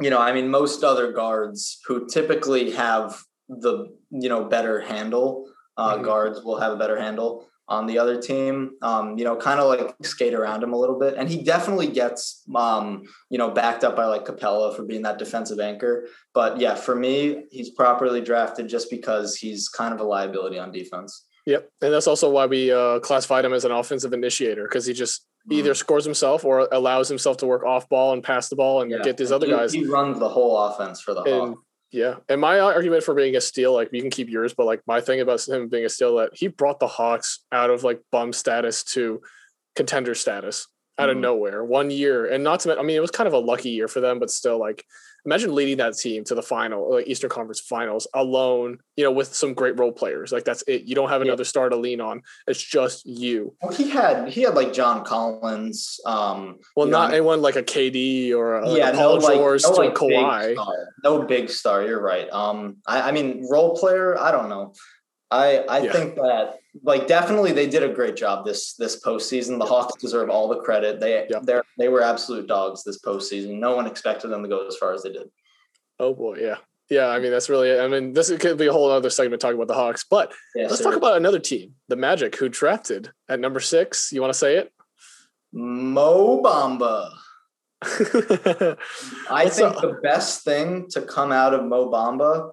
you 0.00 0.10
know 0.10 0.20
i 0.20 0.32
mean 0.32 0.48
most 0.48 0.82
other 0.82 1.12
guards 1.12 1.80
who 1.86 2.06
typically 2.08 2.72
have 2.72 3.22
the 3.48 3.74
you 4.10 4.28
know 4.28 4.44
better 4.44 4.80
handle 4.80 5.28
uh, 5.76 5.96
Mhm. 5.96 6.04
guards 6.04 6.42
will 6.44 6.58
have 6.58 6.72
a 6.72 6.76
better 6.76 6.98
handle 7.06 7.32
on 7.68 7.86
the 7.86 7.98
other 7.98 8.20
team 8.20 8.70
um, 8.82 9.18
you 9.18 9.24
know 9.24 9.36
kind 9.36 9.60
of 9.60 9.66
like 9.68 9.94
skate 10.02 10.34
around 10.34 10.62
him 10.62 10.72
a 10.72 10.76
little 10.76 10.98
bit 10.98 11.14
and 11.16 11.28
he 11.28 11.42
definitely 11.42 11.86
gets 11.86 12.42
um, 12.54 13.02
you 13.30 13.38
know 13.38 13.50
backed 13.50 13.84
up 13.84 13.96
by 13.96 14.04
like 14.04 14.24
Capela 14.24 14.74
for 14.74 14.84
being 14.84 15.02
that 15.02 15.18
defensive 15.18 15.60
anchor 15.60 16.06
but 16.34 16.58
yeah 16.58 16.74
for 16.74 16.94
me 16.94 17.44
he's 17.50 17.70
properly 17.70 18.20
drafted 18.20 18.68
just 18.68 18.90
because 18.90 19.36
he's 19.36 19.68
kind 19.68 19.92
of 19.94 20.00
a 20.00 20.04
liability 20.04 20.58
on 20.58 20.72
defense 20.72 21.24
Yep, 21.46 21.70
and 21.80 21.94
that's 21.94 22.06
also 22.06 22.28
why 22.28 22.44
we 22.44 22.70
uh, 22.70 22.98
classified 23.00 23.42
him 23.42 23.54
as 23.54 23.64
an 23.64 23.70
offensive 23.70 24.12
initiator 24.12 24.64
because 24.64 24.84
he 24.84 24.92
just 24.92 25.24
either 25.50 25.72
scores 25.72 26.04
himself 26.04 26.44
or 26.44 26.68
allows 26.72 27.08
himself 27.08 27.38
to 27.38 27.46
work 27.46 27.64
off 27.64 27.88
ball 27.88 28.12
and 28.12 28.22
pass 28.22 28.50
the 28.50 28.56
ball 28.56 28.82
and 28.82 28.90
Yeah. 28.90 28.98
get 29.02 29.16
these 29.16 29.32
other 29.32 29.46
he, 29.46 29.52
guys. 29.52 29.72
he 29.72 29.86
runs 29.86 30.18
the 30.18 30.28
whole 30.28 30.58
offense 30.58 31.00
for 31.00 31.14
the 31.14 31.22
Hawks. 31.22 31.60
Yeah, 31.90 32.16
and 32.28 32.40
my 32.40 32.60
argument 32.60 33.02
for 33.02 33.14
being 33.14 33.36
a 33.36 33.40
steal, 33.40 33.72
like 33.72 33.88
you 33.92 34.00
can 34.00 34.10
keep 34.10 34.28
yours, 34.28 34.54
but 34.54 34.66
like 34.66 34.82
my 34.86 35.00
thing 35.00 35.20
about 35.20 35.46
him 35.46 35.68
being 35.68 35.84
a 35.84 35.88
steal, 35.88 36.16
that 36.16 36.30
he 36.34 36.48
brought 36.48 36.80
the 36.80 36.86
Hawks 36.86 37.44
out 37.50 37.70
of 37.70 37.84
like 37.84 38.00
bum 38.12 38.32
status 38.32 38.84
to 38.84 39.22
contender 39.74 40.14
status 40.14 40.66
out 40.98 41.08
of 41.10 41.16
Mhm. 41.16 41.20
nowhere 41.20 41.64
one 41.64 41.90
year, 41.90 42.26
and 42.26 42.42
not 42.42 42.60
to 42.60 42.68
mention, 42.68 42.84
I 42.84 42.86
mean, 42.86 42.96
it 42.96 43.00
was 43.00 43.10
kind 43.10 43.26
of 43.28 43.32
a 43.32 43.38
lucky 43.38 43.70
year 43.70 43.88
for 43.88 44.00
them, 44.00 44.18
but 44.18 44.30
still, 44.30 44.58
like 44.58 44.84
imagine 45.26 45.54
leading 45.54 45.76
that 45.76 45.94
team 45.94 46.24
to 46.24 46.34
the 46.34 46.42
final, 46.42 46.90
like 46.92 47.06
Eastern 47.06 47.28
Conference 47.28 47.60
Finals 47.60 48.06
alone, 48.14 48.78
you 48.96 49.04
know, 49.04 49.10
with 49.10 49.34
some 49.34 49.52
great 49.52 49.78
role 49.78 49.92
players. 49.92 50.32
Like 50.32 50.44
that's 50.44 50.62
it. 50.66 50.84
You 50.84 50.94
don't 50.94 51.08
have 51.10 51.20
Yeah. 51.20 51.28
another 51.32 51.44
star 51.44 51.68
to 51.68 51.76
lean 51.76 52.00
on. 52.00 52.22
It's 52.46 52.62
just 52.62 53.04
you. 53.04 53.54
Well, 53.60 53.72
he 53.72 53.90
had 53.90 54.28
he 54.28 54.42
had 54.42 54.54
like 54.54 54.72
John 54.72 55.04
Collins. 55.04 56.00
Um, 56.06 56.58
Well, 56.76 56.86
you 56.86 56.92
know, 56.92 56.98
not 56.98 57.10
anyone 57.12 57.42
like 57.42 57.56
a 57.56 57.62
KD 57.62 58.32
or 58.32 58.56
a, 58.58 58.68
like 58.68 58.78
yeah, 58.78 58.90
a 58.90 58.92
no, 58.92 58.98
Paul 58.98 59.20
like, 59.20 59.34
George 59.36 59.62
no, 59.64 59.70
like, 59.72 59.94
Kawhi. 59.94 60.46
Big 60.48 60.56
star. 60.56 60.74
No 61.04 61.22
big 61.22 61.50
star. 61.50 61.82
You're 61.82 62.00
right. 62.00 62.30
Um, 62.32 62.76
I, 62.86 63.08
I 63.08 63.12
mean, 63.12 63.46
role 63.50 63.76
player. 63.76 64.18
I 64.18 64.30
don't 64.30 64.48
know. 64.48 64.72
I 65.30 65.58
I 65.58 65.78
Yeah. 65.80 65.92
think 65.92 66.14
that 66.16 66.58
like 66.82 67.06
definitely 67.06 67.52
they 67.52 67.66
did 67.66 67.82
a 67.82 67.88
great 67.92 68.16
job 68.16 68.44
this 68.46 68.74
this 68.74 69.00
postseason. 69.02 69.58
The 69.58 69.66
Hawks 69.66 70.00
deserve 70.00 70.30
all 70.30 70.48
the 70.48 70.56
credit. 70.60 71.00
They 71.00 71.26
Yeah. 71.28 71.40
they 71.42 71.60
they 71.78 71.88
were 71.88 72.02
absolute 72.02 72.46
dogs 72.46 72.82
this 72.84 72.98
postseason. 73.00 73.58
No 73.58 73.76
one 73.76 73.86
expected 73.86 74.28
them 74.28 74.42
to 74.42 74.48
go 74.48 74.66
as 74.66 74.76
far 74.76 74.92
as 74.94 75.02
they 75.02 75.12
did. 75.12 75.28
Oh 76.00 76.14
boy, 76.14 76.38
yeah. 76.40 76.56
Yeah, 76.88 77.08
I 77.08 77.18
mean 77.18 77.30
that's 77.30 77.50
really 77.50 77.68
it. 77.68 77.80
I 77.80 77.88
mean 77.88 78.14
this 78.14 78.34
could 78.38 78.56
be 78.56 78.66
a 78.68 78.72
whole 78.72 78.90
other 78.90 79.10
segment 79.10 79.42
talking 79.42 79.56
about 79.56 79.68
the 79.68 79.74
Hawks, 79.74 80.04
but 80.08 80.32
Yeah, 80.54 80.68
let's 80.68 80.80
talk 80.82 80.94
about 80.96 81.16
another 81.18 81.38
team, 81.40 81.74
the 81.88 81.96
Magic, 81.96 82.36
who 82.36 82.48
drafted 82.48 83.10
at 83.28 83.40
number 83.40 83.60
six. 83.60 84.10
You 84.12 84.20
want 84.22 84.32
to 84.32 84.38
say 84.38 84.56
it? 84.56 84.72
Mo 85.52 86.40
Bamba. 86.42 87.10
I 89.30 89.48
think 89.48 89.76
up? 89.76 89.82
the 89.82 89.98
best 90.02 90.44
thing 90.44 90.88
to 90.90 91.02
come 91.02 91.32
out 91.32 91.54
of 91.54 91.64
Mo 91.64 91.90
Bamba 91.90 92.52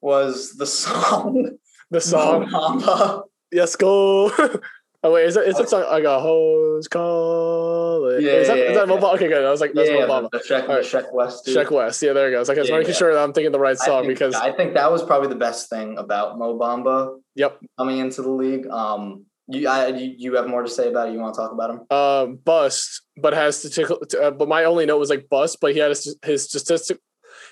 was 0.00 0.52
the 0.54 0.66
song. 0.84 1.58
The 1.92 2.00
song. 2.12 2.50
Mamba. 2.50 3.22
Yes, 3.54 3.76
go. 3.76 4.32
oh 5.02 5.12
wait, 5.12 5.26
is 5.26 5.36
it 5.36 5.46
is 5.46 5.58
it 5.58 5.68
song? 5.68 5.84
I 5.86 6.00
got 6.00 6.22
hose 6.22 6.88
call. 6.88 8.10
Yeah, 8.18 8.30
is 8.30 8.48
that, 8.48 8.56
yeah, 8.56 8.64
is 8.64 8.76
that 8.76 8.88
yeah. 8.88 8.94
Mo 8.94 8.96
Bamba? 8.96 9.14
Okay, 9.16 9.28
good. 9.28 9.44
I 9.44 9.50
was 9.50 9.60
like, 9.60 9.74
that's 9.74 9.90
yeah, 9.90 10.06
Mo 10.06 10.08
Bamba. 10.08 10.30
the, 10.30 10.38
the 10.38 10.44
Shrek, 10.44 10.68
right. 10.68 10.82
Sheck 10.82 11.12
Wes. 11.12 11.42
dude. 11.42 11.54
Sheck 11.54 11.70
Wes. 11.70 12.02
Yeah, 12.02 12.14
there 12.14 12.30
you 12.30 12.36
goes. 12.36 12.38
I 12.38 12.40
was 12.40 12.48
like, 12.48 12.56
I 12.56 12.60
was 12.62 12.70
Yeah, 12.70 12.78
making 12.78 12.94
sure 12.94 13.12
that 13.12 13.22
I'm 13.22 13.34
thinking 13.34 13.52
the 13.52 13.58
right 13.58 13.76
I 13.78 13.84
song 13.84 14.04
think, 14.04 14.14
because 14.14 14.34
I 14.34 14.52
think 14.52 14.72
that 14.72 14.90
was 14.90 15.02
probably 15.02 15.28
the 15.28 15.34
best 15.34 15.68
thing 15.68 15.98
about 15.98 16.38
Mo 16.38 16.58
Bamba 16.58 17.20
yep. 17.34 17.60
coming 17.76 17.98
into 17.98 18.22
the 18.22 18.30
league. 18.30 18.66
Um, 18.68 19.26
you, 19.48 19.68
I, 19.68 19.88
you, 19.88 20.14
you 20.16 20.34
have 20.36 20.48
more 20.48 20.62
to 20.62 20.70
say 20.70 20.88
about 20.88 21.10
it? 21.10 21.12
You 21.12 21.20
want 21.20 21.34
to 21.34 21.40
talk 21.42 21.52
about 21.52 21.70
him? 21.72 21.80
Um, 21.90 22.36
bust, 22.42 23.02
but 23.18 23.34
has 23.34 23.60
to. 23.60 24.18
Uh, 24.18 24.30
but 24.30 24.48
my 24.48 24.64
only 24.64 24.86
note 24.86 24.98
was 24.98 25.10
like 25.10 25.28
bust, 25.28 25.58
but 25.60 25.74
he 25.74 25.78
had 25.78 25.90
his, 25.90 26.16
his 26.24 26.44
statistic, 26.48 27.00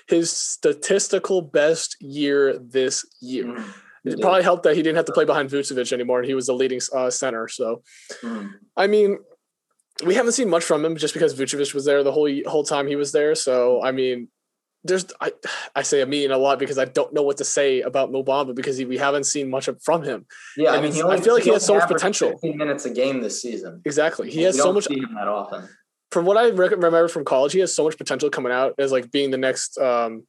his 0.07 0.31
statistical 0.31 1.43
best 1.43 1.95
year 1.99 2.57
this 2.57 3.05
year. 3.21 3.45
Mhm. 3.45 3.71
It 4.03 4.19
probably 4.19 4.43
helped 4.43 4.63
that 4.63 4.75
he 4.75 4.81
didn't 4.81 4.95
have 4.97 5.05
to 5.05 5.11
play 5.13 5.25
behind 5.25 5.49
Vucevic 5.49 5.93
anymore, 5.93 6.19
and 6.19 6.27
he 6.27 6.33
was 6.33 6.47
the 6.47 6.53
leading 6.53 6.81
uh, 6.93 7.09
center. 7.09 7.47
So, 7.47 7.83
Mhm. 8.23 8.49
I 8.75 8.87
mean, 8.87 9.19
we 10.05 10.15
haven't 10.15 10.31
seen 10.31 10.49
much 10.49 10.63
from 10.63 10.83
him 10.83 10.95
just 10.95 11.13
because 11.13 11.35
Vucevic 11.35 11.73
was 11.73 11.85
there 11.85 12.01
the 12.03 12.11
whole 12.11 12.29
whole 12.47 12.63
time 12.63 12.87
he 12.87 12.95
was 12.95 13.11
there. 13.11 13.35
So, 13.35 13.83
I 13.83 13.91
mean, 13.91 14.29
there's 14.83 15.05
I 15.21 15.31
I 15.75 15.83
say 15.83 16.01
a 16.01 16.07
mean 16.07 16.31
a 16.31 16.37
lot 16.39 16.57
because 16.57 16.79
I 16.79 16.85
don't 16.85 17.13
know 17.13 17.21
what 17.21 17.37
to 17.37 17.43
say 17.43 17.81
about 17.81 18.11
Mo 18.11 18.23
Bamba 18.23 18.55
because 18.55 18.77
he, 18.77 18.85
we 18.85 18.97
haven't 18.97 19.25
seen 19.25 19.47
much 19.51 19.67
of, 19.67 19.79
from 19.83 20.01
him. 20.01 20.25
Yeah, 20.57 20.71
I 20.71 20.73
And 20.77 20.83
mean, 20.83 20.93
it's- 20.93 21.05
I 21.05 21.21
feel 21.23 21.35
like 21.35 21.43
he 21.43 21.51
has 21.51 21.63
so 21.63 21.75
much 21.75 21.87
potential. 21.87 22.31
15 22.31 22.57
minutes 22.57 22.85
a 22.85 22.89
game 22.89 23.21
this 23.21 23.39
season. 23.39 23.81
Exactly, 23.85 24.31
he 24.31 24.41
has 24.43 24.57
so 24.57 24.63
don't 24.65 24.73
much 24.73 24.87
see 24.87 24.97
him 24.99 25.13
that 25.13 25.27
often. 25.27 25.69
from 26.09 26.25
what 26.25 26.37
I 26.37 26.47
remember 26.47 27.07
from 27.07 27.23
college, 27.23 27.53
he 27.53 27.59
has 27.59 27.75
so 27.75 27.83
much 27.83 27.95
potential 27.99 28.31
coming 28.31 28.51
out 28.51 28.73
as 28.79 28.91
like 28.91 29.11
being 29.11 29.29
the 29.29 29.37
next, 29.37 29.77
um, 29.77 30.25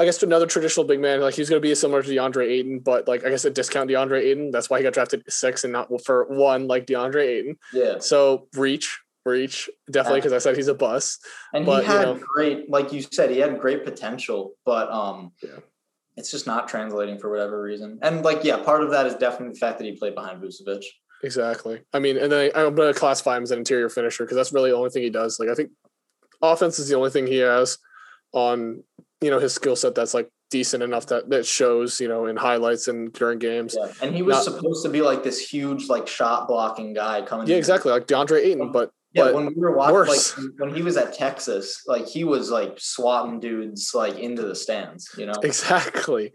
I 0.00 0.04
guess, 0.06 0.22
another 0.22 0.46
traditional 0.46 0.86
big 0.86 0.98
man. 0.98 1.20
Like 1.20 1.34
he's 1.34 1.50
going 1.50 1.60
to 1.60 1.68
be 1.68 1.74
similar 1.74 2.02
to 2.02 2.08
DeAndre 2.08 2.48
Ayton, 2.48 2.78
but 2.80 3.06
like 3.06 3.24
I 3.24 3.28
guess 3.28 3.44
a 3.44 3.50
discount 3.50 3.90
DeAndre 3.90 4.20
Ayton. 4.22 4.50
That's 4.50 4.70
why 4.70 4.78
he 4.78 4.82
got 4.82 4.94
drafted 4.94 5.22
six 5.28 5.62
and 5.62 5.72
not 5.74 5.88
for 6.04 6.24
one 6.28 6.66
like 6.66 6.86
DeAndre 6.86 7.22
Ayton. 7.26 7.56
Yeah, 7.74 7.98
So 7.98 8.48
reach, 8.56 8.98
reach, 9.26 9.68
definitely 9.90 10.20
because 10.20 10.32
I 10.32 10.38
said 10.38 10.56
he's 10.56 10.68
a 10.68 10.74
bus. 10.74 11.18
and 11.52 11.66
But, 11.66 11.84
he 11.84 11.92
you 11.92 11.98
had 11.98 12.02
know- 12.08 12.18
great, 12.34 12.70
like 12.70 12.92
you 12.94 13.02
said, 13.02 13.30
he 13.30 13.38
had 13.38 13.60
great 13.60 13.84
potential, 13.84 14.54
but 14.64 14.90
um, 14.90 15.32
Yeah. 15.42 15.58
it's 16.16 16.30
just 16.30 16.46
not 16.46 16.66
translating 16.66 17.18
for 17.18 17.28
whatever 17.28 17.60
reason. 17.60 17.98
And 18.00 18.24
like, 18.24 18.42
yeah, 18.42 18.56
part 18.56 18.82
of 18.82 18.90
that 18.92 19.06
is 19.06 19.14
definitely 19.16 19.52
the 19.52 19.58
fact 19.60 19.76
that 19.78 19.84
he 19.84 19.92
played 19.92 20.14
behind 20.14 20.42
Vucevic. 20.42 20.82
Exactly. 21.22 21.82
I 21.92 21.98
mean, 21.98 22.16
and 22.16 22.32
then 22.32 22.50
I'm 22.54 22.74
going 22.74 22.90
to 22.90 22.98
classify 22.98 23.36
him 23.36 23.42
as 23.42 23.50
an 23.50 23.58
interior 23.58 23.90
finisher 23.90 24.24
because 24.24 24.36
that's 24.36 24.54
really 24.54 24.70
the 24.70 24.76
only 24.76 24.88
thing 24.88 25.02
he 25.02 25.10
does. 25.10 25.38
Like 25.38 25.50
I 25.50 25.54
think 25.54 25.72
offense 26.40 26.78
is 26.78 26.88
the 26.88 26.96
only 26.96 27.10
thing 27.10 27.26
he 27.26 27.36
has 27.38 27.76
on 28.32 28.82
you 29.20 29.30
know 29.30 29.38
his 29.38 29.52
skill 29.54 29.76
set 29.76 29.94
that's 29.94 30.14
like 30.14 30.28
decent 30.50 30.82
enough 30.82 31.06
that 31.06 31.30
that 31.30 31.46
shows 31.46 32.00
you 32.00 32.08
know 32.08 32.26
in 32.26 32.36
highlights 32.36 32.88
and 32.88 33.12
during 33.12 33.38
games. 33.38 33.76
Yeah, 33.78 33.92
and 34.02 34.14
he 34.14 34.22
was 34.22 34.36
Not- 34.46 34.56
supposed 34.56 34.82
to 34.84 34.90
be 34.90 35.02
like 35.02 35.22
this 35.22 35.38
huge, 35.48 35.88
like 35.88 36.06
shot 36.08 36.48
blocking 36.48 36.94
guy 36.94 37.22
coming. 37.22 37.46
Yeah, 37.46 37.56
exactly. 37.56 37.92
Like 37.92 38.06
DeAndre 38.06 38.40
Ayton, 38.44 38.72
but 38.72 38.90
Yeah, 39.12 39.24
but 39.24 39.34
when 39.34 39.46
we 39.46 39.54
were 39.54 39.76
watching, 39.76 39.94
worse. 39.94 40.38
like 40.38 40.46
when 40.58 40.74
he 40.74 40.82
was 40.82 40.96
at 40.96 41.12
Texas, 41.14 41.82
like 41.86 42.06
he 42.06 42.24
was 42.24 42.50
like 42.50 42.78
swatting 42.78 43.40
dudes 43.40 43.92
like 43.94 44.18
into 44.18 44.42
the 44.42 44.54
stands. 44.54 45.08
You 45.18 45.26
know, 45.26 45.34
exactly. 45.42 46.32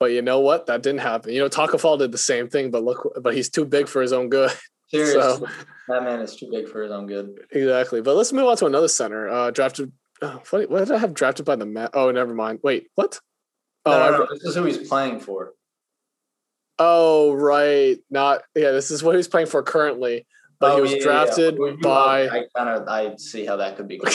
But 0.00 0.10
you 0.10 0.22
know 0.22 0.40
what? 0.40 0.66
That 0.66 0.82
didn't 0.82 1.00
happen. 1.02 1.32
You 1.32 1.40
know, 1.40 1.48
Tacko 1.48 1.78
Fall 1.78 1.96
did 1.96 2.10
the 2.12 2.18
same 2.18 2.48
thing, 2.48 2.70
but 2.72 2.82
look, 2.82 3.16
but 3.22 3.32
he's 3.34 3.48
too 3.48 3.64
big 3.64 3.86
for 3.88 4.02
his 4.02 4.12
own 4.12 4.28
good. 4.28 4.50
seriously, 4.88 5.20
So 5.22 5.46
that 5.88 6.02
man 6.02 6.20
is 6.20 6.34
too 6.36 6.48
big 6.50 6.68
for 6.68 6.82
his 6.82 6.90
own 6.92 7.06
good. 7.06 7.38
exactly. 7.52 8.02
But 8.02 8.16
let's 8.16 8.32
move 8.32 8.46
on 8.46 8.56
to 8.58 8.66
another 8.66 8.88
center. 8.88 9.28
Uh, 9.28 9.50
drafted. 9.52 9.92
Oh, 10.24 10.42
what, 10.50 10.70
what 10.70 10.78
did 10.80 10.92
I 10.92 10.98
have 10.98 11.14
drafted 11.14 11.46
by 11.46 11.56
the 11.56 11.66
Met? 11.66 11.90
Oh, 11.94 12.10
never 12.10 12.34
mind. 12.34 12.60
Wait, 12.62 12.88
what? 12.94 13.20
Oh, 13.86 13.90
No, 14.10 14.18
no, 14.18 14.26
this 14.32 14.44
is 14.44 14.54
who 14.54 14.64
he's 14.64 14.88
playing 14.88 15.20
for. 15.20 15.52
oh, 16.78 17.32
right. 17.32 17.98
Not 18.10 18.42
yeah. 18.54 18.70
This 18.70 18.90
is 18.90 19.02
what 19.02 19.16
he's 19.16 19.28
playing 19.28 19.46
for 19.48 19.62
currently. 19.62 20.26
But 20.60 20.72
Oh, 20.72 20.76
he 20.76 20.82
was 20.82 20.90
yeah, 20.92 20.96
yeah, 20.98 21.02
yeah. 21.02 21.24
drafted 21.24 21.54
you- 21.56 21.78
by. 21.82 22.28
I 22.28 22.44
kind 22.56 22.68
of 22.70 22.88
I 22.88 23.16
see 23.16 23.44
how 23.44 23.56
that 23.56 23.76
could 23.76 23.88
be. 23.88 24.00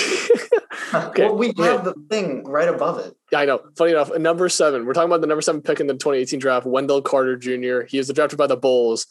Okay, 0.92 1.26
well, 1.26 1.36
we 1.36 1.54
yeah. 1.56 1.66
have 1.74 1.84
the 1.86 1.94
thing 2.10 2.44
right 2.46 2.68
above 2.68 2.98
it. 3.00 3.14
Yeah, 3.32 3.42
I 3.42 3.46
know. 3.46 3.62
Funny 3.78 3.92
enough, 3.92 4.16
number 4.18 4.50
seven. 4.50 4.88
We're 4.88 4.94
talking 4.94 5.10
about 5.10 5.22
the 5.22 5.28
number 5.28 5.42
seven 5.42 5.62
pick 5.62 5.80
in 5.80 5.86
the 5.86 5.94
2018 5.94 6.40
draft, 6.40 6.66
Wendell 6.66 7.04
Carter 7.04 7.36
Jr. 7.36 7.82
He 7.88 8.00
was 8.00 8.08
drafted 8.10 8.40
by 8.40 8.48
the 8.48 8.58
Bulls. 8.58 9.06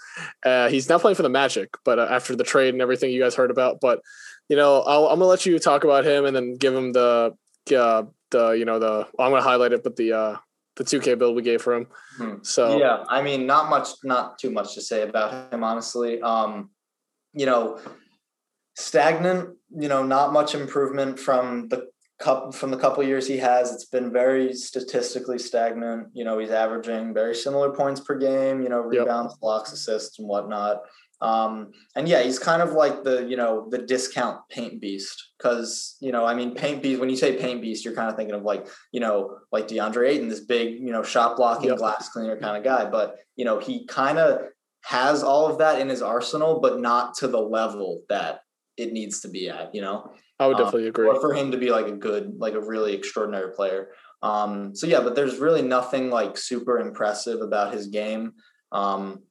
Uh, 0.45 0.69
he's 0.71 0.89
now 0.89 0.99
playing 0.99 1.15
for 1.15 1.23
the 1.23 1.29
Magic, 1.29 1.77
but 1.85 2.01
uh, 2.01 2.09
after 2.11 2.35
the 2.35 2.43
trade 2.43 2.75
and 2.75 2.83
everything 2.83 3.13
you 3.13 3.23
guys 3.23 3.37
heard 3.37 3.53
about. 3.53 3.79
But 3.81 4.01
you 4.49 4.57
know, 4.57 4.81
I'll, 4.83 5.07
I'm 5.07 5.19
gonna 5.19 5.27
let 5.27 5.47
you 5.47 5.59
talk 5.59 5.85
about 5.85 6.05
him 6.05 6.25
and 6.25 6.35
then 6.35 6.55
give 6.57 6.75
him 6.75 6.93
the 6.93 7.35
uh, 7.75 8.03
the 8.31 8.51
you 8.51 8.65
know 8.65 8.79
the 8.79 9.07
I'm 9.19 9.31
gonna 9.31 9.43
highlight 9.43 9.73
it, 9.73 9.83
but 9.83 9.97
the 9.97 10.13
uh, 10.13 10.37
the 10.77 10.85
2K 10.85 11.19
build 11.19 11.37
we 11.37 11.43
gave 11.43 11.61
for 11.61 11.75
him. 11.75 11.87
Hmm. 12.17 12.35
So 12.43 12.79
Yeah, 12.79 13.05
I 13.09 13.21
mean, 13.23 13.47
not 13.47 13.69
much, 13.69 13.89
not 14.05 14.39
too 14.39 14.51
much 14.51 14.75
to 14.75 14.81
say 14.81 15.03
about 15.03 15.53
him, 15.53 15.65
honestly. 15.65 16.21
Um, 16.23 16.71
you 17.33 17.47
know, 17.47 17.79
stagnant. 18.77 19.57
You 19.71 19.89
know, 19.89 20.03
not 20.03 20.33
much 20.33 20.55
improvement 20.55 21.19
from 21.19 21.69
the 21.69 21.89
cup 22.19 22.55
from 22.55 22.71
the 22.71 22.79
couple 22.79 23.03
years 23.05 23.27
he 23.27 23.37
has. 23.37 23.73
It's 23.73 23.85
been 23.85 24.11
very 24.11 24.55
statistically 24.55 25.39
stagnant. 25.39 26.09
You 26.15 26.25
know, 26.25 26.39
he's 26.39 26.51
averaging 26.51 27.13
very 27.13 27.35
similar 27.35 27.71
points 27.73 28.01
per 28.01 28.17
game. 28.17 28.63
You 28.63 28.71
know, 28.71 28.91
Yep. 28.91 29.03
rebounds, 29.03 29.37
blocks, 29.37 29.73
assists, 29.73 30.19
and 30.19 30.27
whatnot. 30.27 30.79
Um, 31.21 31.73
and 31.97 32.09
yeah, 32.09 32.23
he's 32.23 32.39
kind 32.39 32.63
of 32.63 32.73
like 32.73 33.03
the 33.03 33.25
you 33.27 33.37
know 33.37 33.69
the 33.71 33.79
discount 33.79 34.41
paint 34.51 34.81
beast 34.81 35.31
because 35.37 35.97
you 36.01 36.13
know 36.13 36.25
I 36.25 36.35
mean 36.35 36.55
paint 36.55 36.83
beast. 36.83 37.01
When 37.01 37.11
you 37.11 37.17
say 37.17 37.37
paint 37.37 37.61
beast, 37.61 37.85
you're 37.85 37.95
kind 37.95 38.09
of 38.09 38.17
thinking 38.17 38.35
of 38.35 38.43
like 38.43 38.69
you 38.93 39.01
know 39.01 39.39
like 39.51 39.67
DeAndre 39.69 40.11
Ayton, 40.11 40.29
this 40.29 40.41
big 40.41 40.75
you 40.75 40.93
know 40.93 41.03
shop 41.03 41.37
blocking, 41.37 41.71
Yep. 41.71 41.79
glass 41.79 42.09
cleaner 42.11 42.39
kind 42.39 42.57
of 42.57 42.63
guy. 42.63 42.89
But 42.89 43.17
you 43.37 43.45
know 43.45 43.59
he 43.59 43.87
kind 43.87 44.19
of 44.19 44.43
has 44.85 45.23
all 45.23 45.47
of 45.47 45.59
that 45.59 45.81
in 45.81 45.89
his 45.89 46.03
arsenal, 46.03 46.61
but 46.61 46.81
not 46.81 47.15
to 47.17 47.29
the 47.29 47.41
level 47.41 48.03
that 48.09 48.41
it 48.77 48.93
needs 48.93 49.21
to 49.21 49.29
be 49.29 49.51
at. 49.51 49.75
You 49.75 49.83
know, 49.83 50.13
I 50.39 50.47
would 50.47 50.57
um, 50.57 50.65
definitely 50.65 50.89
agree. 50.89 51.09
or 51.09 51.21
for 51.21 51.35
him 51.35 51.51
to 51.51 51.59
be 51.59 51.71
like 51.71 51.89
a 51.89 51.93
good, 51.97 52.35
like 52.39 52.55
a 52.55 52.61
really 52.61 52.95
extraordinary 52.95 53.53
player. 53.53 53.89
Um, 54.23 54.75
so 54.75 54.87
yeah, 54.87 55.01
but 55.01 55.15
there's 55.15 55.39
really 55.39 55.63
nothing 55.63 56.11
like 56.11 56.37
super 56.37 56.79
impressive 56.79 57.41
about 57.41 57.75
his 57.75 57.89
game. 57.89 58.35
Um, 58.73 59.23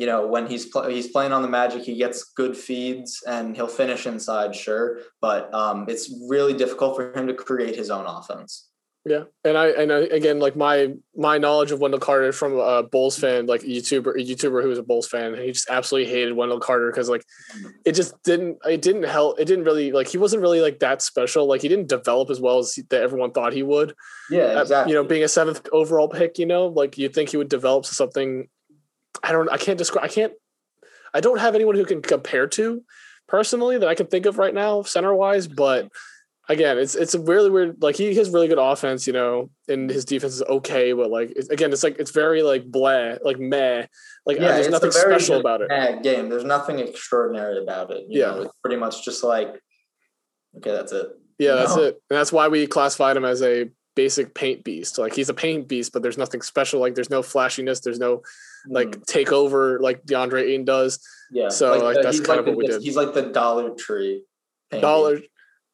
you 0.00 0.06
know, 0.06 0.26
when 0.26 0.46
he's 0.46 0.66
pl- 0.66 0.88
he's 0.88 1.08
playing 1.08 1.32
on 1.32 1.42
the 1.42 1.48
Magic, 1.48 1.82
he 1.82 1.96
gets 1.96 2.24
good 2.24 2.56
feeds 2.56 3.22
and 3.26 3.54
he'll 3.56 3.66
finish 3.68 4.06
inside, 4.06 4.54
sure, 4.54 4.98
but 5.20 5.52
um, 5.54 5.86
it's 5.88 6.12
really 6.28 6.54
difficult 6.54 6.96
for 6.96 7.12
him 7.16 7.26
to 7.26 7.34
create 7.34 7.76
his 7.76 7.90
own 7.90 8.06
offense. 8.06 8.68
Yeah, 9.08 9.22
and 9.44 9.56
I 9.56 9.68
and 9.68 9.92
I, 9.92 9.98
again, 10.00 10.40
like 10.40 10.56
my 10.56 10.92
my 11.14 11.38
knowledge 11.38 11.70
of 11.70 11.78
Wendell 11.78 12.00
Carter 12.00 12.32
from 12.32 12.58
a 12.58 12.82
Bulls 12.82 13.16
fan, 13.16 13.46
like 13.46 13.62
a 13.62 13.66
YouTuber, 13.66 14.20
a 14.20 14.24
YouTuber 14.24 14.62
who 14.62 14.68
was 14.68 14.80
a 14.80 14.82
Bulls 14.82 15.06
fan, 15.06 15.36
he 15.36 15.52
just 15.52 15.70
absolutely 15.70 16.10
hated 16.10 16.32
Wendell 16.32 16.58
Carter 16.58 16.90
because 16.90 17.08
like 17.08 17.24
it 17.84 17.92
just 17.92 18.20
didn't 18.24 18.58
it 18.64 18.82
didn't 18.82 19.04
help. 19.04 19.38
It 19.38 19.44
didn't 19.44 19.64
really 19.64 19.92
like 19.92 20.08
he 20.08 20.18
wasn't 20.18 20.42
really 20.42 20.60
like 20.60 20.80
that 20.80 21.02
special. 21.02 21.46
Like 21.46 21.62
he 21.62 21.68
didn't 21.68 21.88
develop 21.88 22.30
as 22.30 22.40
well 22.40 22.58
as 22.58 22.74
he, 22.74 22.82
that 22.90 23.00
everyone 23.00 23.30
thought 23.30 23.52
he 23.52 23.62
would. 23.62 23.94
Yeah, 24.28 24.56
Uh, 24.56 24.62
exactly. 24.62 24.92
You 24.92 24.98
know, 24.98 25.04
being 25.04 25.22
a 25.22 25.28
seventh 25.28 25.68
overall 25.70 26.08
pick, 26.08 26.40
you 26.40 26.46
know, 26.46 26.66
like 26.66 26.98
you'd 26.98 27.14
think 27.14 27.30
he 27.30 27.36
would 27.36 27.48
develop 27.48 27.84
to 27.84 27.94
something. 27.94 28.48
I 29.22 29.32
don't. 29.32 29.50
I 29.50 29.56
can't 29.56 29.78
describe. 29.78 30.04
I 30.04 30.08
can't. 30.08 30.32
I 31.14 31.20
don't 31.20 31.40
have 31.40 31.54
anyone 31.54 31.74
who 31.76 31.84
can 31.84 32.02
compare 32.02 32.46
to 32.48 32.82
personally 33.26 33.78
that 33.78 33.88
I 33.88 33.94
can 33.94 34.06
think 34.06 34.26
of 34.26 34.38
right 34.38 34.54
now, 34.54 34.82
center 34.82 35.14
wise. 35.14 35.48
But 35.48 35.88
again, 36.48 36.78
it's 36.78 36.94
it's 36.94 37.14
a 37.14 37.20
really 37.20 37.50
weird. 37.50 37.82
Like 37.82 37.96
he 37.96 38.14
has 38.16 38.30
really 38.30 38.48
good 38.48 38.58
offense, 38.58 39.06
you 39.06 39.12
know, 39.12 39.50
and 39.68 39.90
his 39.90 40.04
defense 40.04 40.34
is 40.34 40.42
okay. 40.42 40.92
But 40.92 41.10
like 41.10 41.30
it's, 41.34 41.48
again, 41.48 41.72
it's 41.72 41.82
like 41.82 41.98
it's 41.98 42.10
very 42.10 42.42
like 42.42 42.64
blah, 42.66 43.14
like 43.24 43.38
meh. 43.38 43.86
Like 44.24 44.38
uh, 44.38 44.40
there's 44.40 44.68
nothing 44.68 44.90
special 44.90 45.40
about 45.40 45.62
it. 45.62 46.02
game. 46.02 46.28
There's 46.28 46.44
nothing 46.44 46.78
extraordinary 46.78 47.62
about 47.62 47.90
it. 47.90 48.04
You 48.08 48.20
Yeah. 48.20 48.26
know, 48.32 48.42
it's 48.42 48.54
pretty 48.62 48.76
much 48.76 49.04
just 49.04 49.22
like, 49.24 49.48
okay, 50.58 50.72
that's 50.72 50.92
it. 50.92 51.08
Yeah, 51.38 51.50
you 51.50 51.56
that's 51.56 51.76
know? 51.76 51.82
it. 51.82 52.02
And 52.10 52.18
that's 52.18 52.32
why 52.32 52.48
we 52.48 52.66
classified 52.66 53.16
him 53.16 53.24
as 53.24 53.42
a 53.42 53.70
basic 53.96 54.32
paint 54.34 54.62
beast. 54.62 54.98
Like 54.98 55.14
he's 55.14 55.28
a 55.28 55.34
paint 55.34 55.66
beast, 55.66 55.92
but 55.92 56.02
there's 56.02 56.18
nothing 56.18 56.42
special. 56.42 56.78
Like 56.78 56.94
there's 56.94 57.10
no 57.10 57.22
flashiness. 57.22 57.80
There's 57.80 57.98
no 57.98 58.22
like 58.68 58.88
Mm, 58.90 59.04
takeover 59.06 59.80
like 59.80 60.04
DeAndre 60.06 60.42
Ayton 60.42 60.64
does. 60.64 61.00
yeah. 61.32 61.48
so, 61.48 61.72
like, 61.78 61.96
the- 61.96 62.02
that's 62.02 62.18
he's 62.18 62.26
kind 62.26 62.38
like 62.38 62.46
of 62.46 62.54
what 62.54 62.56
we 62.56 62.66
the- 62.66 62.72
did. 62.74 62.82
He's 62.82 62.96
like 62.96 63.14
the 63.14 63.22
Dollar 63.22 63.70
Tree. 63.70 64.22
Dollar 64.70 65.20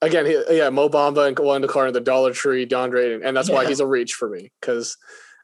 again, 0.00 0.26
he, 0.26 0.42
yeah, 0.50 0.70
Mo 0.70 0.88
Bamba 0.88 1.28
and 1.28 1.38
Wendell 1.38 1.68
Carter, 1.70 1.92
the 1.92 2.00
Dollar 2.00 2.32
Tree, 2.32 2.66
DeAndre, 2.66 3.04
Ayton, 3.06 3.22
and 3.24 3.36
that's 3.36 3.50
why 3.50 3.66
he's 3.66 3.80
a 3.80 3.86
reach 3.86 4.14
for 4.14 4.28
me 4.28 4.50
because 4.60 4.96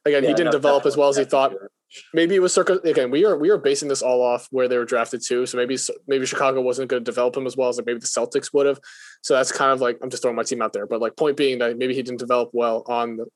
again, 0.04 0.22
he 0.22 0.28
didn't 0.30 0.46
no, 0.46 0.52
develop 0.52 0.86
as 0.86 0.96
well 0.96 1.08
as 1.08 1.16
he 1.16 1.24
thought. 1.24 1.50
definitely. 1.50 1.68
Maybe 2.12 2.34
it 2.34 2.40
was 2.40 2.52
circa 2.52 2.74
again. 2.84 3.10
We 3.10 3.24
are 3.24 3.36
we 3.38 3.50
are 3.50 3.58
basing 3.58 3.88
this 3.88 4.02
all 4.02 4.22
off 4.22 4.46
where 4.50 4.68
they 4.68 4.76
were 4.76 4.84
drafted 4.84 5.22
to. 5.22 5.46
So 5.46 5.56
maybe 5.56 5.76
maybe 6.06 6.26
Chicago 6.26 6.60
wasn't 6.60 6.90
going 6.90 7.02
to 7.02 7.04
develop 7.04 7.36
him 7.36 7.46
as 7.46 7.56
well 7.56 7.68
as 7.68 7.78
like 7.78 7.86
maybe 7.86 8.00
the 8.00 8.06
Celtics 8.06 8.52
would 8.52 8.66
have. 8.66 8.78
So 9.22 9.34
that's 9.34 9.52
kind 9.52 9.72
of 9.72 9.80
like 9.80 9.98
I'm 10.02 10.10
just 10.10 10.22
throwing 10.22 10.36
my 10.36 10.42
team 10.42 10.60
out 10.60 10.72
there. 10.72 10.86
But 10.86 11.00
like 11.00 11.16
point 11.16 11.36
being 11.36 11.58
that 11.58 11.78
maybe 11.78 11.94
he 11.94 12.02
didn't 12.02 12.20
develop 12.20 12.50
well 12.52 12.84
on 12.86 13.16
the 13.16 13.26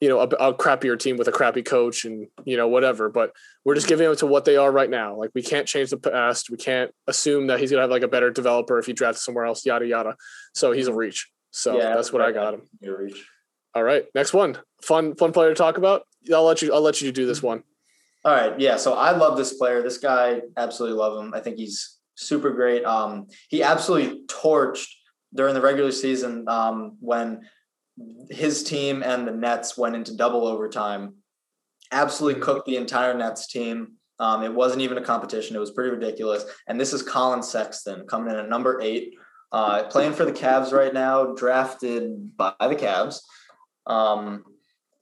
you 0.00 0.08
know 0.08 0.20
a, 0.20 0.24
a 0.24 0.54
crappier 0.54 0.98
team 0.98 1.16
with 1.16 1.28
a 1.28 1.32
crappy 1.32 1.62
coach 1.62 2.04
and 2.04 2.26
you 2.44 2.56
know 2.56 2.68
whatever. 2.68 3.08
But 3.08 3.32
we're 3.64 3.74
just 3.74 3.88
giving 3.88 4.08
him 4.08 4.16
to 4.16 4.26
what 4.26 4.44
they 4.44 4.56
are 4.56 4.70
right 4.70 4.90
now. 4.90 5.16
Like 5.16 5.30
we 5.34 5.42
can't 5.42 5.66
change 5.66 5.90
the 5.90 5.96
past. 5.96 6.50
We 6.50 6.56
can't 6.58 6.90
assume 7.06 7.46
that 7.46 7.60
he's 7.60 7.70
gonna 7.70 7.82
have 7.82 7.90
like 7.90 8.02
a 8.02 8.08
better 8.08 8.30
developer 8.30 8.78
if 8.78 8.86
he 8.86 8.92
drafts 8.92 9.24
somewhere 9.24 9.44
else. 9.44 9.64
Yada 9.64 9.86
yada. 9.86 10.16
So 10.54 10.72
he's 10.72 10.86
a 10.86 10.94
reach. 10.94 11.30
So 11.50 11.76
Yeah, 11.76 11.94
that's 11.94 12.12
what 12.12 12.22
I 12.22 12.32
got 12.32 12.54
him. 12.54 12.62
Your 12.80 12.98
reach. 12.98 13.26
All 13.74 13.82
right, 13.82 14.04
next 14.14 14.34
one. 14.34 14.58
Fun, 14.82 15.14
fun 15.14 15.32
player 15.32 15.50
to 15.50 15.54
talk 15.54 15.78
about. 15.78 16.02
I'll 16.32 16.44
let 16.44 16.62
you. 16.62 16.72
I'll 16.74 16.80
let 16.80 17.00
you 17.00 17.12
do 17.12 17.26
this 17.26 17.38
mm-hmm. 17.38 17.46
one. 17.46 17.62
All 18.24 18.34
right, 18.34 18.58
yeah. 18.60 18.76
So 18.76 18.94
I 18.94 19.12
love 19.12 19.36
this 19.36 19.54
player. 19.54 19.82
This 19.82 19.98
guy, 19.98 20.42
absolutely 20.56 20.98
love 20.98 21.24
him. 21.24 21.32
I 21.34 21.40
think 21.40 21.56
he's 21.56 21.98
super 22.16 22.50
great. 22.50 22.84
Um, 22.84 23.28
he 23.48 23.62
absolutely 23.62 24.22
torched 24.26 24.88
during 25.34 25.54
the 25.54 25.60
regular 25.60 25.90
season 25.90 26.46
um, 26.48 26.96
when 27.00 27.40
his 28.30 28.62
team 28.62 29.02
and 29.02 29.26
the 29.26 29.32
Nets 29.32 29.78
went 29.78 29.96
into 29.96 30.16
double 30.16 30.46
overtime. 30.46 31.14
Absolutely 31.92 32.40
cooked 32.42 32.66
the 32.66 32.76
entire 32.76 33.14
Nets 33.14 33.46
team. 33.46 33.92
Um, 34.18 34.42
it 34.42 34.52
wasn't 34.52 34.82
even 34.82 34.98
a 34.98 35.02
competition. 35.02 35.56
It 35.56 35.60
was 35.60 35.70
pretty 35.70 35.90
ridiculous. 35.90 36.44
And 36.68 36.78
this 36.78 36.92
is 36.92 37.02
Collin 37.02 37.42
Sexton 37.42 38.06
coming 38.06 38.34
in 38.34 38.38
at 38.38 38.50
number 38.50 38.78
eight, 38.82 39.14
uh, 39.50 39.84
playing 39.84 40.12
for 40.12 40.26
the 40.26 40.32
Cavs 40.32 40.72
right 40.72 40.92
now, 40.92 41.32
drafted 41.34 42.36
by 42.36 42.52
the 42.60 42.76
Cavs. 42.76 43.20
Um, 43.86 44.44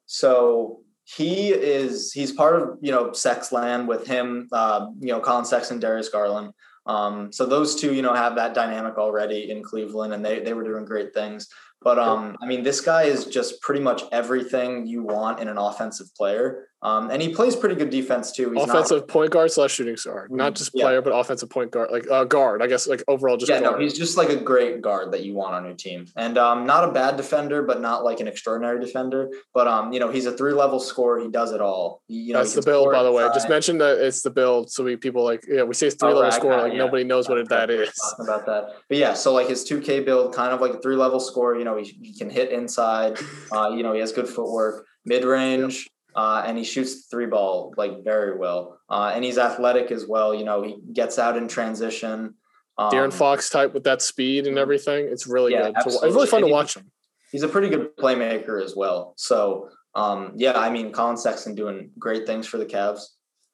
so 0.06 0.82
he 1.16 1.48
is 1.48 2.12
he's 2.12 2.32
part 2.32 2.60
of 2.60 2.78
you 2.80 2.92
know 2.92 3.12
sex 3.12 3.50
land 3.50 3.88
with 3.88 4.06
him, 4.06 4.48
uh, 4.52 4.88
you 5.00 5.08
know 5.08 5.20
Collin 5.20 5.44
Sexton, 5.44 5.80
Darius 5.80 6.10
Garland. 6.10 6.52
Um, 6.86 7.32
so 7.32 7.46
those 7.46 7.76
two, 7.76 7.94
you 7.94 8.02
know, 8.02 8.14
have 8.14 8.34
that 8.36 8.54
dynamic 8.54 8.96
already 8.98 9.50
in 9.50 9.62
Cleveland, 9.62 10.12
and 10.12 10.24
they 10.24 10.40
they 10.40 10.52
were 10.52 10.64
doing 10.64 10.84
great 10.84 11.14
things. 11.14 11.48
But 11.80 11.98
um, 11.98 12.36
I 12.42 12.46
mean, 12.46 12.62
this 12.62 12.80
guy 12.80 13.04
is 13.04 13.26
just 13.26 13.60
pretty 13.62 13.80
much 13.80 14.02
everything 14.12 14.86
you 14.86 15.02
want 15.02 15.40
in 15.40 15.48
an 15.48 15.58
offensive 15.58 16.14
player. 16.14 16.67
Um, 16.80 17.10
and 17.10 17.20
he 17.20 17.34
plays 17.34 17.56
pretty 17.56 17.74
good 17.74 17.90
defense 17.90 18.30
too. 18.30 18.52
He's 18.52 18.62
offensive 18.62 19.00
not, 19.00 19.08
point 19.08 19.32
guard 19.32 19.50
slash 19.50 19.72
shooting 19.72 19.96
guard, 20.04 20.30
not 20.30 20.54
just 20.54 20.72
player, 20.72 20.96
yeah. 20.96 21.00
but 21.00 21.10
offensive 21.10 21.50
point 21.50 21.72
guard, 21.72 21.90
like 21.90 22.08
uh, 22.08 22.22
guard. 22.22 22.62
I 22.62 22.68
guess 22.68 22.86
like 22.86 23.02
overall 23.08 23.36
just 23.36 23.50
yeah. 23.50 23.60
Guard. 23.60 23.72
No, 23.74 23.78
he's 23.80 23.98
just 23.98 24.16
like 24.16 24.28
a 24.28 24.36
great 24.36 24.80
guard 24.80 25.10
that 25.12 25.24
you 25.24 25.34
want 25.34 25.54
on 25.54 25.64
your 25.64 25.74
team, 25.74 26.06
and 26.14 26.38
um, 26.38 26.66
not 26.66 26.88
a 26.88 26.92
bad 26.92 27.16
defender, 27.16 27.62
but 27.62 27.80
not 27.80 28.04
like 28.04 28.20
an 28.20 28.28
extraordinary 28.28 28.78
defender. 28.78 29.28
But 29.52 29.66
um, 29.66 29.92
you 29.92 29.98
know, 29.98 30.08
he's 30.12 30.26
a 30.26 30.36
three 30.36 30.52
level 30.52 30.78
scorer. 30.78 31.18
He 31.18 31.28
does 31.28 31.50
it 31.50 31.60
all. 31.60 32.02
He, 32.06 32.14
you 32.14 32.32
know, 32.32 32.38
that's 32.38 32.54
the 32.54 32.62
build, 32.62 32.92
by 32.92 33.02
the 33.02 33.10
way. 33.10 33.28
Just 33.34 33.48
mention 33.48 33.78
that 33.78 33.98
it's 33.98 34.22
the 34.22 34.30
build, 34.30 34.70
so 34.70 34.84
we 34.84 34.94
people 34.94 35.24
like 35.24 35.44
yeah, 35.48 35.64
we 35.64 35.74
say 35.74 35.88
it's 35.88 35.96
three 35.96 36.10
oh, 36.10 36.14
level 36.14 36.22
right, 36.30 36.32
scorer, 36.32 36.62
like 36.62 36.72
yeah. 36.74 36.78
nobody 36.78 37.02
knows 37.02 37.28
what 37.28 37.48
that 37.48 37.70
is. 37.70 37.90
About 38.20 38.46
that, 38.46 38.68
but 38.88 38.98
yeah, 38.98 39.14
so 39.14 39.32
like 39.32 39.48
his 39.48 39.64
two 39.64 39.80
K 39.80 39.98
build, 39.98 40.32
kind 40.32 40.52
of 40.52 40.60
like 40.60 40.74
a 40.74 40.80
three 40.80 40.96
level 40.96 41.18
scorer. 41.18 41.58
You 41.58 41.64
know, 41.64 41.76
he, 41.76 41.98
he 42.00 42.16
can 42.16 42.30
hit 42.30 42.52
inside. 42.52 43.18
Uh, 43.50 43.70
you 43.70 43.82
know, 43.82 43.94
he 43.94 44.00
has 44.00 44.12
good 44.12 44.28
footwork, 44.28 44.84
mid 45.06 45.24
range 45.24 45.88
uh, 46.14 46.42
and 46.46 46.58
he 46.58 46.64
shoots 46.64 47.06
three 47.06 47.26
ball 47.26 47.74
like 47.76 48.04
very 48.04 48.36
well. 48.36 48.80
Uh, 48.88 49.12
and 49.14 49.24
he's 49.24 49.38
athletic 49.38 49.90
as 49.90 50.06
well. 50.06 50.34
You 50.34 50.44
know, 50.44 50.62
he 50.62 50.76
gets 50.92 51.18
out 51.18 51.36
in 51.36 51.48
transition. 51.48 52.34
Um, 52.76 52.90
De'Aaron 52.90 53.12
Fox 53.12 53.50
type 53.50 53.74
with 53.74 53.84
that 53.84 54.02
speed 54.02 54.46
and 54.46 54.58
everything. 54.58 55.06
It's 55.10 55.26
really 55.26 55.52
yeah, 55.52 55.66
good. 55.66 55.76
Absolutely. 55.76 56.08
It's 56.08 56.14
really 56.14 56.26
fun 56.26 56.42
and 56.42 56.48
to 56.48 56.52
watch 56.52 56.76
him. 56.76 56.90
He's 57.32 57.42
a 57.42 57.48
pretty 57.48 57.68
good 57.68 57.96
playmaker 57.96 58.62
as 58.62 58.74
well. 58.74 59.14
So 59.16 59.70
um, 59.94 60.32
yeah, 60.36 60.58
I 60.58 60.70
mean, 60.70 60.92
Collin 60.92 61.16
Sexton 61.16 61.54
doing 61.54 61.90
great 61.98 62.26
things 62.26 62.46
for 62.46 62.58
the 62.58 62.66
Cavs. 62.66 63.02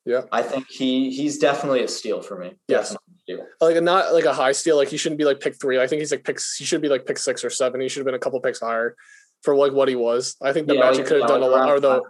Yeah, 0.04 0.22
I 0.30 0.42
think 0.42 0.68
he 0.68 1.10
he's 1.10 1.38
definitely 1.38 1.82
a 1.82 1.88
steal 1.88 2.20
for 2.20 2.38
me. 2.38 2.52
Yes, 2.68 2.94
like 3.60 3.76
a, 3.76 3.80
not 3.80 4.12
like 4.12 4.26
a 4.26 4.34
high 4.34 4.52
steal. 4.52 4.76
Like 4.76 4.88
he 4.88 4.98
shouldn't 4.98 5.18
be 5.18 5.24
like 5.24 5.40
pick 5.40 5.58
three. 5.58 5.80
I 5.80 5.86
think 5.86 6.00
he's 6.00 6.10
like 6.10 6.24
picks. 6.24 6.56
He 6.56 6.64
should 6.64 6.82
be 6.82 6.88
like 6.88 7.06
pick 7.06 7.16
six 7.16 7.42
or 7.42 7.48
seven. 7.48 7.80
He 7.80 7.88
should 7.88 8.00
have 8.00 8.06
been 8.06 8.14
a 8.14 8.18
couple 8.18 8.38
picks 8.40 8.60
higher 8.60 8.96
for 9.44 9.54
like 9.54 9.72
what 9.72 9.88
he 9.88 9.94
was. 9.94 10.36
I 10.42 10.54
think 10.54 10.68
the 10.68 10.74
yeah, 10.74 10.80
Magic 10.80 11.06
could 11.06 11.20
have 11.20 11.28
done 11.28 11.42
a 11.42 11.46
lot, 11.46 11.68
or 11.68 11.78
the 11.78 12.00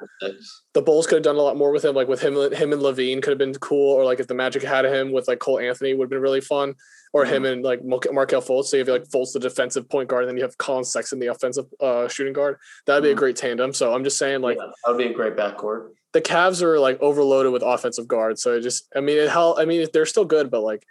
the 0.73 0.81
Bulls 0.81 1.07
could 1.07 1.17
have 1.17 1.25
done 1.25 1.37
a 1.37 1.43
lot 1.43 1.57
more 1.57 1.73
with 1.73 1.85
him. 1.85 1.95
Like 1.95 2.07
with 2.07 2.21
him, 2.21 2.35
him 2.53 2.73
and 2.73 2.81
LaVine 2.81 3.21
could 3.23 3.31
have 3.31 3.39
been 3.39 3.53
cool. 3.55 3.93
Or 3.93 4.05
like 4.05 4.21
if 4.21 4.29
the 4.29 4.35
Magic 4.35 4.63
had 4.63 4.85
him 4.85 5.11
with 5.11 5.27
like 5.27 5.41
Cole 5.41 5.59
Anthony, 5.59 5.95
would 5.95 6.05
have 6.05 6.11
been 6.11 6.21
really 6.21 6.41
fun. 6.41 6.75
Or 7.13 7.25
mm-hmm. 7.25 7.35
him 7.35 7.45
and 7.45 7.65
like 7.65 7.85
Markelle 7.85 8.41
Fultz. 8.41 8.67
So 8.67 8.77
if 8.77 8.87
you 8.87 8.93
have 8.93 9.03
like 9.03 9.11
Fultz 9.11 9.33
the 9.33 9.41
defensive 9.41 9.89
point 9.89 10.09
guard, 10.09 10.23
and 10.23 10.31
then 10.31 10.37
you 10.37 10.45
have 10.45 10.57
Collin 10.59 10.85
Sexton 10.85 11.19
the 11.19 11.27
offensive 11.27 11.67
uh, 11.81 12.07
shooting 12.09 12.33
guard. 12.33 12.59
That'd 12.87 13.03
be 13.03 13.09
mm-hmm. 13.09 13.19
a 13.19 13.21
great 13.21 13.37
tandem. 13.37 13.73
So 13.73 13.93
I'm 13.93 14.05
just 14.05 14.17
saying, 14.17 14.41
like 14.41 14.57
yeah, 14.57 14.71
that 14.85 14.93
would 14.93 14.99
be 14.99 15.07
a 15.07 15.13
great 15.13 15.37
backcourt. 15.37 15.91
The 16.13 16.23
Cavs 16.23 16.63
are 16.63 16.79
like 16.79 17.01
overloaded 17.01 17.53
with 17.53 17.63
offensive 17.65 18.07
guards. 18.07 18.43
So 18.43 18.55
it 18.55 18.61
just, 18.61 18.87
I 18.95 19.01
mean, 19.01 19.19
it 19.19 19.29
hell, 19.29 19.57
I 19.59 19.65
mean, 19.65 19.85
they're 19.93 20.07
still 20.07 20.25
good, 20.25 20.49
but 20.49 20.61
like 20.61 20.87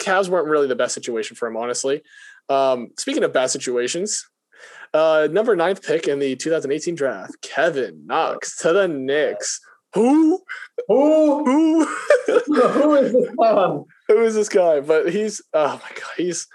Cavs 0.00 0.28
weren't 0.28 0.48
really 0.48 0.66
the 0.66 0.74
best 0.74 0.94
situation 0.94 1.36
for 1.36 1.46
him, 1.46 1.56
honestly. 1.56 2.02
Um, 2.48 2.90
speaking 2.96 3.22
of 3.22 3.32
bad 3.32 3.50
situations, 3.50 4.26
uh, 4.94 5.28
number 5.30 5.54
ninth 5.56 5.82
pick 5.82 6.08
in 6.08 6.18
the 6.18 6.36
2018 6.36 6.94
draft, 6.94 7.40
Kevin 7.42 8.06
Knox 8.06 8.56
to 8.58 8.72
the 8.72 8.88
Knicks. 8.88 9.60
Who? 9.94 10.42
Who? 10.88 11.44
Who? 11.44 11.84
Who 12.46 12.94
is 12.94 13.12
this 13.12 13.30
man? 13.36 13.84
Who 14.08 14.22
is 14.22 14.34
this 14.34 14.48
guy? 14.48 14.80
But 14.80 15.10
he's 15.10 15.42
oh 15.54 15.80
my 15.82 15.90
god, 15.94 16.12
he's 16.16 16.46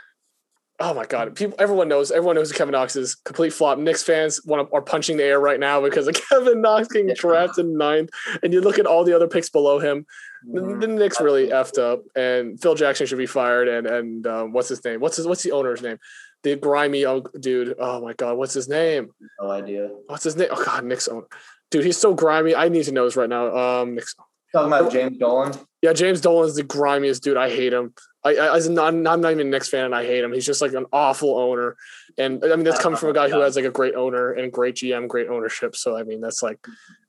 oh 0.80 0.94
my 0.94 1.06
god. 1.06 1.36
People, 1.36 1.56
everyone 1.60 1.88
knows. 1.88 2.12
Everyone 2.12 2.36
knows 2.36 2.52
Kevin 2.52 2.74
Knox 2.74 2.96
is 2.96 3.16
complete 3.16 3.54
flop. 3.54 3.78
Knicks 3.78 4.04
fans 4.04 4.44
want 4.46 4.68
to, 4.68 4.76
are 4.76 4.82
punching 4.82 5.18
the 5.18 5.24
air 5.24 5.40
right 5.40 5.60
now 5.60 5.82
because 5.82 6.08
of 6.08 6.16
Kevin 6.30 6.62
Knox 6.62 6.88
getting 6.88 7.14
drafted 7.16 7.66
ninth, 7.66 8.10
and 8.42 8.54
you 8.54 8.62
look 8.62 8.80
at 8.80 8.86
all 8.86 9.04
the 9.04 9.16
other 9.16 9.28
picks 9.28 9.50
below 9.50 9.80
him. 9.80 10.06
Mm-hmm. 10.48 10.80
The, 10.80 10.88
the 10.88 10.94
Knicks 10.94 11.22
really 11.22 11.50
effed 11.50 11.80
up, 11.80 12.04
and 12.16 12.62
Phil 12.62 12.76
Jackson 12.76 13.08
should 13.08 13.18
be 13.18 13.26
fired. 13.26 13.68
And 13.68 13.88
and 13.88 14.28
um, 14.28 14.54
what's 14.54 14.70
his 14.70 14.84
name? 14.84 15.00
What's 15.00 15.18
his 15.18 15.28
what's 15.28 15.44
the 15.44 15.52
owner's 15.52 15.82
name? 15.82 15.98
The 16.44 16.56
grimy 16.58 17.06
dude. 17.39 17.76
Oh 17.80 18.02
my 18.02 18.14
god, 18.14 18.38
what's 18.38 18.54
his 18.54 18.68
name? 18.68 19.12
No 19.39 19.50
idea. 19.50 19.89
What's 20.08 20.26
his 20.26 20.36
name? 20.36 20.50
Oh 20.52 20.64
god, 20.64 20.84
Knicks 20.84 21.08
owner. 21.08 21.26
dude. 21.72 21.86
He's 21.86 21.98
so 21.98 22.14
grimy. 22.14 22.54
I 22.56 22.70
need 22.70 22.84
to 22.86 22.91
know 22.91 23.06
this 23.06 23.16
right 23.16 23.30
now. 23.30 23.56
Um, 23.56 23.96
Nick's 23.96 24.16
talking 24.52 24.68
about 24.72 24.91
James 24.91 25.18
Dolan. 25.18 25.54
Yeah, 25.82 25.94
James 25.94 26.22
Dolan's 26.22 26.56
the 26.56 26.64
grimiest 26.64 27.24
dude. 27.24 27.38
I 27.38 27.50
hate 27.50 27.74
him. 27.74 27.94
I, 28.26 28.36
I 28.36 28.58
am 28.58 28.74
not, 28.74 28.88
I'm 28.88 29.04
not 29.04 29.32
even 29.32 29.48
a 29.48 29.50
Knicks 29.50 29.68
fan, 29.70 29.86
and 29.86 29.96
I 29.96 30.06
hate 30.06 30.24
him. 30.24 30.32
He's 30.32 30.46
just 30.46 30.62
like 30.62 30.74
an 30.74 30.86
awful 30.94 31.38
owner, 31.38 31.76
and 32.18 32.44
I 32.44 32.56
mean 32.56 32.64
that's 32.64 32.80
coming 32.80 32.98
from 32.98 33.10
a 33.10 33.14
guy 33.14 33.30
who 33.30 33.39
has 33.39 33.56
like 33.56 33.66
a 33.66 33.72
great 33.72 33.96
owner 33.96 34.32
and 34.32 34.52
great 34.52 34.76
GM, 34.76 35.08
great 35.08 35.28
ownership. 35.30 35.76
So 35.76 35.98
I 35.98 36.04
mean 36.04 36.22
that's 36.22 36.44
like 36.44 36.60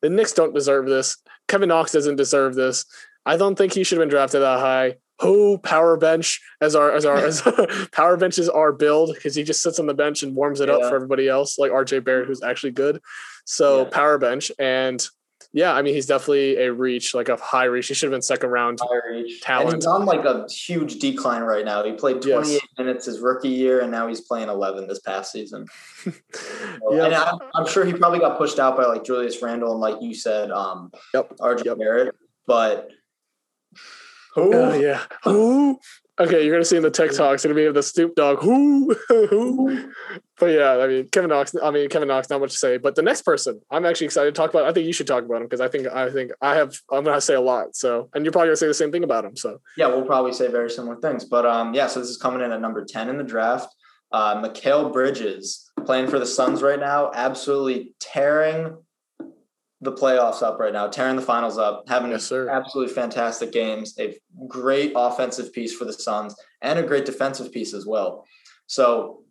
the 0.01 0.11
Knicks 0.11 0.33
don't 0.33 0.55
deserve 0.55 0.87
this. 0.87 1.17
Kevin 1.47 1.69
Knox 1.69 1.93
doesn't 1.93 2.17
deserve 2.17 2.55
this. 2.55 2.87
I 3.27 3.37
don't 3.37 3.57
think 3.57 3.73
he 3.73 3.85
should 3.85 3.99
have 3.99 4.03
been 4.03 4.11
drafted 4.11 4.43
that 4.43 4.61
high 4.61 4.97
who 5.21 5.59
power 5.59 5.97
bench 5.97 6.41
as 6.61 6.75
our 6.75 6.93
as 6.93 7.05
our 7.05 7.17
as 7.17 7.43
power 7.93 8.17
bench 8.17 8.39
is 8.39 8.49
our 8.49 8.73
build 8.73 9.15
because 9.15 9.35
he 9.35 9.43
just 9.43 9.63
sits 9.63 9.79
on 9.79 9.87
the 9.87 9.95
bench 9.95 10.23
and 10.23 10.35
warms 10.35 10.61
it 10.61 10.69
yeah. 10.69 10.77
up 10.77 10.83
for 10.83 10.97
everybody 10.97 11.29
else, 11.29 11.59
like 11.59 11.71
RJ 11.71 12.05
Barrett, 12.05 12.27
who's 12.27 12.43
actually 12.43 12.73
good. 12.73 13.01
So 13.45 13.83
yeah. 13.83 13.91
power 13.91 14.19
bench 14.19 14.51
and 14.59 15.07
yeah, 15.55 15.73
I 15.73 15.83
mean 15.83 15.95
he's 15.95 16.07
definitely 16.07 16.57
a 16.57 16.73
reach, 16.73 17.15
like 17.15 17.29
a 17.29 17.37
high 17.37 17.67
reach. 17.67 17.87
He 17.87 17.95
should 17.95 18.07
have 18.07 18.13
been 18.13 18.23
second 18.23 18.51
round 18.51 18.79
talent. 19.41 19.75
And 19.75 19.77
he's 19.77 19.87
on 19.87 20.05
like 20.05 20.25
a 20.25 20.49
huge 20.51 20.99
decline 20.99 21.43
right 21.43 21.65
now. 21.65 21.85
He 21.85 21.93
played 21.93 22.21
28 22.21 22.53
yes. 22.53 22.61
minutes 22.77 23.07
his 23.07 23.21
rookie 23.21 23.51
year, 23.51 23.81
and 23.81 23.89
now 23.93 24.09
he's 24.09 24.21
playing 24.21 24.49
11 24.49 24.89
this 24.89 24.99
past 24.99 25.31
season. 25.31 25.67
so, 26.03 26.13
yeah. 26.91 27.05
And 27.05 27.15
I'm, 27.15 27.39
I'm, 27.55 27.67
sure 27.69 27.85
he 27.85 27.93
probably 27.93 28.19
got 28.19 28.37
pushed 28.37 28.59
out 28.59 28.77
by 28.77 28.87
like 28.87 29.05
Julius 29.05 29.41
Randle 29.41 29.71
and 29.71 29.81
like 29.81 30.03
you 30.03 30.13
said, 30.13 30.51
um, 30.51 30.91
yep. 31.15 31.31
RJ 31.39 31.67
yep. 31.67 31.79
Barrett. 31.79 32.17
But 32.49 32.91
who? 34.35 34.53
Uh, 34.53 34.75
yeah. 34.75 35.03
Who? 35.25 35.79
Okay, 36.19 36.45
you're 36.45 36.55
gonna 36.55 36.65
see 36.65 36.77
in 36.77 36.85
the 36.85 36.93
TikToks 36.93 37.45
it'll 37.45 37.57
be 37.57 37.69
the 37.73 37.83
Snoop 37.83 38.15
Dogg. 38.15 38.39
Who? 38.43 38.95
Who? 39.09 39.93
But 40.39 40.47
yeah, 40.47 40.79
I 40.79 40.87
mean 40.87 41.09
Kevin 41.09 41.31
Knox. 41.31 41.57
I 41.61 41.73
mean 41.73 41.89
Kevin 41.89 42.07
Knox. 42.07 42.31
Not 42.31 42.41
much 42.41 42.53
to 42.53 42.57
say. 42.57 42.77
But 42.77 42.95
the 42.95 43.03
next 43.03 43.23
person, 43.23 43.61
I'm 43.69 43.85
actually 43.85 44.07
excited 44.07 44.33
to 44.33 44.39
talk 44.41 44.51
about. 44.51 44.65
I 44.65 44.73
think 44.73 44.87
you 44.87 44.93
should 44.93 45.09
talk 45.09 45.25
about 45.25 45.39
him 45.39 45.45
because 45.45 45.61
I 45.61 45.67
think 45.67 45.89
I 45.89 46.11
think 46.11 46.31
I 46.41 46.55
have. 46.55 46.73
I'm 46.93 47.03
gonna 47.03 47.21
say 47.21 47.35
a 47.35 47.41
lot. 47.41 47.75
So, 47.75 48.11
and 48.15 48.25
you're 48.25 48.31
probably 48.31 48.49
gonna 48.49 48.57
say 48.57 48.69
the 48.69 48.75
same 48.75 48.93
thing 48.93 49.03
about 49.03 49.25
him. 49.25 49.37
So 49.37 49.61
yeah, 49.77 49.89
we'll 49.89 50.05
probably 50.05 50.33
say 50.33 50.49
very 50.49 50.71
similar 50.71 51.01
things. 51.01 51.25
But 51.25 51.47
um, 51.47 51.75
yeah. 51.75 51.89
So 51.89 51.99
this 51.99 52.11
is 52.11 52.17
coming 52.17 52.43
in 52.43 52.53
at 52.53 52.61
number 52.61 52.85
ten 52.85 53.09
in 53.09 53.19
the 53.19 53.25
draft. 53.25 53.75
Uh, 54.13 54.41
Mikal 54.41 54.93
Bridges 54.93 55.73
playing 55.85 56.07
for 56.07 56.21
the 56.21 56.27
Suns 56.27 56.63
right 56.63 56.79
now, 56.79 57.11
absolutely 57.13 57.93
tearing 57.99 58.77
the 59.85 59.93
playoffs 59.93 60.43
up 60.43 60.59
right 60.59 60.73
now, 60.73 60.89
tearing 60.89 61.17
the 61.17 61.23
finals 61.23 61.59
up, 61.59 61.85
having 61.89 62.11
yes, 62.11 62.33
absolutely 62.33 62.93
fantastic 62.93 63.53
games, 63.53 63.95
a 63.99 64.17
great 64.49 64.93
offensive 64.97 65.53
piece 65.53 65.75
for 65.75 65.85
the 65.85 65.93
Suns, 65.93 66.35
and 66.63 66.79
a 66.79 66.83
great 66.83 67.05
defensive 67.05 67.53
piece 67.53 67.75
as 67.75 67.87
well. 67.87 68.27
So 68.67 69.23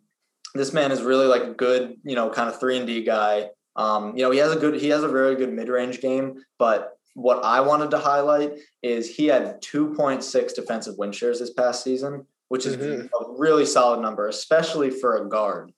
this 0.54 0.72
man 0.72 0.92
is 0.92 1.02
really 1.02 1.26
like 1.26 1.42
a 1.42 1.50
good, 1.50 1.96
you 2.04 2.14
know, 2.14 2.30
kind 2.30 2.48
of 2.48 2.58
three 2.60 2.78
and 2.78 2.86
D 2.86 3.02
guy. 3.02 3.48
Um, 3.76 4.16
you 4.16 4.22
know, 4.22 4.30
he 4.30 4.38
has 4.38 4.52
a 4.52 4.58
good, 4.58 4.80
he 4.80 4.88
has 4.90 5.02
a 5.02 5.08
very 5.08 5.34
good 5.34 5.52
mid 5.52 5.68
range 5.68 6.00
game, 6.00 6.40
but 6.58 6.96
what 7.14 7.44
I 7.44 7.60
wanted 7.60 7.90
to 7.90 7.98
highlight 7.98 8.58
is 8.82 9.14
he 9.14 9.26
had 9.26 9.60
2.6 9.62 10.54
defensive 10.54 10.94
win 10.98 11.12
shares 11.12 11.40
this 11.40 11.52
past 11.52 11.82
season, 11.82 12.26
which 12.48 12.66
is 12.66 12.76
mm-hmm. 12.76 13.06
a 13.06 13.38
really 13.38 13.66
solid 13.66 14.00
number, 14.00 14.28
especially 14.28 14.90
for 14.90 15.16
a 15.16 15.28
guard. 15.28 15.72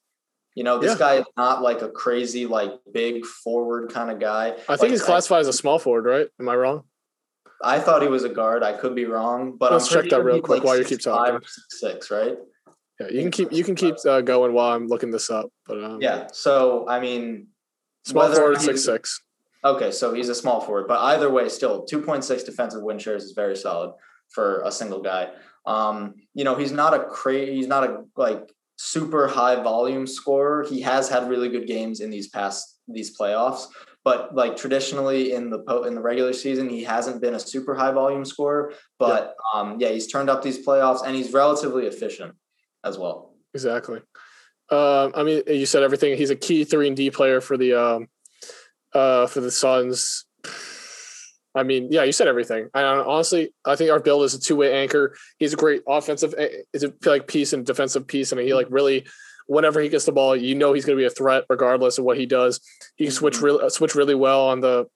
You 0.57 0.65
know, 0.65 0.79
this 0.79 0.93
yeah. 0.93 0.99
guy 0.99 1.15
is 1.17 1.27
not 1.37 1.61
like 1.61 1.83
a 1.83 1.89
crazy, 1.89 2.47
like 2.47 2.73
big 2.93 3.27
forward 3.27 3.93
kind 3.93 4.11
of 4.11 4.19
guy. 4.19 4.49
I 4.49 4.53
think 4.53 4.81
like, 4.81 4.91
he's 4.91 5.03
classified 5.03 5.37
I, 5.37 5.41
as 5.41 5.49
a 5.49 5.53
small 5.53 5.79
forward, 5.79 6.07
right? 6.07 6.29
Am 6.41 6.49
I 6.49 6.57
wrong? 6.57 6.85
I 7.63 7.79
thought 7.79 8.01
he 8.01 8.09
was 8.09 8.25
a 8.25 8.31
guard. 8.31 8.63
I 8.63 8.73
could 8.73 8.95
be 8.95 9.05
wrong, 9.05 9.57
but 9.59 9.71
let's 9.71 9.89
check 9.89 10.09
that 10.09 10.25
real 10.25 10.41
quick 10.41 10.61
like 10.61 10.65
while 10.65 10.79
you 10.79 10.85
keep 10.85 11.01
talking. 11.01 11.41
Six, 11.41 11.67
six, 11.69 12.11
right? 12.11 12.39
Yeah, 12.99 13.09
you 13.09 13.21
can 13.21 13.31
keep 13.31 13.53
you 13.53 13.65
can 13.65 13.75
keep 13.75 13.97
uh, 14.07 14.23
going 14.23 14.55
while 14.55 14.75
I'm 14.75 14.87
looking 14.87 15.11
this 15.11 15.29
up. 15.29 15.51
But 15.67 15.85
um, 15.85 16.01
yeah, 16.01 16.29
so 16.33 16.89
I 16.89 17.01
mean, 17.01 17.49
small 18.07 18.33
forward 18.33 18.61
six 18.61 18.83
six. 18.83 19.23
Okay, 19.63 19.91
so 19.91 20.15
he's 20.15 20.31
a 20.31 20.35
small 20.35 20.61
forward, 20.63 20.89
but 20.89 21.01
either 21.01 21.29
way, 21.29 21.51
still 21.51 21.85
two 21.85 22.01
point 22.01 22.25
six 22.25 22.45
defensive 22.45 22.83
win 22.83 22.99
shares 22.99 23.25
is 23.25 23.33
very 23.33 23.57
solid 23.57 23.93
for 24.31 24.63
a 24.63 24.73
single 24.73 25.03
guy. 25.03 25.29
Um, 25.67 26.15
you 26.33 26.45
know, 26.45 26.55
he's 26.55 26.73
not 26.73 26.95
a 26.95 27.05
crazy, 27.05 27.57
he's 27.57 27.67
not 27.67 27.85
a 27.85 28.05
like 28.17 28.51
super 28.77 29.27
high 29.27 29.57
volume 29.57 30.07
scorer. 30.07 30.65
He 30.65 30.81
has 30.83 31.09
had 31.09 31.29
really 31.29 31.49
good 31.49 31.67
games 31.67 32.01
in 32.01 32.11
these 32.11 32.29
past 32.29 32.79
these 32.89 33.19
playoffs, 33.19 33.67
but 34.05 34.35
like 34.35 34.57
traditionally 34.57 35.33
in 35.33 35.51
the 35.51 35.59
po- 35.61 35.85
in 35.85 35.95
the 35.95 36.01
regular 36.01 36.33
season, 36.33 36.69
he 36.69 36.85
hasn't 36.85 37.21
been 37.21 37.35
a 37.35 37.41
super 37.41 37.75
high 37.75 37.91
volume 37.91 38.25
scorer. 38.25 38.73
But 38.99 39.35
yeah. 39.55 39.61
Um, 39.61 39.77
yeah, 39.81 39.89
he's 39.89 40.07
turned 40.07 40.31
up 40.31 40.43
these 40.43 40.65
playoffs 40.65 41.05
and 41.05 41.17
he's 41.17 41.33
relatively 41.33 41.87
efficient 41.87 42.35
as 42.85 42.99
well. 42.99 43.35
Exactly. 43.55 44.01
Uh, 44.71 45.11
I 45.15 45.23
mean, 45.23 45.43
you 45.47 45.67
said 45.67 45.83
everything. 45.83 46.17
He's 46.17 46.31
a 46.31 46.37
key 46.37 46.65
three 46.65 46.89
and 46.89 46.97
D 46.97 47.11
player 47.11 47.41
for 47.41 47.57
the 47.57 47.75
um, 47.75 48.09
uh, 48.93 49.27
for 49.27 49.41
the 49.41 49.51
Suns. 49.51 50.25
I 51.57 51.63
mean, 51.63 51.89
yeah, 51.91 52.05
you 52.05 52.13
said 52.13 52.29
everything. 52.29 52.69
I 52.75 52.83
honestly, 52.83 53.55
I 53.65 53.77
think 53.77 53.91
our 53.91 53.99
build 53.99 54.25
is 54.25 54.35
a 54.35 54.41
two 54.41 54.57
way 54.57 54.75
anchor. 54.75 55.17
He's 55.39 55.55
a 55.55 55.57
great 55.57 55.83
offensive, 55.89 56.35
eh, 56.37 56.49
is 56.75 56.85
a 56.85 56.93
like 57.07 57.27
piece 57.27 57.55
and 57.55 57.65
defensive 57.65 58.07
piece. 58.07 58.33
I 58.33 58.37
mean, 58.37 58.47
he 58.47 58.53
like 58.53 58.67
really, 58.69 59.07
whenever 59.47 59.81
he 59.81 59.89
gets 59.89 60.05
the 60.05 60.13
ball, 60.13 60.37
you 60.37 60.55
know 60.55 60.75
he's 60.75 60.85
going 60.85 60.99
to 60.99 61.01
be 61.01 61.07
a 61.07 61.11
threat 61.11 61.45
regardless 61.49 61.97
of 61.97 62.05
what 62.05 62.19
he 62.19 62.27
does. 62.27 62.61
He 62.97 63.05
can 63.05 63.13
switch 63.13 63.37
mm-hmm. 63.37 63.45
really 63.45 63.71
switch 63.71 63.95
really 63.95 64.15
well 64.15 64.49
on 64.49 64.61
the, 64.61 64.87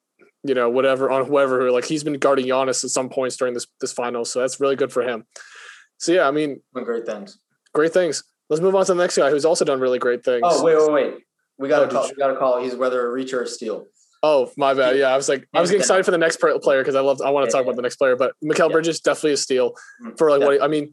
you 0.42 0.54
know, 0.54 0.68
whatever 0.68 1.10
on 1.10 1.24
whoever. 1.26 1.72
Like 1.72 1.86
he's 1.86 2.04
been 2.04 2.18
guarding 2.18 2.46
Giannis 2.46 2.84
at 2.84 2.90
some 2.90 3.08
points 3.08 3.36
during 3.36 3.54
this 3.54 3.66
this 3.80 3.92
final, 3.92 4.26
so 4.26 4.40
that's 4.40 4.60
really 4.60 4.76
good 4.76 4.92
for 4.92 5.02
him. 5.02 5.24
So 5.96 6.12
yeah, 6.12 6.28
I 6.28 6.30
mean, 6.30 6.60
great 6.74 7.06
things. 7.06 7.38
Great 7.72 7.94
things. 7.94 8.22
Let's 8.50 8.60
move 8.60 8.74
on 8.74 8.84
to 8.84 8.94
the 8.94 9.02
next 9.02 9.16
guy 9.16 9.30
who's 9.30 9.44
also 9.46 9.64
done 9.64 9.80
really 9.80 9.98
great 9.98 10.24
things. 10.24 10.42
Oh 10.44 10.62
wait, 10.62 10.76
wait, 10.76 10.92
wait. 10.92 11.14
We 11.58 11.68
got 11.68 11.80
to 11.80 11.86
oh, 11.86 11.88
call. 11.88 12.08
We 12.08 12.16
got 12.16 12.28
to 12.28 12.36
call. 12.36 12.62
He's 12.62 12.74
whether 12.74 13.06
a 13.06 13.10
reach 13.10 13.32
or 13.32 13.42
a 13.42 13.46
steal. 13.46 13.86
Oh, 14.22 14.50
my 14.56 14.74
bad. 14.74 14.96
Yeah, 14.96 15.08
I 15.08 15.16
was 15.16 15.28
like, 15.28 15.48
I 15.54 15.60
was 15.60 15.70
getting 15.70 15.80
excited 15.80 16.04
for 16.04 16.10
the 16.10 16.18
next 16.18 16.40
player 16.40 16.82
because 16.82 16.94
I 16.94 17.00
love, 17.00 17.20
I 17.22 17.30
want 17.30 17.48
to 17.48 17.52
talk 17.52 17.62
about 17.62 17.76
the 17.76 17.82
next 17.82 17.96
player. 17.96 18.16
But 18.16 18.32
Mikal 18.44 18.68
yeah. 18.68 18.72
Bridges 18.72 19.00
definitely 19.00 19.32
a 19.32 19.36
steal 19.36 19.70
mm-hmm. 20.02 20.10
for 20.16 20.30
like 20.30 20.40
what 20.40 20.54
he, 20.54 20.60
I 20.60 20.68
mean. 20.68 20.92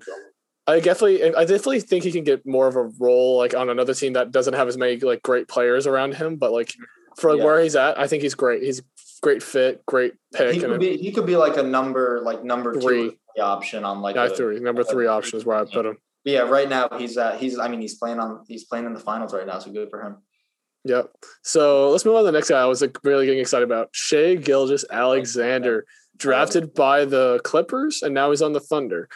I 0.69 0.81
definitely, 0.81 1.23
I 1.23 1.45
definitely 1.45 1.79
think 1.79 2.03
he 2.03 2.11
can 2.11 2.25
get 2.25 2.45
more 2.45 2.67
of 2.67 2.75
a 2.75 2.83
role 2.99 3.37
like 3.37 3.55
on 3.55 3.69
another 3.69 3.93
team 3.93 4.13
that 4.13 4.31
doesn't 4.31 4.53
have 4.53 4.67
as 4.67 4.77
many 4.77 4.97
like 4.97 5.21
great 5.23 5.47
players 5.47 5.87
around 5.87 6.15
him. 6.15 6.35
But 6.35 6.51
like 6.51 6.73
for 7.17 7.35
yeah. 7.35 7.43
where 7.43 7.61
he's 7.61 7.75
at, 7.75 7.97
I 7.97 8.07
think 8.07 8.21
he's 8.21 8.35
great. 8.35 8.63
He's 8.63 8.81
great 9.21 9.41
fit, 9.41 9.85
great 9.85 10.15
pick. 10.33 10.53
He 10.53 10.59
could 10.59 10.79
be, 10.79 10.97
he 10.97 11.11
could 11.11 11.25
be 11.25 11.37
like 11.37 11.55
a 11.55 11.63
number, 11.63 12.19
like 12.21 12.43
number 12.43 12.79
three 12.79 13.17
option 13.39 13.85
on 13.85 14.01
like 14.01 14.15
a, 14.15 14.29
three, 14.29 14.59
number 14.59 14.83
three 14.83 15.07
option 15.07 15.37
is 15.37 15.45
where 15.45 15.57
I 15.57 15.63
put 15.63 15.85
him. 15.85 15.97
But 16.25 16.33
yeah, 16.33 16.41
right 16.41 16.67
now 16.67 16.89
he's 16.97 17.17
at, 17.17 17.39
he's 17.39 17.57
I 17.57 17.69
mean 17.69 17.79
he's 17.79 17.95
playing 17.95 18.19
on 18.19 18.43
he's 18.47 18.65
playing 18.65 18.85
in 18.85 18.93
the 18.93 18.99
finals 18.99 19.33
right 19.33 19.47
now, 19.47 19.59
so 19.59 19.71
good 19.71 19.89
for 19.89 20.01
him. 20.01 20.17
Yep. 20.87 21.11
So 21.43 21.89
let's 21.89 22.05
move 22.05 22.15
on 22.15 22.21
to 22.21 22.25
the 22.27 22.37
next 22.37 22.49
guy. 22.49 22.61
I 22.61 22.65
was 22.65 22.81
like 22.81 22.97
really 23.03 23.25
getting 23.25 23.41
excited 23.41 23.65
about 23.65 23.89
Shai 23.91 24.35
Gilgeous-Alexander, 24.35 25.85
drafted 26.15 26.73
by 26.73 27.05
the 27.05 27.41
Clippers, 27.43 28.01
and 28.01 28.13
now 28.13 28.29
he's 28.29 28.41
on 28.41 28.53
the 28.53 28.59
Thunder. 28.59 29.09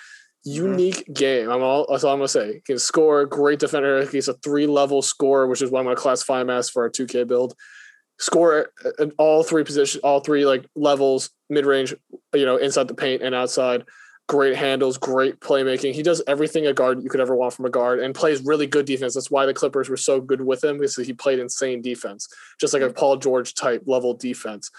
Mm-hmm. 0.45 0.65
Unique 0.65 0.95
mm-hmm. 0.97 1.13
game. 1.13 1.49
I'm 1.49 1.61
all 1.61 1.87
that's 1.89 2.03
all 2.03 2.13
I'm 2.13 2.19
gonna 2.19 2.27
say. 2.27 2.53
He 2.55 2.59
can 2.61 2.79
score, 2.79 3.25
great 3.25 3.59
defender. 3.59 4.05
He's 4.05 4.27
a 4.27 4.33
three 4.33 4.67
level 4.67 5.01
scorer, 5.01 5.47
which 5.47 5.61
is 5.61 5.71
what 5.71 5.79
I'm 5.79 5.85
gonna 5.85 5.95
classify 5.95 6.41
him 6.41 6.49
as 6.49 6.69
for 6.69 6.83
our 6.83 6.89
2K 6.89 7.27
build. 7.27 7.55
Score 8.19 8.69
at 8.99 9.11
all 9.17 9.43
three 9.43 9.63
positions, 9.63 10.01
all 10.03 10.19
three 10.19 10.45
like 10.45 10.65
levels, 10.75 11.29
mid 11.49 11.65
range, 11.65 11.95
you 12.33 12.45
know, 12.45 12.57
inside 12.57 12.87
the 12.87 12.93
paint 12.93 13.21
and 13.21 13.33
outside 13.33 13.83
great 14.31 14.55
handles, 14.55 14.97
great 14.97 15.41
playmaking. 15.41 15.93
He 15.93 16.03
does 16.03 16.23
everything 16.25 16.65
a 16.65 16.71
guard 16.71 17.03
you 17.03 17.09
could 17.09 17.19
ever 17.19 17.35
want 17.35 17.53
from 17.53 17.65
a 17.65 17.69
guard 17.69 17.99
and 17.99 18.15
plays 18.15 18.41
really 18.45 18.65
good 18.65 18.85
defense. 18.85 19.13
That's 19.13 19.29
why 19.29 19.45
the 19.45 19.53
Clippers 19.53 19.89
were 19.89 19.97
so 19.97 20.21
good 20.21 20.39
with 20.39 20.63
him 20.63 20.77
because 20.77 20.95
he 20.95 21.11
played 21.11 21.37
insane 21.37 21.81
defense, 21.81 22.29
just 22.57 22.73
like 22.73 22.81
a 22.81 22.93
Paul 22.93 23.17
George 23.17 23.55
type 23.55 23.83
level 23.87 24.13
defense. 24.13 24.71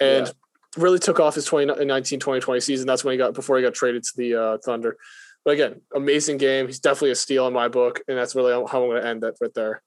And 0.00 0.26
yeah. 0.26 0.82
really 0.82 0.98
took 0.98 1.20
off 1.20 1.34
his 1.34 1.44
2019 1.44 2.18
2020 2.18 2.60
season. 2.60 2.86
That's 2.86 3.04
when 3.04 3.12
he 3.12 3.18
got 3.18 3.34
before 3.34 3.58
he 3.58 3.62
got 3.62 3.74
traded 3.74 4.04
to 4.04 4.12
the 4.16 4.34
uh, 4.42 4.58
Thunder. 4.64 4.96
But 5.44 5.50
again, 5.50 5.82
amazing 5.94 6.38
game. 6.38 6.66
He's 6.66 6.80
definitely 6.80 7.10
a 7.10 7.16
steal 7.16 7.46
in 7.46 7.52
my 7.52 7.68
book. 7.68 8.00
And 8.08 8.16
that's 8.16 8.34
really 8.34 8.52
how 8.52 8.84
I'm 8.84 8.88
going 8.88 9.02
to 9.02 9.06
end 9.06 9.22
that 9.22 9.34
right 9.38 9.52
there. 9.52 9.82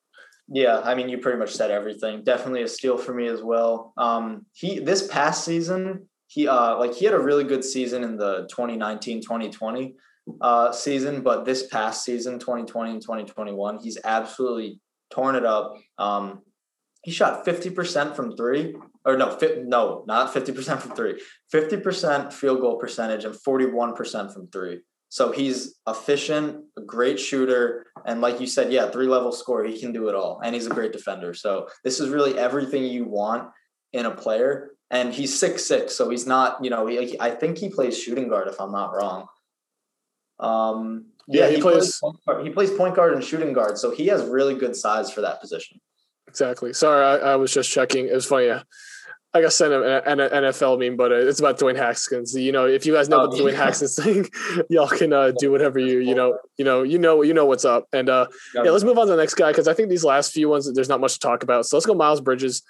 Yeah, 0.48 0.80
I 0.80 0.94
mean, 0.94 1.10
you 1.10 1.18
pretty 1.18 1.40
much 1.40 1.56
said 1.56 1.72
everything. 1.72 2.24
Definitely 2.24 2.62
a 2.62 2.68
steal 2.68 3.00
for 3.00 3.16
me 3.16 3.26
as 3.26 3.42
well. 3.42 3.94
Um, 3.98 4.46
he 4.54 4.78
this 4.78 5.08
past 5.08 5.44
season, 5.44 6.08
he 6.28 6.48
uh 6.48 6.78
like 6.78 6.94
he 6.94 7.06
had 7.06 7.14
a 7.14 7.20
really 7.20 7.44
good 7.44 7.64
season 7.64 8.04
in 8.04 8.18
the 8.18 8.48
2019-2020 8.52 9.94
uh 10.42 10.72
season, 10.72 11.22
but 11.22 11.46
this 11.46 11.68
past 11.68 12.04
season, 12.04 12.38
2020 12.38 12.92
and 12.92 13.02
2021, 13.02 13.80
he's 13.80 13.98
absolutely 14.04 14.80
torn 15.10 15.36
it 15.36 15.46
up. 15.46 15.74
Um 15.98 16.42
he 17.04 17.12
shot 17.12 17.46
50% 17.46 18.16
from 18.16 18.36
3 18.36 18.76
or 19.06 19.16
no, 19.16 19.32
fi- 19.32 19.64
no, 19.64 20.04
not 20.08 20.34
50% 20.34 20.82
from 20.82 20.92
3. 20.94 21.22
50% 21.54 22.34
field 22.34 22.60
goal 22.60 22.78
percentage 22.78 23.24
and 23.24 23.34
41% 23.34 24.34
from 24.34 24.48
3. 24.48 24.82
So 25.10 25.32
he's 25.32 25.76
efficient, 25.88 26.66
a 26.78 26.82
great 26.82 27.18
shooter, 27.18 27.86
and 28.06 28.20
like 28.20 28.42
you 28.42 28.48
said, 28.48 28.74
yeah, 28.74 28.90
three 28.90 29.08
level 29.08 29.32
score. 29.32 29.64
He 29.64 29.80
can 29.80 29.94
do 29.94 30.10
it 30.10 30.16
all, 30.16 30.42
and 30.44 30.54
he's 30.54 30.68
a 30.68 30.72
great 30.72 30.92
defender. 30.92 31.34
So 31.34 31.70
this 31.86 32.02
is 32.02 32.10
really 32.10 32.38
everything 32.38 32.84
you 32.84 33.06
want 33.06 33.50
in 33.94 34.06
a 34.06 34.12
player 34.12 34.72
and 34.90 35.14
he's 35.14 35.38
six 35.38 35.66
six, 35.66 35.96
so 35.96 36.10
he's 36.10 36.26
not. 36.26 36.64
You 36.64 36.70
know, 36.70 36.88
he, 36.88 37.20
I 37.20 37.32
think 37.32 37.58
he 37.58 37.70
plays 37.70 38.00
shooting 38.00 38.28
guard 38.28 38.48
if 38.48 38.60
I'm 38.60 38.72
not 38.72 38.96
wrong. 38.96 39.28
Um, 40.40 41.06
yeah, 41.28 41.44
yeah 41.44 41.50
he, 41.50 41.56
he, 41.56 41.62
plays. 41.62 42.00
plays 42.00 42.44
he 42.44 42.50
plays 42.50 42.72
point 42.72 42.96
guard 42.96 43.14
and 43.14 43.24
shooting 43.24 43.54
guard, 43.54 43.78
so 43.78 43.92
he 43.92 44.08
has 44.08 44.26
really 44.26 44.56
good 44.56 44.76
size 44.76 45.12
for 45.12 45.22
that 45.22 45.42
position. 45.42 45.80
Exactly. 46.28 46.74
Sorry, 46.74 47.06
I, 47.06 47.34
I 47.34 47.36
was 47.36 47.54
just 47.54 47.70
checking. 47.70 48.08
It 48.08 48.14
was 48.14 48.26
funny. 48.26 48.48
Yeah. 48.48 48.64
I 49.34 49.42
got 49.42 49.54
sent 49.54 49.74
an, 49.74 49.84
an 49.84 50.18
NFL 50.18 50.80
meme, 50.80 50.96
but 50.96 51.12
it's 51.12 51.40
about 51.40 51.60
Dwayne 51.60 51.76
Haskins. 51.76 52.34
You 52.34 52.52
know, 52.52 52.66
if 52.66 52.86
you 52.86 52.94
guys 52.94 53.10
know 53.10 53.22
oh, 53.22 53.28
the 53.28 53.38
Dwayne 53.38 53.56
Haskins 53.56 53.96
thing, 53.96 54.26
y'all 54.70 54.88
can 54.88 55.14
uh, 55.14 55.32
do 55.38 55.52
whatever 55.52 55.80
you 55.80 56.00
you 56.00 56.16
know 56.16 56.38
you 56.58 56.66
know 56.66 56.84
you 56.84 56.98
know 56.98 57.22
you 57.22 57.34
know 57.34 57.46
what's 57.46 57.66
up. 57.66 57.88
And 57.94 58.10
uh, 58.10 58.28
yeah, 58.56 58.72
let's 58.72 58.84
move 58.84 58.98
on 58.98 59.06
to 59.08 59.12
the 59.12 59.18
next 59.18 59.36
guy 59.36 59.52
because 59.52 59.68
I 59.68 59.74
think 59.74 59.90
these 59.90 60.04
last 60.04 60.34
few 60.34 60.50
ones 60.50 60.72
there's 60.74 60.90
not 60.90 61.02
much 61.02 61.14
to 61.14 61.20
talk 61.20 61.44
about. 61.44 61.66
So 61.66 61.78
let's 61.78 61.86
go 61.86 61.94
Miles 61.94 62.22
Bridges. 62.22 62.64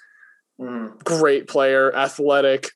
Mm. 0.60 1.04
Great 1.04 1.48
player, 1.48 1.96
athletic, 1.96 2.72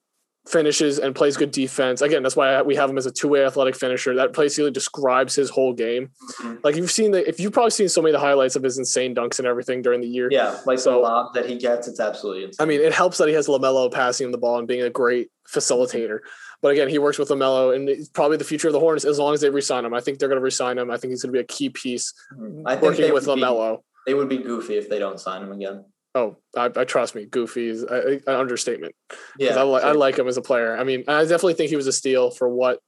finishes 0.47 0.97
and 0.97 1.13
plays 1.13 1.37
good 1.37 1.51
defense. 1.51 2.01
Again, 2.01 2.23
that's 2.23 2.35
why 2.35 2.61
we 2.61 2.75
have 2.75 2.89
him 2.89 2.97
as 2.97 3.05
a 3.05 3.11
two-way 3.11 3.45
athletic 3.45 3.75
finisher. 3.75 4.15
That 4.15 4.33
basically 4.33 4.71
describes 4.71 5.35
his 5.35 5.49
whole 5.49 5.73
game. 5.73 6.09
Mm-hmm. 6.39 6.55
Like 6.63 6.75
you've 6.75 6.91
seen 6.91 7.11
the, 7.11 7.27
if 7.27 7.39
you've 7.39 7.53
probably 7.53 7.71
seen 7.71 7.89
so 7.89 8.01
many 8.01 8.13
of 8.13 8.19
the 8.19 8.25
highlights 8.25 8.55
of 8.55 8.63
his 8.63 8.77
insane 8.77 9.13
dunks 9.13 9.39
and 9.39 9.47
everything 9.47 9.81
during 9.81 10.01
the 10.01 10.07
year. 10.07 10.29
Yeah, 10.31 10.59
like 10.65 10.79
so, 10.79 10.93
the 10.93 10.97
lob 10.97 11.33
that 11.35 11.45
he 11.47 11.57
gets, 11.57 11.87
it's 11.87 11.99
absolutely 11.99 12.45
insane. 12.45 12.63
I 12.63 12.67
mean, 12.67 12.81
it 12.81 12.93
helps 12.93 13.17
that 13.19 13.27
he 13.27 13.33
has 13.35 13.47
Lamelo 13.47 13.91
passing 13.91 14.25
him 14.25 14.31
the 14.31 14.37
ball 14.37 14.57
and 14.57 14.67
being 14.67 14.81
a 14.81 14.89
great 14.89 15.29
facilitator. 15.47 16.19
But 16.61 16.69
again, 16.71 16.89
he 16.89 16.99
works 16.99 17.17
with 17.17 17.29
Lamelo, 17.29 17.75
and 17.75 17.89
it's 17.89 18.09
probably 18.09 18.37
the 18.37 18.43
future 18.43 18.67
of 18.67 18.73
the 18.73 18.79
Hornets 18.79 19.05
as 19.05 19.17
long 19.17 19.33
as 19.33 19.41
they 19.41 19.49
resign 19.49 19.85
him. 19.85 19.93
I 19.93 19.99
think 19.99 20.19
they're 20.19 20.29
going 20.29 20.39
to 20.39 20.43
resign 20.43 20.77
him. 20.77 20.91
I 20.91 20.97
think 20.97 21.11
he's 21.11 21.23
going 21.23 21.33
to 21.33 21.37
be 21.37 21.43
a 21.43 21.47
key 21.47 21.69
piece 21.69 22.13
mm-hmm. 22.33 22.67
I 22.67 22.73
think 22.73 22.83
working 22.83 23.13
with 23.13 23.25
Lamelo. 23.25 23.77
Be, 23.77 23.83
they 24.07 24.13
would 24.13 24.29
be 24.29 24.37
goofy 24.37 24.77
if 24.77 24.89
they 24.89 24.99
don't 24.99 25.19
sign 25.19 25.43
him 25.43 25.51
again. 25.51 25.85
Oh, 26.13 26.37
I, 26.57 26.69
I, 26.75 26.83
trust 26.83 27.15
me. 27.15 27.25
Goofy 27.25 27.69
is 27.69 27.83
an 27.83 28.21
understatement. 28.27 28.95
Yeah, 29.39 29.55
I, 29.55 29.63
li- 29.63 29.81
I, 29.81 29.91
like 29.93 30.19
him 30.19 30.27
as 30.27 30.35
a 30.35 30.41
player. 30.41 30.77
I 30.77 30.83
mean, 30.83 31.05
I 31.07 31.21
definitely 31.21 31.53
think 31.53 31.69
he 31.69 31.77
was 31.77 31.87
a 31.87 31.93
steal 31.93 32.31
for 32.31 32.49
what 32.49 32.79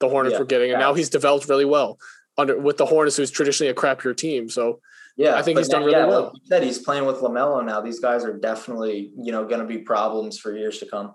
the 0.00 0.08
Hornets 0.08 0.32
yeah, 0.32 0.40
were 0.40 0.44
getting, 0.44 0.72
and 0.72 0.80
now 0.80 0.92
he's 0.94 1.08
developed 1.08 1.48
really 1.48 1.64
well 1.64 1.98
under 2.36 2.58
with 2.58 2.78
the 2.78 2.86
Hornets, 2.86 3.16
who's 3.16 3.30
traditionally 3.30 3.70
a 3.70 3.74
crappier 3.74 4.16
team. 4.16 4.48
So 4.48 4.80
yeah, 5.16 5.36
I 5.36 5.42
think 5.42 5.58
he's 5.58 5.68
now, 5.68 5.78
done 5.78 5.86
really 5.86 5.98
yeah, 5.98 6.06
well. 6.06 6.22
Like 6.24 6.32
said 6.44 6.62
he's 6.64 6.78
playing 6.78 7.06
with 7.06 7.16
Lamelo 7.16 7.64
now. 7.64 7.80
These 7.80 8.00
guys 8.00 8.24
are 8.24 8.36
definitely 8.36 9.12
you 9.16 9.30
know 9.32 9.46
going 9.46 9.60
to 9.60 9.66
be 9.66 9.78
problems 9.78 10.38
for 10.38 10.56
years 10.56 10.78
to 10.78 10.86
come. 10.86 11.14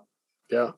Yeah, 0.50 0.70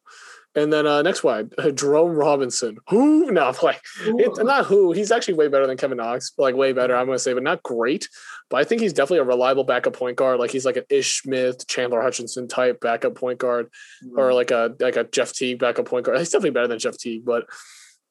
and 0.55 0.73
then 0.73 0.87
uh, 0.87 1.03
next 1.03 1.23
one, 1.23 1.51
uh, 1.59 1.71
Jerome 1.71 2.17
Robinson. 2.17 2.79
Who? 2.89 3.21
No, 3.31 3.55
like 3.63 3.81
it's 4.05 4.41
not 4.41 4.67
who. 4.67 4.91
He's 4.91 5.13
actually 5.13 5.35
way 5.35 5.47
better 5.47 5.67
than 5.67 5.77
Kevin 5.77 5.99
Knox. 5.99 6.33
Like 6.37 6.57
way 6.57 6.73
better, 6.73 6.97
I'm 6.97 7.07
gonna 7.07 7.19
say, 7.19 7.33
but 7.33 7.45
not 7.45 7.63
great. 7.63 8.09
But 8.49 8.57
I 8.57 8.65
think 8.65 8.81
he's 8.81 8.93
definitely 8.93 9.19
a 9.19 9.25
reliable 9.25 9.63
backup 9.63 9.93
point 9.93 10.17
guard. 10.17 10.41
Like 10.41 10.51
he's 10.51 10.65
like 10.65 10.77
an 10.77 10.85
Ish 10.91 11.23
Smith, 11.23 11.69
Chandler 11.69 12.03
Hutchison 12.03 12.49
type 12.49 12.81
backup 12.81 13.15
point 13.15 13.39
guard, 13.39 13.67
mm-hmm. 14.05 14.19
or 14.19 14.35
like 14.35 14.51
a 14.51 14.75
like 14.81 14.97
a 14.97 15.05
Jeff 15.05 15.33
Teague 15.33 15.61
backup 15.61 15.87
point 15.87 16.07
guard. 16.07 16.19
He's 16.19 16.31
definitely 16.31 16.51
better 16.51 16.67
than 16.67 16.81
Jeff 16.81 16.99
Teague, 16.99 17.25
but 17.25 17.45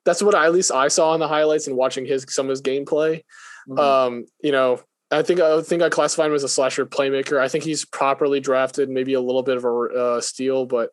that's 0.06 0.24
what 0.24 0.36
I, 0.36 0.46
at 0.46 0.54
least 0.54 0.72
I 0.72 0.88
saw 0.88 1.14
in 1.16 1.20
the 1.20 1.28
highlights 1.28 1.68
and 1.68 1.76
watching 1.76 2.06
his 2.06 2.26
some 2.30 2.46
of 2.46 2.52
his 2.52 2.62
gameplay. 2.62 3.24
Mm-hmm. 3.68 3.80
Um, 3.80 4.26
you 4.42 4.54
know, 4.54 4.80
I 5.12 5.22
think 5.22 5.42
I 5.42 5.62
think 5.62 5.82
I 5.82 5.90
classify 5.90 6.28
him 6.28 6.34
as 6.34 6.44
a 6.44 6.50
slasher 6.50 6.86
playmaker. 6.86 7.40
I 7.40 7.50
think 7.50 7.66
he's 7.66 7.84
properly 7.84 8.40
drafted, 8.40 8.90
maybe 8.90 9.16
a 9.16 9.22
little 9.22 9.44
bit 9.44 9.58
of 9.58 9.66
a 9.66 9.70
uh, 9.70 10.22
steal, 10.22 10.66
but 10.66 10.92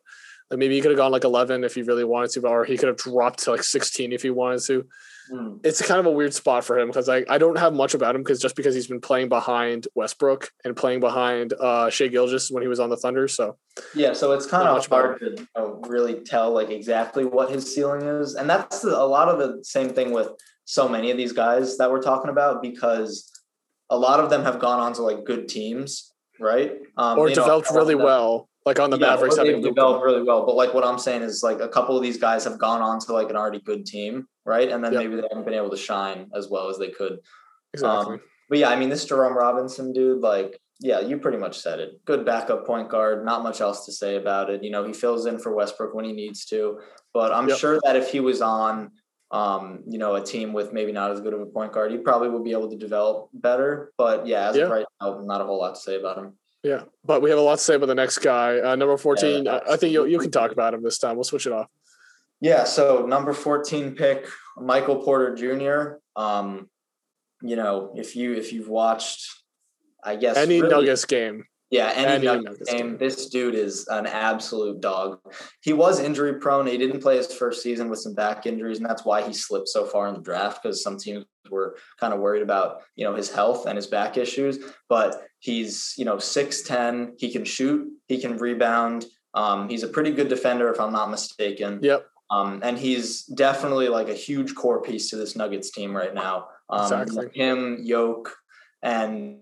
like 0.49 0.59
maybe 0.59 0.75
he 0.75 0.81
could 0.81 0.91
have 0.91 0.97
gone 0.97 1.11
like 1.11 1.23
11 1.23 1.63
if 1.63 1.75
he 1.75 1.81
really 1.81 2.03
wanted 2.03 2.31
to, 2.31 2.47
or 2.47 2.63
he 2.63 2.77
could 2.77 2.87
have 2.87 2.97
dropped 2.97 3.43
to 3.43 3.51
like 3.51 3.63
16 3.63 4.13
if 4.13 4.21
he 4.21 4.29
wanted 4.29 4.61
to. 4.65 4.85
Mm. 5.31 5.59
It's 5.63 5.85
kind 5.85 5.99
of 5.99 6.05
a 6.05 6.11
weird 6.11 6.33
spot 6.33 6.63
for 6.63 6.79
him 6.79 6.87
because 6.87 7.09
I, 7.09 7.25
I 7.29 7.37
don't 7.37 7.57
have 7.57 7.73
much 7.73 7.93
about 7.93 8.15
him 8.15 8.23
because 8.23 8.39
just 8.39 8.55
because 8.55 8.73
he's 8.73 8.87
been 8.87 9.01
playing 9.01 9.27
behind 9.27 9.87
Westbrook 9.93 10.49
and 10.63 10.75
playing 10.75 11.01
behind 11.01 11.53
uh, 11.53 11.89
Shai 11.89 12.07
Gilgeous 12.07 12.49
when 12.49 12.63
he 12.63 12.69
was 12.69 12.79
on 12.79 12.89
the 12.89 12.95
Thunder. 12.95 13.27
So 13.27 13.57
yeah, 13.93 14.13
so 14.13 14.31
it's 14.31 14.45
kind 14.45 14.67
of 14.67 14.85
hard 14.87 15.19
to 15.19 15.31
you 15.31 15.47
know, 15.55 15.81
really 15.87 16.21
tell 16.21 16.51
like 16.51 16.69
exactly 16.69 17.25
what 17.25 17.51
his 17.51 17.73
ceiling 17.73 18.03
is, 18.03 18.35
and 18.35 18.49
that's 18.49 18.85
a 18.85 19.05
lot 19.05 19.27
of 19.27 19.39
the 19.39 19.63
same 19.65 19.89
thing 19.89 20.11
with 20.11 20.29
so 20.63 20.87
many 20.87 21.11
of 21.11 21.17
these 21.17 21.33
guys 21.33 21.77
that 21.77 21.91
we're 21.91 22.01
talking 22.01 22.29
about 22.29 22.61
because 22.61 23.31
a 23.89 23.97
lot 23.97 24.19
of 24.19 24.29
them 24.29 24.43
have 24.43 24.59
gone 24.59 24.79
on 24.79 24.93
to 24.93 25.01
like 25.01 25.25
good 25.25 25.47
teams, 25.49 26.13
right? 26.39 26.77
Um, 26.97 27.19
or 27.19 27.29
developed 27.29 27.71
know, 27.71 27.77
really 27.77 27.95
well 27.95 28.49
like 28.67 28.79
on 28.81 28.89
the 28.89 28.97
yeah, 28.97 29.11
mavericks 29.11 29.37
have 29.37 29.47
developed 29.61 30.03
really 30.03 30.23
well. 30.23 30.45
But 30.45 30.55
like 30.55 30.73
what 30.73 30.83
I'm 30.83 30.99
saying 30.99 31.21
is 31.21 31.41
like 31.41 31.61
a 31.61 31.69
couple 31.69 31.95
of 31.95 32.03
these 32.03 32.17
guys 32.17 32.43
have 32.43 32.59
gone 32.59 32.81
on 32.81 32.99
to 32.99 33.13
like 33.13 33.29
an 33.29 33.37
already 33.37 33.61
good 33.61 33.85
team, 33.85 34.27
right? 34.45 34.69
And 34.69 34.83
then 34.83 34.91
yep. 34.91 35.03
maybe 35.03 35.15
they 35.15 35.27
haven't 35.29 35.45
been 35.45 35.53
able 35.53 35.69
to 35.69 35.77
shine 35.77 36.29
as 36.35 36.49
well 36.49 36.69
as 36.69 36.77
they 36.77 36.89
could. 36.89 37.19
Exactly. 37.73 38.15
Um, 38.15 38.21
but 38.49 38.57
yeah, 38.59 38.69
I 38.69 38.75
mean, 38.75 38.89
this 38.89 39.05
Jerome 39.05 39.37
Robinson 39.37 39.93
dude, 39.93 40.19
like, 40.19 40.59
yeah, 40.81 40.99
you 40.99 41.17
pretty 41.17 41.37
much 41.37 41.57
said 41.57 41.79
it. 41.79 42.03
Good 42.03 42.25
backup 42.25 42.67
point 42.67 42.89
guard. 42.89 43.23
Not 43.23 43.41
much 43.41 43.61
else 43.61 43.85
to 43.85 43.93
say 43.93 44.17
about 44.17 44.49
it. 44.49 44.63
You 44.63 44.69
know, 44.69 44.85
he 44.85 44.91
fills 44.91 45.25
in 45.27 45.39
for 45.39 45.55
Westbrook 45.55 45.93
when 45.93 46.03
he 46.03 46.11
needs 46.11 46.43
to. 46.47 46.79
But 47.13 47.31
I'm 47.31 47.47
Yep. 47.47 47.57
sure 47.57 47.79
that 47.85 47.95
if 47.95 48.11
he 48.11 48.19
was 48.19 48.41
on, 48.41 48.91
um, 49.31 49.83
you 49.87 49.97
know, 49.97 50.15
a 50.15 50.23
team 50.23 50.51
with 50.51 50.73
maybe 50.73 50.91
not 50.91 51.11
as 51.11 51.21
good 51.21 51.33
of 51.33 51.39
a 51.39 51.45
point 51.45 51.71
guard, 51.71 51.91
he 51.91 51.97
probably 51.97 52.29
would 52.29 52.43
be 52.43 52.51
able 52.51 52.69
to 52.69 52.77
develop 52.77 53.29
better. 53.33 53.93
But 53.97 54.27
yeah, 54.27 54.49
as 54.49 54.57
Yeah. 54.57 54.65
of 54.65 54.71
right 54.71 54.85
now, 55.01 55.21
not 55.23 55.41
a 55.41 55.45
whole 55.45 55.59
lot 55.59 55.75
to 55.75 55.81
say 55.81 55.95
about 55.95 56.17
him. 56.17 56.37
Yeah, 56.67 56.83
but 57.05 57.21
we 57.21 57.29
have 57.29 57.39
a 57.39 57.41
lot 57.41 57.59
to 57.59 57.63
say 57.63 57.75
about 57.75 57.85
the 57.85 57.95
next 57.95 58.17
guy, 58.17 58.59
uh, 58.59 58.75
number 58.75 58.97
fourteen. 58.97 59.45
Yeah, 59.45 59.59
I 59.69 59.77
think 59.77 59.93
you 59.93 60.05
you 60.05 60.19
can 60.19 60.31
talk 60.31 60.51
about 60.51 60.73
him 60.73 60.83
this 60.83 60.97
time. 60.97 61.15
We'll 61.15 61.23
switch 61.23 61.45
it 61.45 61.53
off. 61.53 61.67
Yeah, 62.39 62.65
so 62.65 63.05
number 63.07 63.33
14 63.33 63.95
pick, 63.95 64.27
Michael 64.57 64.97
Porter 65.01 65.33
Jr. 65.33 65.97
Um, 66.21 66.69
you 67.41 67.55
know, 67.55 67.93
if 67.95 68.15
you 68.15 68.33
if 68.33 68.53
you've 68.53 68.67
watched 68.69 69.27
I 70.03 70.15
guess 70.17 70.37
Any 70.37 70.61
really- 70.61 70.73
Nuggets 70.73 71.05
game. 71.05 71.45
Yeah, 71.69 71.91
any, 71.95 72.07
Any 72.07 72.25
Nuggets 72.25 72.45
Nuggets 72.45 72.71
game. 72.71 72.79
game. 72.79 72.97
This 72.97 73.25
dude 73.29 73.55
is 73.55 73.87
an 73.89 74.05
absolute 74.05 74.79
dog. 74.79 75.19
He 75.61 75.73
was 75.73 75.99
injury 75.99 76.35
prone. 76.39 76.65
He 76.67 76.77
didn't 76.77 77.01
play 77.01 77.17
his 77.17 77.33
first 77.33 77.61
season 77.61 77.89
with 77.89 77.99
some 77.99 78.13
back 78.13 78.45
injuries, 78.45 78.77
and 78.77 78.85
that's 78.89 79.03
why 79.03 79.21
he 79.21 79.33
slipped 79.33 79.67
so 79.67 79.83
far 79.85 80.07
in 80.07 80.13
the 80.13 80.21
draft 80.21 80.63
because 80.63 80.81
some 80.81 80.97
teams 80.97 81.25
were 81.49 81.75
kind 81.99 82.13
of 82.13 82.19
worried 82.21 82.41
about 82.43 82.83
you 82.95 83.03
know 83.03 83.15
his 83.15 83.29
health 83.29 83.65
and 83.65 83.75
his 83.75 83.87
back 83.87 84.15
issues. 84.15 84.59
But 84.87 85.26
he's 85.39 85.93
you 85.97 86.05
know 86.05 86.19
six 86.19 86.61
ten. 86.61 87.13
He 87.17 87.31
can 87.31 87.45
shoot. 87.45 87.87
He 88.07 88.19
can 88.19 88.37
rebound. 88.37 89.05
Um, 89.33 89.69
he's 89.69 89.83
a 89.83 89.87
pretty 89.87 90.11
good 90.11 90.29
defender, 90.29 90.71
if 90.71 90.79
I'm 90.79 90.91
not 90.91 91.11
mistaken. 91.11 91.79
Yep. 91.81 92.05
Um, 92.29 92.59
and 92.63 92.77
he's 92.77 93.23
definitely 93.23 93.87
like 93.87 94.09
a 94.09 94.13
huge 94.13 94.55
core 94.55 94.81
piece 94.81 95.09
to 95.11 95.15
this 95.15 95.35
Nuggets 95.35 95.71
team 95.71 95.95
right 95.95 96.13
now. 96.13 96.47
Um, 96.69 97.01
Exactly. 97.01 97.29
Him, 97.33 97.79
Yoke, 97.83 98.35
and 98.81 99.39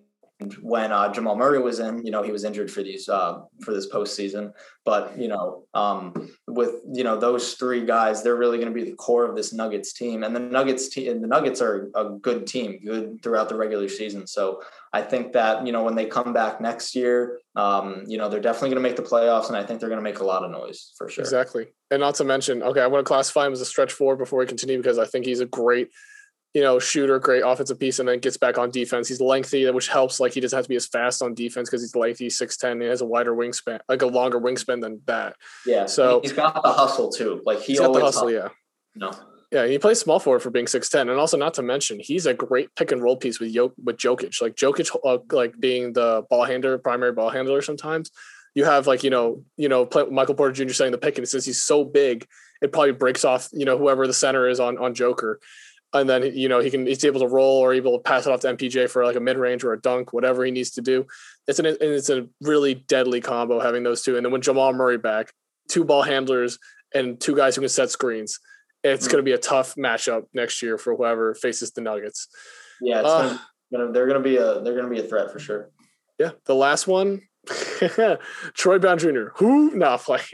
when 0.61 0.91
uh, 0.91 1.11
Jamal 1.13 1.37
Murray 1.37 1.59
was 1.59 1.79
in, 1.79 2.05
you 2.05 2.11
know, 2.11 2.21
he 2.21 2.31
was 2.31 2.43
injured 2.43 2.69
for 2.69 2.83
these 2.83 3.07
uh, 3.07 3.39
for 3.63 3.73
this 3.73 3.89
postseason. 3.89 4.51
But 4.83 5.17
you 5.17 5.29
know, 5.29 5.63
um, 5.73 6.29
with 6.47 6.81
you 6.93 7.03
know 7.03 7.17
those 7.17 7.53
three 7.53 7.85
guys, 7.85 8.21
they're 8.21 8.35
really 8.35 8.57
going 8.57 8.73
to 8.73 8.73
be 8.73 8.89
the 8.89 8.97
core 8.97 9.25
of 9.25 9.35
this 9.35 9.53
Nuggets 9.53 9.93
team. 9.93 10.23
And 10.23 10.35
the 10.35 10.41
Nuggets 10.41 10.89
team, 10.89 11.21
the 11.21 11.27
Nuggets 11.27 11.61
are 11.61 11.89
a 11.95 12.09
good 12.09 12.45
team, 12.45 12.81
good 12.85 13.23
throughout 13.23 13.49
the 13.49 13.55
regular 13.55 13.87
season. 13.87 14.27
So 14.27 14.61
I 14.93 15.01
think 15.01 15.33
that 15.33 15.65
you 15.65 15.73
know 15.73 15.83
when 15.83 15.95
they 15.95 16.05
come 16.05 16.33
back 16.33 16.61
next 16.61 16.95
year, 16.95 17.39
um, 17.55 18.03
you 18.07 18.17
know, 18.17 18.29
they're 18.29 18.39
definitely 18.39 18.69
going 18.69 18.83
to 18.83 18.89
make 18.89 18.95
the 18.95 19.03
playoffs, 19.03 19.47
and 19.47 19.57
I 19.57 19.63
think 19.63 19.79
they're 19.79 19.89
going 19.89 19.99
to 19.99 20.03
make 20.03 20.19
a 20.19 20.25
lot 20.25 20.43
of 20.43 20.51
noise 20.51 20.93
for 20.97 21.09
sure. 21.09 21.23
Exactly. 21.23 21.67
And 21.91 21.99
not 21.99 22.15
to 22.15 22.23
mention, 22.23 22.63
okay, 22.63 22.81
I 22.81 22.87
want 22.87 23.05
to 23.05 23.07
classify 23.07 23.45
him 23.45 23.53
as 23.53 23.61
a 23.61 23.65
stretch 23.65 23.91
forward 23.91 24.17
before 24.17 24.39
we 24.39 24.45
continue 24.45 24.77
because 24.77 24.97
I 24.97 25.05
think 25.05 25.25
he's 25.25 25.39
a 25.41 25.45
great, 25.45 25.89
you 26.53 26.61
know, 26.61 26.79
shooter, 26.79 27.19
great 27.19 27.43
offensive 27.45 27.79
piece, 27.79 27.99
and 27.99 28.07
then 28.07 28.19
gets 28.19 28.37
back 28.37 28.57
on 28.57 28.71
defense. 28.71 29.07
He's 29.07 29.21
lengthy, 29.21 29.69
which 29.71 29.89
helps. 29.89 30.19
Like 30.19 30.33
he 30.33 30.39
doesn't 30.39 30.57
have 30.57 30.65
to 30.65 30.69
be 30.69 30.75
as 30.77 30.87
fast 30.87 31.21
on 31.21 31.33
defense 31.33 31.69
because 31.69 31.81
he's 31.81 31.95
lengthy, 31.95 32.29
six 32.29 32.57
ten. 32.57 32.79
He 32.79 32.87
has 32.87 33.01
a 33.01 33.05
wider 33.05 33.35
wingspan, 33.35 33.79
like 33.89 34.01
a 34.01 34.07
longer 34.07 34.39
wingspan 34.39 34.81
than 34.81 35.01
that. 35.07 35.35
Yeah. 35.65 35.85
So- 35.87 36.21
he's 36.21 36.33
got 36.33 36.63
the 36.63 36.71
hustle 36.71 37.11
too. 37.11 37.41
Like 37.45 37.59
he 37.59 37.73
He's 37.73 37.79
got 37.79 37.93
the 37.93 38.01
hustle, 38.01 38.31
yeah. 38.31 38.49
No. 38.95 39.11
Yeah, 39.55 39.67
he 39.67 39.79
plays 39.79 40.01
small 40.01 40.19
forward 40.19 40.41
for 40.41 40.49
being 40.49 40.67
six 40.67 40.89
ten, 40.89 41.07
and 41.07 41.17
also 41.17 41.37
not 41.37 41.53
to 41.53 41.61
mention 41.61 42.01
he's 42.01 42.25
a 42.25 42.33
great 42.33 42.75
pick 42.75 42.91
and 42.91 43.01
roll 43.01 43.15
piece 43.15 43.39
with 43.39 43.55
Jok- 43.55 43.71
with 43.81 43.95
Jokic. 43.95 44.41
Like 44.41 44.55
Jokic, 44.55 44.93
uh, 45.05 45.19
like 45.31 45.57
being 45.57 45.93
the 45.93 46.25
ball 46.29 46.43
handler, 46.43 46.77
primary 46.77 47.13
ball 47.13 47.29
handler. 47.29 47.61
Sometimes 47.61 48.11
you 48.53 48.65
have 48.65 48.85
like 48.85 49.01
you 49.01 49.09
know 49.09 49.45
you 49.55 49.69
know 49.69 49.87
Michael 50.11 50.35
Porter 50.35 50.51
Jr. 50.51 50.73
setting 50.73 50.91
the 50.91 50.97
pick, 50.97 51.17
and 51.17 51.25
since 51.25 51.45
he's 51.45 51.63
so 51.63 51.85
big, 51.85 52.27
it 52.61 52.73
probably 52.73 52.91
breaks 52.91 53.23
off 53.23 53.47
you 53.53 53.63
know 53.63 53.77
whoever 53.77 54.05
the 54.07 54.13
center 54.13 54.49
is 54.49 54.59
on 54.59 54.77
on 54.77 54.93
Joker, 54.93 55.39
and 55.93 56.09
then 56.09 56.35
you 56.35 56.49
know 56.49 56.59
he 56.59 56.69
can 56.69 56.85
he's 56.85 57.05
able 57.05 57.21
to 57.21 57.27
roll 57.27 57.59
or 57.59 57.73
able 57.73 57.97
to 57.97 58.03
pass 58.03 58.25
it 58.25 58.33
off 58.33 58.41
to 58.41 58.53
MPJ 58.53 58.89
for 58.89 59.05
like 59.05 59.15
a 59.15 59.21
mid 59.21 59.37
range 59.37 59.63
or 59.63 59.71
a 59.71 59.79
dunk, 59.79 60.11
whatever 60.11 60.43
he 60.43 60.51
needs 60.51 60.71
to 60.71 60.81
do. 60.81 61.07
It's 61.47 61.59
an 61.59 61.77
it's 61.79 62.09
a 62.09 62.27
really 62.41 62.73
deadly 62.73 63.21
combo 63.21 63.61
having 63.61 63.83
those 63.83 64.01
two, 64.01 64.17
and 64.17 64.25
then 64.25 64.33
when 64.33 64.41
Jamal 64.41 64.73
Murray 64.73 64.97
back, 64.97 65.31
two 65.69 65.85
ball 65.85 66.03
handlers 66.03 66.59
and 66.93 67.21
two 67.21 67.37
guys 67.37 67.55
who 67.55 67.61
can 67.61 67.69
set 67.69 67.89
screens 67.89 68.37
it's 68.93 69.07
Mm. 69.07 69.11
going 69.11 69.17
to 69.23 69.23
be 69.23 69.33
a 69.33 69.37
tough 69.37 69.75
matchup 69.75 70.23
next 70.33 70.61
year 70.61 70.77
for 70.77 70.95
whoever 70.95 71.33
faces 71.35 71.71
the 71.71 71.81
Nuggets. 71.81 72.27
Yeah, 72.81 72.99
it's 72.99 73.09
Uh, 73.09 73.21
gonna, 73.23 73.41
gonna, 73.71 73.91
they're 73.91 74.07
gonna 74.07 74.19
be 74.19 74.37
a 74.37 74.61
they're 74.61 74.75
gonna 74.75 74.89
be 74.89 74.99
a 74.99 75.03
threat 75.03 75.31
for 75.31 75.39
sure. 75.39 75.69
Yeah, 76.19 76.31
the 76.45 76.55
last 76.55 76.87
one, 76.87 77.21
Troy 78.53 78.79
Brown 78.79 78.97
Jr. 78.97 79.27
Who? 79.35 79.71
Nah, 79.75 79.97
like, 80.07 80.33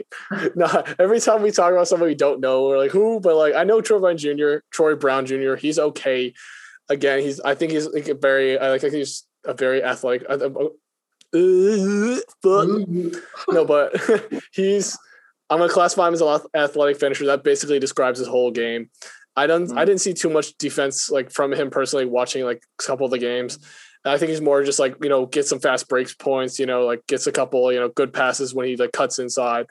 nah. 0.54 0.82
Every 0.98 1.20
time 1.20 1.42
we 1.42 1.50
talk 1.50 1.72
about 1.72 1.88
somebody 1.88 2.12
we 2.12 2.16
don't 2.16 2.40
know, 2.40 2.66
we're 2.68 2.78
like, 2.78 2.90
who? 2.90 3.20
But 3.20 3.36
like, 3.36 3.54
I 3.54 3.64
know 3.64 3.80
Troy 3.80 3.98
Brown 4.00 4.16
Jr. 4.16 4.56
Troy 4.70 4.94
Brown 4.94 5.26
Jr. 5.26 5.54
He's 5.54 5.78
okay. 5.78 6.34
Again, 6.88 7.20
he's. 7.20 7.40
I 7.40 7.54
think 7.54 7.72
he's 7.72 7.86
like 7.88 8.08
a 8.08 8.14
very. 8.14 8.58
I 8.58 8.70
like. 8.70 8.80
I 8.84 8.90
think 8.90 8.94
he's 8.94 9.24
a 9.44 9.54
very 9.54 9.82
athletic. 9.82 10.26
Uh, 10.28 10.34
uh, 10.34 10.68
but 12.42 12.66
no, 13.50 13.64
but 13.64 13.94
he's. 14.52 14.98
I'm 15.52 15.58
gonna 15.58 15.72
classify 15.72 16.08
him 16.08 16.14
as 16.14 16.20
an 16.22 16.40
athletic 16.54 16.98
finisher. 16.98 17.26
That 17.26 17.44
basically 17.44 17.78
describes 17.78 18.18
his 18.18 18.28
whole 18.28 18.50
game. 18.50 18.90
I 19.36 19.46
don't. 19.46 19.70
I 19.72 19.82
Mhm. 19.82 19.86
didn't 19.86 20.00
see 20.00 20.14
too 20.14 20.30
much 20.30 20.56
defense 20.58 21.10
like 21.10 21.30
from 21.30 21.52
him 21.52 21.70
personally 21.70 22.04
watching 22.06 22.44
like 22.44 22.62
a 22.80 22.82
couple 22.82 23.04
of 23.06 23.10
the 23.12 23.18
games. 23.18 23.58
I 24.04 24.18
think 24.18 24.30
he's 24.30 24.40
more 24.40 24.62
just 24.64 24.78
like 24.78 24.96
you 25.02 25.08
know 25.08 25.26
get 25.26 25.46
some 25.46 25.60
fast 25.60 25.88
breaks 25.88 26.14
points. 26.14 26.58
You 26.58 26.66
know, 26.66 26.84
like 26.86 27.06
gets 27.06 27.26
a 27.26 27.32
couple 27.32 27.72
you 27.72 27.78
know 27.80 27.88
good 27.88 28.12
passes 28.12 28.54
when 28.54 28.66
he 28.66 28.76
like 28.76 28.92
cuts 28.92 29.18
inside. 29.18 29.66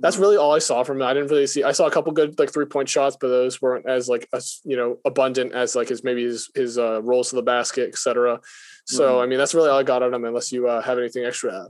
That's 0.00 0.16
really 0.16 0.36
all 0.36 0.54
I 0.54 0.60
saw 0.60 0.84
from 0.84 0.98
him. 0.98 1.02
I 1.08 1.14
didn't 1.14 1.30
really 1.30 1.46
see. 1.48 1.64
I 1.64 1.72
saw 1.72 1.86
a 1.86 1.90
couple 1.90 2.12
good 2.12 2.38
like 2.38 2.52
three 2.52 2.66
point 2.66 2.88
shots, 2.88 3.16
but 3.20 3.28
those 3.28 3.60
weren't 3.60 3.88
as 3.88 4.08
like 4.08 4.28
as 4.32 4.60
you 4.64 4.76
know 4.76 4.98
abundant 5.04 5.52
as 5.52 5.74
like 5.74 5.88
his 5.88 6.04
maybe 6.04 6.24
his 6.24 6.50
his 6.54 6.78
uh, 6.78 7.00
rolls 7.02 7.30
to 7.30 7.36
the 7.36 7.42
basket, 7.42 7.88
etc. 7.88 8.40
So 8.86 9.16
Mhm. 9.16 9.22
I 9.22 9.26
mean 9.26 9.38
that's 9.38 9.54
really 9.54 9.68
all 9.70 9.78
I 9.78 9.82
got 9.84 10.02
on 10.02 10.14
him. 10.14 10.24
Unless 10.24 10.52
you 10.52 10.68
uh, 10.68 10.80
have 10.82 10.98
anything 10.98 11.24
extra 11.24 11.50
to 11.50 11.56
add. 11.56 11.68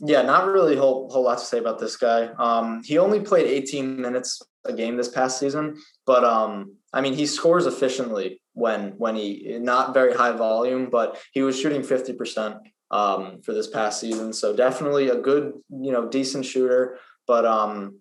Yeah, 0.00 0.22
not 0.22 0.46
really 0.46 0.76
whole 0.76 1.08
whole 1.10 1.24
lot 1.24 1.38
to 1.38 1.44
say 1.44 1.58
about 1.58 1.78
this 1.78 1.96
guy. 1.96 2.28
Um, 2.38 2.82
he 2.84 2.98
only 2.98 3.20
played 3.20 3.46
18 3.46 4.00
minutes 4.00 4.42
a 4.64 4.72
game 4.72 4.96
this 4.96 5.08
past 5.08 5.38
season, 5.38 5.76
but 6.06 6.24
um, 6.24 6.76
I 6.92 7.00
mean, 7.00 7.14
he 7.14 7.26
scores 7.26 7.66
efficiently 7.66 8.40
when 8.54 8.92
when 8.98 9.14
he 9.14 9.58
not 9.60 9.94
very 9.94 10.14
high 10.14 10.32
volume, 10.32 10.90
but 10.90 11.20
he 11.32 11.42
was 11.42 11.58
shooting 11.58 11.82
50 11.82 12.14
percent 12.14 12.56
um, 12.90 13.40
for 13.42 13.52
this 13.52 13.68
past 13.68 14.00
season. 14.00 14.32
So 14.32 14.54
definitely 14.54 15.08
a 15.08 15.16
good, 15.16 15.52
you 15.70 15.92
know, 15.92 16.08
decent 16.08 16.44
shooter, 16.44 16.98
but 17.26 17.46
um, 17.46 18.00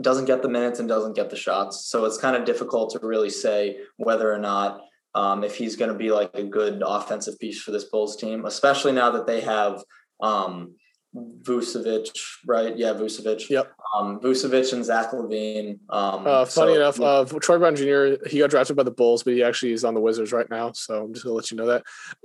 doesn't 0.00 0.26
get 0.26 0.42
the 0.42 0.48
minutes 0.48 0.78
and 0.78 0.88
doesn't 0.88 1.16
get 1.16 1.30
the 1.30 1.36
shots. 1.36 1.86
So 1.86 2.04
it's 2.04 2.18
kind 2.18 2.36
of 2.36 2.44
difficult 2.44 2.90
to 2.92 3.06
really 3.06 3.30
say 3.30 3.78
whether 3.96 4.32
or 4.32 4.38
not 4.38 4.80
um, 5.14 5.42
if 5.42 5.56
he's 5.56 5.76
going 5.76 5.90
to 5.90 5.98
be 5.98 6.12
like 6.12 6.30
a 6.34 6.44
good 6.44 6.82
offensive 6.86 7.38
piece 7.38 7.60
for 7.60 7.72
this 7.72 7.84
Bulls 7.84 8.16
team, 8.16 8.46
especially 8.46 8.92
now 8.92 9.10
that 9.10 9.26
they 9.26 9.40
have 9.40 9.82
um, 10.20 10.76
Vucevic, 11.14 12.08
right? 12.46 12.76
Yeah, 12.76 12.92
Vucevic. 12.92 13.48
Yep. 13.48 13.72
Um, 13.96 14.20
Vucevic 14.20 14.72
and 14.72 14.84
Zach 14.84 15.10
LaVine. 15.12 15.78
Um, 15.88 16.26
Uh, 16.26 16.44
funny 16.44 16.74
so- 16.74 16.76
enough, 16.76 17.00
uh, 17.00 17.24
Troy 17.40 17.58
Brown 17.58 17.74
Jr. 17.76 18.26
He 18.28 18.38
got 18.38 18.50
drafted 18.50 18.76
by 18.76 18.82
the 18.84 18.90
Bulls, 18.90 19.22
but 19.22 19.32
he 19.34 19.42
actually 19.42 19.72
is 19.72 19.84
on 19.84 19.94
the 19.94 20.00
Wizards 20.00 20.32
right 20.32 20.48
now. 20.48 20.72
So 20.72 21.04
I'm 21.04 21.12
just 21.12 21.24
gonna 21.24 21.34
let 21.34 21.50
you 21.50 21.56
know 21.56 21.66
that. 21.66 21.82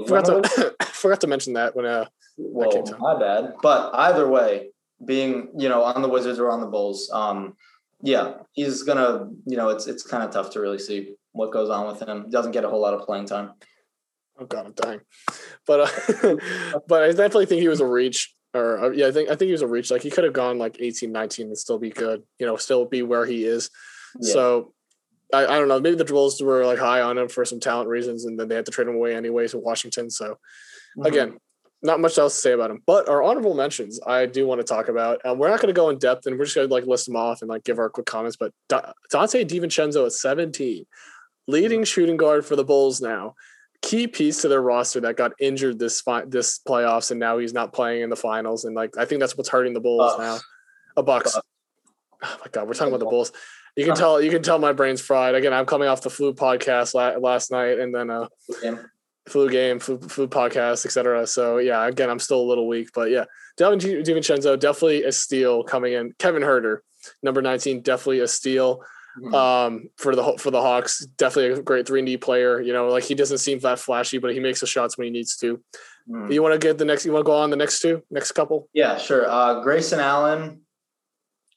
Forgot 0.07 0.25
to 0.25 0.75
forgot 0.86 1.21
to 1.21 1.27
mention 1.27 1.53
that 1.53 1.75
when 1.75 1.86
uh 1.86 2.05
Well, 2.38 2.71
came 2.71 2.83
to- 2.86 2.97
my 2.99 3.17
bad. 3.19 3.55
But 3.61 3.91
either 3.95 4.27
way, 4.27 4.71
being 5.03 5.49
you 5.57 5.69
know 5.69 5.83
on 5.83 6.01
the 6.01 6.09
Wizards 6.09 6.39
or 6.39 6.51
on 6.51 6.61
the 6.61 6.67
Bulls, 6.67 7.09
um, 7.11 7.55
yeah, 8.01 8.36
he's 8.53 8.83
gonna 8.83 9.29
you 9.47 9.57
know 9.57 9.69
it's 9.69 9.88
it's 9.88 10.03
kind 10.03 10.23
of 10.23 10.29
tough 10.31 10.51
to 10.51 10.59
really 10.59 10.79
see 10.79 11.15
what 11.31 11.51
goes 11.51 11.69
on 11.69 11.88
with 11.88 12.01
him. 12.07 12.29
Doesn't 12.29 12.51
get 12.51 12.63
a 12.63 12.69
whole 12.69 12.81
lot 12.81 12.93
of 12.93 13.01
playing 13.01 13.25
time. 13.25 13.53
oh 14.39 14.45
god 14.45 14.65
I'm 14.67 14.73
dying, 14.73 15.01
but 15.65 15.79
uh, 15.81 16.36
but 16.88 17.03
I 17.03 17.07
definitely 17.07 17.47
think 17.47 17.61
he 17.61 17.67
was 17.67 17.81
a 17.81 17.86
reach. 17.88 18.34
Or 18.55 18.85
uh, 18.85 18.89
yeah, 18.91 19.07
I 19.07 19.11
think 19.11 19.29
I 19.29 19.35
think 19.35 19.47
he 19.47 19.51
was 19.51 19.61
a 19.61 19.67
reach. 19.67 19.91
Like 19.91 20.01
he 20.01 20.09
could 20.09 20.23
have 20.23 20.33
gone 20.33 20.57
like 20.57 20.77
18, 20.79 21.11
19 21.11 21.47
and 21.47 21.57
still 21.57 21.77
be 21.77 21.89
good. 21.89 22.23
You 22.39 22.45
know, 22.45 22.55
still 22.55 22.85
be 22.85 23.01
where 23.03 23.25
he 23.25 23.43
is. 23.45 23.69
Yeah. 24.21 24.33
So 24.33 24.73
I, 25.33 25.43
I 25.45 25.59
don't 25.59 25.67
know. 25.67 25.79
Maybe 25.79 25.97
the 25.97 26.05
Bulls 26.05 26.41
were 26.41 26.65
like 26.65 26.79
high 26.79 27.01
on 27.01 27.17
him 27.17 27.27
for 27.27 27.43
some 27.45 27.59
talent 27.59 27.89
reasons, 27.89 28.25
and 28.25 28.39
then 28.39 28.47
they 28.47 28.55
had 28.55 28.65
to 28.65 28.71
trade 28.71 28.87
him 28.87 28.95
away 28.95 29.15
anyways 29.15 29.51
to 29.51 29.57
Washington. 29.57 30.09
So 30.09 30.37
Mhm. 30.97 31.05
again, 31.07 31.37
not 31.83 31.99
much 31.99 32.17
else 32.17 32.33
to 32.35 32.39
say 32.39 32.51
about 32.53 32.71
him. 32.71 32.81
But 32.87 33.09
our 33.09 33.21
honorable 33.21 33.53
mentions, 33.53 33.99
I 34.07 34.25
do 34.25 34.47
want 34.47 34.61
to 34.61 34.63
talk 34.65 34.87
about. 34.87 35.19
Um, 35.25 35.37
we're 35.37 35.49
not 35.49 35.59
going 35.59 35.73
to 35.73 35.77
go 35.79 35.89
in 35.89 35.97
depth, 35.97 36.25
and 36.25 36.39
we're 36.39 36.45
just 36.45 36.55
going 36.55 36.67
to 36.67 36.73
like 36.73 36.85
list 36.85 37.07
them 37.07 37.17
off 37.17 37.41
and 37.41 37.49
like 37.49 37.63
give 37.65 37.77
our 37.77 37.89
quick 37.89 38.05
comments. 38.05 38.37
But 38.37 38.53
Da- 38.69 38.93
Donte 39.13 39.45
DiVincenzo 39.45 40.05
at 40.05 40.13
17, 40.13 40.85
leading 41.47 41.83
shooting 41.83 42.15
guard 42.17 42.45
for 42.45 42.55
the 42.55 42.63
Bulls 42.63 43.01
now, 43.01 43.35
key 43.86 44.07
piece 44.07 44.41
to 44.41 44.47
their 44.47 44.61
roster 44.61 44.99
that 45.01 45.15
got 45.15 45.31
injured 45.39 45.77
this 45.77 46.01
fi- 46.01 46.25
this 46.25 46.59
playoffs, 46.59 47.11
and 47.11 47.19
now 47.19 47.38
he's 47.38 47.53
not 47.53 47.71
playing 47.71 48.01
in 48.01 48.09
the 48.09 48.15
finals. 48.15 48.65
And 48.65 48.75
like 48.75 48.97
I 48.97 49.05
think 49.05 49.19
that's 49.21 49.38
what's 49.38 49.49
hurting 49.49 49.73
the 49.73 49.79
Bulls 49.79 50.15
Bucks. 50.17 50.19
now. 50.19 50.38
A 50.97 51.03
Bucks. 51.03 51.33
Bucks. 51.33 51.45
Oh 52.23 52.38
my 52.41 52.47
god, 52.51 52.67
we're 52.67 52.73
talking 52.73 52.88
about 52.93 52.99
the 52.99 53.05
Bulls. 53.05 53.31
You 53.75 53.86
can 53.86 53.95
tell. 53.95 54.21
You 54.21 54.31
can 54.31 54.41
tell 54.41 54.57
my 54.57 54.73
brain's 54.73 55.01
fried. 55.01 55.36
Again, 55.36 55.53
I'm 55.53 55.65
coming 55.65 55.88
off 55.88 56.01
the 56.01 56.09
flu 56.09 56.33
podcast 56.33 56.93
la- 56.95 57.17
last 57.17 57.51
night, 57.51 57.77
and 57.79 57.93
then 57.93 58.09
uh, 58.09 58.27
Game. 58.61 58.79
flu 59.27 59.49
game, 59.49 59.79
flu, 59.79 59.99
flu 59.99 60.27
podcast, 60.27 60.86
etc. 60.86 61.27
So 61.27 61.57
yeah, 61.59 61.86
again, 61.86 62.09
I'm 62.09 62.19
still 62.19 62.41
a 62.41 62.47
little 62.49 62.67
weak, 62.67 62.89
but 62.95 63.11
yeah, 63.11 63.25
Devin 63.57 63.79
Di- 63.79 64.01
DiVincenzo 64.01 64.57
definitely 64.57 65.03
a 65.03 65.11
steal 65.11 65.63
coming 65.63 65.93
in. 65.93 66.13
Kevin 66.17 66.41
Huerter, 66.41 66.79
number 67.21 67.41
19, 67.41 67.81
definitely 67.81 68.21
a 68.21 68.27
steal. 68.27 68.81
Mhm. 69.20 69.34
um, 69.34 69.89
for 69.97 70.16
the 70.16 70.38
for 70.38 70.51
the 70.51 70.61
Hawks. 70.61 71.05
Definitely 71.18 71.59
a 71.59 71.63
great 71.63 71.88
three 71.88 71.99
and 71.99 72.07
D 72.07 72.18
player. 72.18 72.59
You 72.61 72.74
know, 72.74 72.88
like 72.89 73.03
he 73.03 73.16
doesn't 73.16 73.38
seem 73.38 73.59
that 73.59 73.80
flashy, 73.80 74.18
but 74.18 74.34
he 74.34 74.39
makes 74.39 74.59
the 74.59 74.68
shots 74.68 74.97
when 74.97 75.05
he 75.05 75.11
needs 75.11 75.38
to. 75.38 75.61
Mhm. 76.09 76.32
You 76.34 76.41
want 76.43 76.53
to 76.53 76.59
get 76.68 76.78
the 76.78 76.86
next? 76.86 77.05
You 77.05 77.13
want 77.13 77.26
to 77.26 77.30
go 77.32 77.36
on 77.38 77.49
the 77.49 77.55
next 77.55 77.80
two, 77.82 78.03
next 78.11 78.32
couple? 78.34 78.70
Yeah, 78.74 78.97
sure. 78.97 79.30
Uh, 79.30 79.61
Grayson 79.61 79.99
Allen, 79.99 80.61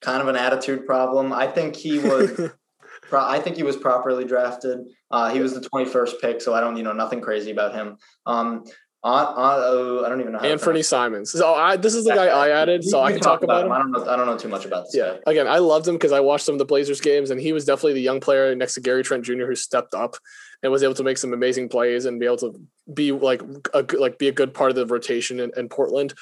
kind 0.01 0.23
of 0.23 0.29
an 0.29 0.37
attitude 0.37 0.87
problem. 0.87 1.33
I 1.33 1.47
think 1.49 1.75
he 1.77 1.99
was. 1.99 2.31
pro- 3.03 3.25
I 3.27 3.41
think 3.41 3.57
he 3.57 3.63
was 3.63 3.77
properly 3.77 4.25
drafted. 4.25 4.81
Uh, 5.11 5.31
he 5.31 5.41
was 5.41 5.55
the 5.55 5.61
21st 5.61 6.21
pick, 6.21 6.41
so 6.43 6.55
I 6.55 6.61
don't, 6.61 6.77
you 6.77 6.83
know, 6.83 6.93
nothing 6.93 7.21
crazy 7.21 7.51
about 7.51 7.75
him. 7.75 7.97
Um, 8.27 8.65
on, 9.05 9.27
on, 9.27 9.61
oh, 9.63 10.05
I 10.05 10.09
don't 10.09 10.21
even 10.21 10.33
know. 10.33 10.41
Anfernee 10.41 10.85
Simons. 10.85 11.31
So 11.31 11.55
I, 11.55 11.77
this 11.77 11.95
is 11.95 12.05
the 12.05 12.15
guy 12.15 12.27
I 12.27 12.51
added, 12.51 12.83
so 12.83 13.01
I 13.01 13.13
can 13.13 13.21
talk 13.21 13.43
about 13.45 13.65
him. 13.65 13.71
I 13.73 13.79
don't 13.79 13.93
know. 13.93 14.05
I 14.09 14.17
don't 14.17 14.27
know 14.27 14.37
too 14.37 14.49
much 14.49 14.65
about 14.65 14.87
this 14.87 14.97
Yeah. 14.97 15.15
guy. 15.25 15.31
Again, 15.33 15.47
I 15.47 15.59
loved 15.59 15.87
him 15.87 15.95
because 15.95 16.11
I 16.13 16.21
watched 16.21 16.45
some 16.45 16.55
of 16.55 16.59
the 16.59 16.65
Blazers 16.65 17.01
games, 17.01 17.31
and 17.31 17.41
he 17.41 17.53
was 17.53 17.65
definitely 17.65 17.93
the 17.95 18.01
young 18.01 18.19
player 18.21 18.55
next 18.57 18.75
to 18.75 18.81
Gary 18.81 19.05
Trent 19.05 19.25
Jr. 19.25 19.47
who 19.47 19.55
stepped 19.55 19.95
up 19.95 20.17
and 20.63 20.73
was 20.73 20.83
able 20.83 20.95
to 20.95 21.05
make 21.05 21.17
some 21.19 21.33
amazing 21.33 21.69
plays 21.69 22.05
and 22.07 22.19
be 22.19 22.27
able 22.27 22.39
to 22.39 22.61
be 22.93 23.13
like 23.13 23.41
a 23.73 23.83
good- 23.85 24.01
like 24.01 24.19
be 24.19 24.27
a 24.29 24.33
good 24.33 24.53
part 24.53 24.71
of 24.71 24.77
the 24.77 24.87
rotation 24.87 25.39
in, 25.39 25.53
in 25.57 25.69
Portland. 25.69 26.15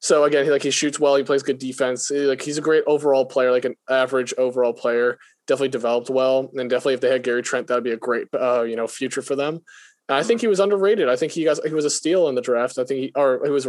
So 0.00 0.24
again, 0.24 0.44
he 0.44 0.50
like 0.50 0.62
he 0.64 0.70
shoots 0.72 0.98
well, 0.98 1.14
he 1.14 1.22
plays 1.22 1.44
good 1.44 1.58
defense. 1.58 2.08
He- 2.08 2.18
Like 2.26 2.42
he's 2.42 2.58
a 2.58 2.62
great 2.62 2.82
overall 2.88 3.24
player, 3.24 3.52
like 3.52 3.64
an 3.64 3.76
average 3.88 4.34
overall 4.36 4.72
player. 4.72 5.18
Definitely 5.46 5.68
developed 5.68 6.10
well, 6.10 6.50
and 6.54 6.68
definitely 6.68 6.94
if 6.94 7.00
they 7.00 7.08
had 7.12 7.22
Gary 7.22 7.40
Trent, 7.40 7.68
that'd 7.68 7.84
be 7.84 7.92
a 7.92 7.96
great 7.96 8.26
uh, 8.34 8.62
you 8.62 8.74
know 8.74 8.88
future 8.88 9.22
for 9.22 9.36
them. 9.36 9.60
I 10.08 10.22
think 10.22 10.40
he 10.40 10.46
was 10.46 10.60
underrated. 10.60 11.08
I 11.08 11.16
think 11.16 11.32
he 11.32 11.44
got 11.44 11.66
he 11.66 11.74
was 11.74 11.84
a 11.84 11.90
steal 11.90 12.28
in 12.28 12.34
the 12.34 12.40
draft. 12.40 12.78
I 12.78 12.84
think 12.84 13.00
he 13.00 13.12
or 13.14 13.40
he 13.44 13.50
was 13.50 13.66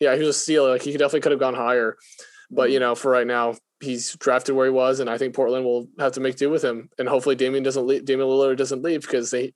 yeah 0.00 0.14
he 0.14 0.20
was 0.20 0.28
a 0.28 0.32
steal. 0.32 0.68
Like 0.68 0.82
he 0.82 0.92
definitely 0.92 1.20
could 1.20 1.32
have 1.32 1.40
gone 1.40 1.54
higher. 1.54 1.96
But 2.50 2.70
you 2.70 2.76
mm-hmm. 2.76 2.88
know, 2.88 2.94
for 2.94 3.10
right 3.10 3.26
now, 3.26 3.54
he's 3.80 4.14
drafted 4.16 4.54
where 4.54 4.66
he 4.66 4.72
was, 4.72 5.00
and 5.00 5.10
I 5.10 5.18
think 5.18 5.34
Portland 5.34 5.64
will 5.64 5.88
have 5.98 6.12
to 6.12 6.20
make 6.20 6.36
do 6.36 6.50
with 6.50 6.62
him. 6.62 6.90
And 6.98 7.08
hopefully, 7.08 7.34
Damian 7.34 7.62
doesn't 7.62 7.86
leave, 7.86 8.04
Damian 8.04 8.28
Lillard 8.28 8.56
doesn't 8.56 8.82
leave 8.82 9.02
because 9.02 9.30
they 9.30 9.52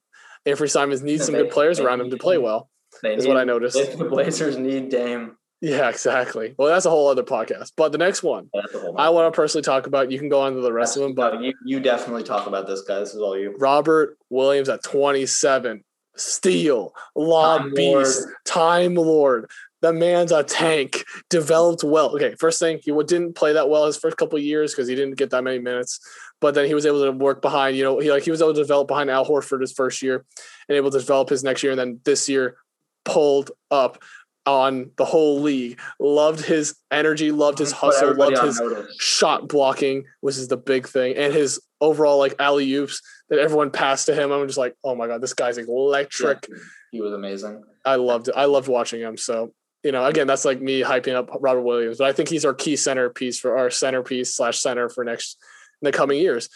Anfernee 0.47 0.71
Simons 0.71 1.03
needs 1.03 1.25
some 1.25 1.35
They- 1.35 1.43
good 1.43 1.51
players 1.51 1.81
around 1.81 2.01
him 2.01 2.11
to 2.11 2.17
play 2.17 2.39
well. 2.39 2.69
Is 3.05 3.27
what 3.27 3.37
I 3.37 3.45
noticed. 3.45 3.77
The 3.99 4.05
Blazers 4.05 4.57
need 4.57 4.89
Dame, 4.89 5.37
Yeah, 5.61 5.89
exactly. 5.89 6.55
Well, 6.59 6.69
that's 6.69 6.87
a 6.87 6.91
whole 6.91 7.09
other 7.09 7.23
podcast. 7.23 7.73
But 7.77 7.93
the 7.93 7.99
next 7.99 8.23
one. 8.23 8.51
I 8.97 9.11
want 9.11 9.33
to 9.33 9.37
personally 9.37 9.63
talk 9.63 9.87
about. 9.87 10.11
You 10.11 10.19
can 10.19 10.29
go 10.29 10.41
on 10.41 10.55
to 10.55 10.61
the 10.61 10.73
rest 10.73 10.97
of 10.97 11.03
them, 11.03 11.15
but 11.15 11.41
you 11.41 11.55
you 11.65 11.81
definitely 11.81 12.25
talk 12.25 12.47
about 12.47 12.67
this 12.67 12.83
guy. 12.83 12.99
This 12.99 13.15
is 13.15 13.21
all 13.21 13.39
you. 13.39 13.55
Robert 13.59 14.19
Williams 14.29 14.69
at 14.69 14.83
27, 14.83 15.85
steal, 16.17 16.95
lob 17.15 17.63
Time 17.63 17.75
beast, 17.75 18.21
Lord. 18.21 18.35
time 18.45 18.95
lord. 18.95 19.51
The 19.83 19.93
man's 19.95 20.31
a 20.31 20.43
tank, 20.43 21.05
developed 21.31 21.83
well. 21.83 22.15
Okay, 22.15 22.35
first 22.39 22.61
thing, 22.61 22.81
he 22.83 22.93
didn't 23.05 23.35
play 23.35 23.55
that 23.55 23.71
well 23.71 23.87
his 23.87 23.97
first 23.97 24.19
couple 24.19 24.37
of 24.37 24.45
years 24.45 24.73
because 24.73 24.89
he 24.89 24.95
didn't 24.95 25.17
get 25.17 25.31
that 25.31 25.43
many 25.43 25.59
minutes. 25.59 26.01
But 26.39 26.55
then 26.55 26.67
he 26.67 26.75
was 26.75 26.85
able 26.85 27.03
to 27.03 27.13
work 27.13 27.41
behind, 27.41 27.77
you 27.77 27.85
know, 27.85 27.99
he 27.99 28.11
like 28.11 28.23
he 28.23 28.31
was 28.31 28.43
able 28.43 28.53
to 28.53 28.61
develop 28.61 28.89
behind 28.89 29.11
Al 29.11 29.25
Horford 29.27 29.63
his 29.63 29.73
first 29.73 30.03
year 30.03 30.25
and 30.69 30.77
able 30.77 30.91
to 30.91 30.99
develop 30.99 31.31
his 31.31 31.43
next 31.43 31.63
year. 31.63 31.73
And 31.73 31.81
then 31.81 32.01
this 32.05 32.29
year 32.29 32.57
pulled 33.05 33.53
up 33.71 34.03
on 34.47 34.91
the 34.97 35.05
whole 35.05 35.41
league. 35.41 35.81
Loved 35.99 36.45
his 36.45 36.77
energy, 36.91 37.31
loved 37.31 37.59
his 37.59 37.73
hustle, 37.73 38.15
loved 38.15 38.39
his 38.39 38.61
notice. 38.61 38.97
shot 38.99 39.49
blocking, 39.49 40.05
which 40.21 40.37
is 40.37 40.49
the 40.49 40.57
big 40.57 40.89
thing, 40.89 41.17
and 41.17 41.33
his 41.33 41.61
overall 41.81 42.19
like 42.19 42.35
alley 42.39 42.73
oops 42.75 43.01
that 43.29 43.39
everyone 43.39 43.71
passed 43.71 44.07
to 44.07 44.15
him. 44.15 44.31
I'm 44.33 44.47
just 44.47 44.59
like, 44.59 44.75
oh 44.85 44.95
my 44.95 45.07
god, 45.07 45.21
this 45.21 45.35
guy's 45.35 45.59
electric. 45.59 46.47
Yeah, 46.49 46.57
he 46.93 47.01
was 47.01 47.13
amazing. 47.13 47.63
I 47.85 47.97
loved 47.97 48.29
it. 48.29 48.35
I 48.37 48.45
loved 48.47 48.69
watching 48.69 49.01
him. 49.01 49.17
So 49.17 49.53
you 49.83 49.93
know, 49.93 50.05
again, 50.05 50.27
that's 50.27 50.45
like 50.45 50.61
me 50.61 50.83
hyping 50.83 51.15
up 51.15 51.31
Robert 51.41 51.63
Williams, 51.63 51.99
but 51.99 52.07
I 52.09 52.13
think 52.13 52.29
he's 52.29 52.45
our 52.45 52.53
key 52.55 52.77
centerpiece 52.77 53.39
for 53.41 53.57
our 53.57 53.71
centerpiece 53.71 54.35
slash 54.35 54.59
center 54.59 54.89
for 54.91 55.05
next 55.05 55.39
in 55.81 55.87
the 55.87 55.93
coming 55.93 56.19
years. 56.21 56.49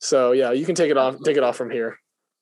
So 0.00 0.32
yeah, 0.32 0.52
you 0.52 0.64
can 0.64 0.74
take 0.76 0.90
it 0.90 0.96
off, 0.96 1.16
take 1.24 1.36
it 1.36 1.42
off 1.42 1.56
from 1.56 1.70
here. 1.70 1.98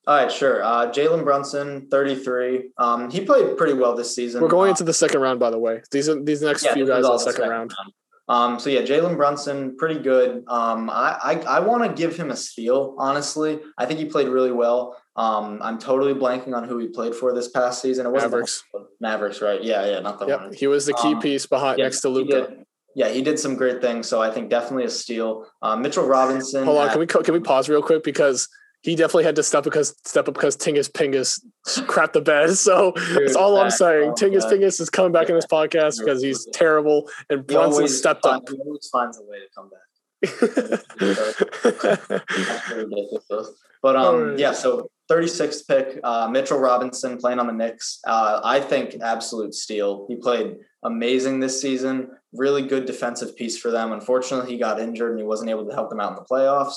All 0.06 0.14
right, 0.14 0.30
sure. 0.30 0.62
Uh, 0.62 0.86
Jalen 0.92 1.24
Brunson, 1.24 1.88
33. 1.90 2.70
Um, 2.78 3.10
he 3.10 3.24
played 3.24 3.56
pretty 3.56 3.72
well 3.72 3.96
this 3.96 4.14
season. 4.14 4.40
We're 4.40 4.48
going 4.48 4.68
Uh, 4.68 4.72
into 4.72 4.84
the 4.84 4.92
second 4.94 5.20
round, 5.20 5.40
by 5.40 5.50
the 5.50 5.58
way. 5.58 5.82
These 5.90 6.08
are 6.08 6.22
these 6.22 6.42
next 6.42 6.64
yeah, 6.64 6.74
few 6.74 6.86
guys 6.86 6.98
in 6.98 7.02
the 7.02 7.10
the 7.12 7.18
second 7.18 7.48
round. 7.48 7.74
Um, 8.28 8.58
so 8.58 8.70
yeah, 8.70 8.80
Jalen 8.80 9.16
Brunson, 9.16 9.76
pretty 9.76 10.00
good. 10.00 10.42
Um, 10.48 10.90
I 10.90 11.16
I, 11.22 11.32
I 11.56 11.60
want 11.60 11.84
to 11.84 11.92
give 11.92 12.16
him 12.16 12.30
a 12.30 12.36
steal. 12.36 12.96
Honestly, 12.98 13.60
I 13.78 13.86
think 13.86 14.00
he 14.00 14.06
played 14.06 14.28
really 14.28 14.50
well. 14.52 14.96
Um, 15.14 15.60
I'm 15.62 15.78
totally 15.78 16.12
blanking 16.12 16.54
on 16.54 16.64
who 16.68 16.78
he 16.78 16.88
played 16.88 17.14
for 17.14 17.32
this 17.34 17.48
past 17.48 17.80
season. 17.80 18.04
It 18.06 18.10
wasn't 18.10 18.32
Mavericks. 18.32 18.64
Mavericks, 19.00 19.40
right? 19.40 19.62
Yeah, 19.62 19.86
yeah, 19.86 20.00
not 20.00 20.18
the 20.18 20.26
Yep, 20.26 20.38
Hornets. 20.40 20.60
he 20.60 20.66
was 20.66 20.86
the 20.86 20.94
key 20.94 21.14
Um, 21.14 21.20
piece 21.20 21.46
behind 21.46 21.78
Yeah, 21.78 21.84
next 21.84 22.00
to 22.00 22.08
Luka. 22.08 22.56
Yeah, 22.96 23.08
he 23.10 23.22
did 23.22 23.38
some 23.38 23.54
great 23.56 23.80
things. 23.80 24.08
So 24.08 24.20
I 24.22 24.30
think 24.30 24.50
definitely 24.50 24.84
a 24.84 24.90
steal. 24.90 25.46
Uh, 25.62 25.76
Mitchell 25.76 26.06
Robinson. 26.06 26.64
Hold 26.64 26.78
on, 26.78 26.86
at- 26.86 26.92
can 26.92 27.00
we 27.00 27.06
co- 27.06 27.22
can 27.22 27.34
we 27.34 27.40
pause 27.40 27.68
real 27.68 27.82
quick 27.82 28.02
because 28.02 28.48
he 28.86 28.94
definitely 28.94 29.24
had 29.24 29.34
to 29.34 29.42
step 29.42 29.64
because 29.64 29.96
step 30.04 30.28
up 30.28 30.34
because 30.34 30.56
Tingus 30.56 30.88
Pingus 30.88 31.44
crapped 31.66 32.12
the 32.12 32.20
bed. 32.20 32.50
So 32.66 32.92
that's 33.14 33.34
all 33.34 33.58
I'm 33.60 33.70
saying. 33.70 34.12
Tingus 34.12 34.42
yeah. 34.42 34.50
Pingus 34.52 34.80
is 34.80 34.88
coming 34.88 35.10
back 35.10 35.28
in 35.28 35.34
this 35.34 35.46
podcast 35.46 35.98
because 35.98 36.22
he's 36.22 36.46
terrible 36.52 37.10
and 37.28 37.44
Brunson 37.44 37.72
always 37.72 37.98
stepped 37.98 38.22
find- 38.22 38.36
up. 38.36 38.48
He 38.48 38.56
always 38.58 38.88
finds 38.88 39.18
a 39.18 39.22
way 39.24 39.38
to 39.40 39.48
come 39.54 39.68
back. 39.70 39.80
But 43.82 43.94
um, 43.94 44.36
yeah. 44.36 44.52
So 44.52 44.90
36th 45.08 45.68
pick, 45.68 46.00
uh, 46.02 46.28
Mitchell 46.28 46.58
Robinson 46.58 47.18
playing 47.18 47.38
on 47.38 47.46
the 47.46 47.52
Knicks. 47.52 48.00
Uh, 48.04 48.40
I 48.42 48.58
think 48.58 48.96
absolute 49.00 49.54
steal. 49.54 50.06
He 50.08 50.16
played 50.16 50.56
amazing 50.82 51.38
this 51.38 51.60
season. 51.60 52.08
Really 52.32 52.66
good 52.66 52.86
defensive 52.86 53.36
piece 53.36 53.56
for 53.56 53.70
them. 53.70 53.92
Unfortunately, 53.92 54.50
he 54.50 54.58
got 54.58 54.80
injured 54.80 55.10
and 55.10 55.20
he 55.20 55.24
wasn't 55.24 55.50
able 55.50 55.66
to 55.68 55.74
help 55.74 55.90
them 55.90 56.00
out 56.00 56.10
in 56.10 56.16
the 56.16 56.24
playoffs. 56.28 56.74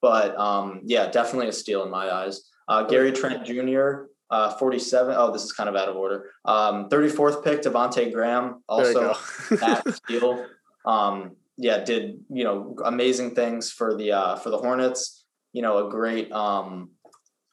But 0.00 0.36
um, 0.38 0.82
yeah, 0.84 1.10
definitely 1.10 1.48
a 1.48 1.52
steal 1.52 1.82
in 1.84 1.90
my 1.90 2.10
eyes. 2.10 2.42
Uh, 2.68 2.84
Gary 2.84 3.12
Trent 3.12 3.44
Jr. 3.44 4.06
Uh, 4.30 4.50
47. 4.50 5.14
Oh, 5.16 5.32
this 5.32 5.42
is 5.42 5.52
kind 5.52 5.68
of 5.68 5.76
out 5.76 5.88
of 5.88 5.96
order. 5.96 6.30
Um, 6.44 6.88
34th 6.90 7.42
pick, 7.42 7.62
Devonte' 7.62 8.12
Graham. 8.12 8.62
Also, 8.68 9.16
that 9.50 9.82
steal. 10.04 10.44
Um, 10.84 11.36
yeah, 11.56 11.82
did 11.82 12.20
you 12.30 12.44
know 12.44 12.76
amazing 12.84 13.34
things 13.34 13.70
for 13.70 13.96
the 13.96 14.12
uh, 14.12 14.36
for 14.36 14.50
the 14.50 14.58
Hornets. 14.58 15.24
You 15.52 15.62
know, 15.62 15.86
a 15.86 15.90
great 15.90 16.30
um, 16.30 16.90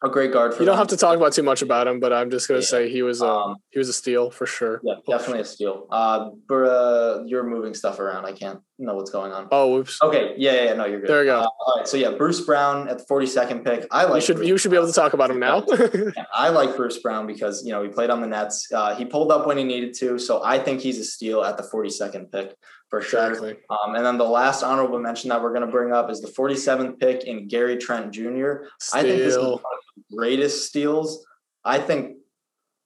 a 0.03 0.09
great 0.09 0.31
guard 0.31 0.53
for. 0.53 0.59
you 0.61 0.65
don't 0.65 0.73
them. 0.73 0.79
have 0.79 0.87
to 0.89 0.97
talk 0.97 1.15
about 1.17 1.33
too 1.33 1.41
much 1.41 1.61
about 1.61 1.87
him, 1.87 1.99
but 1.99 2.11
I'm 2.13 2.29
just 2.29 2.47
gonna 2.47 2.59
Yeah. 2.59 2.65
say 2.65 2.89
he 2.89 3.01
was 3.01 3.21
a 3.21 3.27
Um, 3.27 3.55
he 3.69 3.79
was 3.79 3.89
a 3.89 3.93
steal 3.93 4.29
for 4.29 4.45
sure. 4.45 4.79
yeah, 4.83 4.95
definitely 5.07 5.41
a 5.41 5.45
steal. 5.45 5.87
Uh, 5.91 6.29
but, 6.47 6.55
uh, 6.63 7.23
you're 7.25 7.43
moving 7.43 7.73
stuff 7.73 7.99
around. 7.99 8.25
I 8.25 8.33
can't 8.33 8.59
know 8.77 8.95
what's 8.95 9.09
going 9.09 9.31
on. 9.31 9.47
Oh, 9.51 9.71
whoops. 9.73 9.97
Okay, 10.03 10.33
yeah, 10.37 10.51
yeah, 10.53 10.63
yeah, 10.65 10.73
no, 10.73 10.85
you're 10.85 10.99
good. 10.99 11.09
There 11.09 11.19
we 11.21 11.25
go. 11.25 11.39
Uh, 11.39 11.47
all 11.65 11.77
right, 11.77 11.87
so 11.87 11.95
yeah, 11.97 12.11
Bruce 12.11 12.41
Brown 12.41 12.87
at 12.89 12.97
the 12.99 13.05
42nd 13.05 13.63
pick. 13.63 13.87
I 13.89 14.03
like. 14.03 14.15
you 14.15 14.21
should 14.21 14.35
Bruce 14.37 14.47
you 14.49 14.57
should 14.57 14.71
be 14.71 14.77
able 14.77 14.87
to 14.87 14.93
talk 14.93 15.13
about 15.13 15.31
him 15.31 15.39
now. 15.39 15.65
I 16.33 16.49
like 16.49 16.75
Bruce 16.75 16.99
Brown 16.99 17.25
because 17.25 17.65
you 17.65 17.71
know 17.71 17.81
he 17.81 17.89
played 17.89 18.09
on 18.09 18.21
the 18.21 18.27
Nets. 18.27 18.67
Uh, 18.71 18.93
he 18.95 19.05
pulled 19.05 19.31
up 19.31 19.47
when 19.47 19.57
he 19.57 19.63
needed 19.63 19.93
to, 19.99 20.19
so 20.19 20.43
I 20.43 20.59
think 20.59 20.81
he's 20.81 20.99
a 20.99 21.03
steal 21.05 21.43
at 21.43 21.55
the 21.57 21.63
42nd 21.63 22.31
pick 22.31 22.53
for 23.01 23.07
sure. 23.07 23.27
exactly. 23.27 23.55
Um, 23.69 23.95
and 23.95 24.05
then 24.05 24.17
the 24.17 24.25
last 24.25 24.63
honorable 24.63 24.99
mention 24.99 25.29
that 25.29 25.41
we're 25.41 25.53
going 25.53 25.65
to 25.65 25.71
bring 25.71 25.91
up 25.91 26.09
is 26.09 26.21
the 26.21 26.27
47th 26.27 26.99
pick 26.99 27.23
in 27.23 27.47
Gary 27.47 27.77
Trent 27.77 28.11
Jr. 28.11 28.65
I 28.93 29.01
think 29.01 29.17
this 29.17 29.35
is 29.35 29.37
one 29.37 29.53
of 29.53 29.59
the 29.97 30.15
greatest 30.15 30.67
steals. 30.67 31.25
I 31.63 31.79
think 31.79 32.17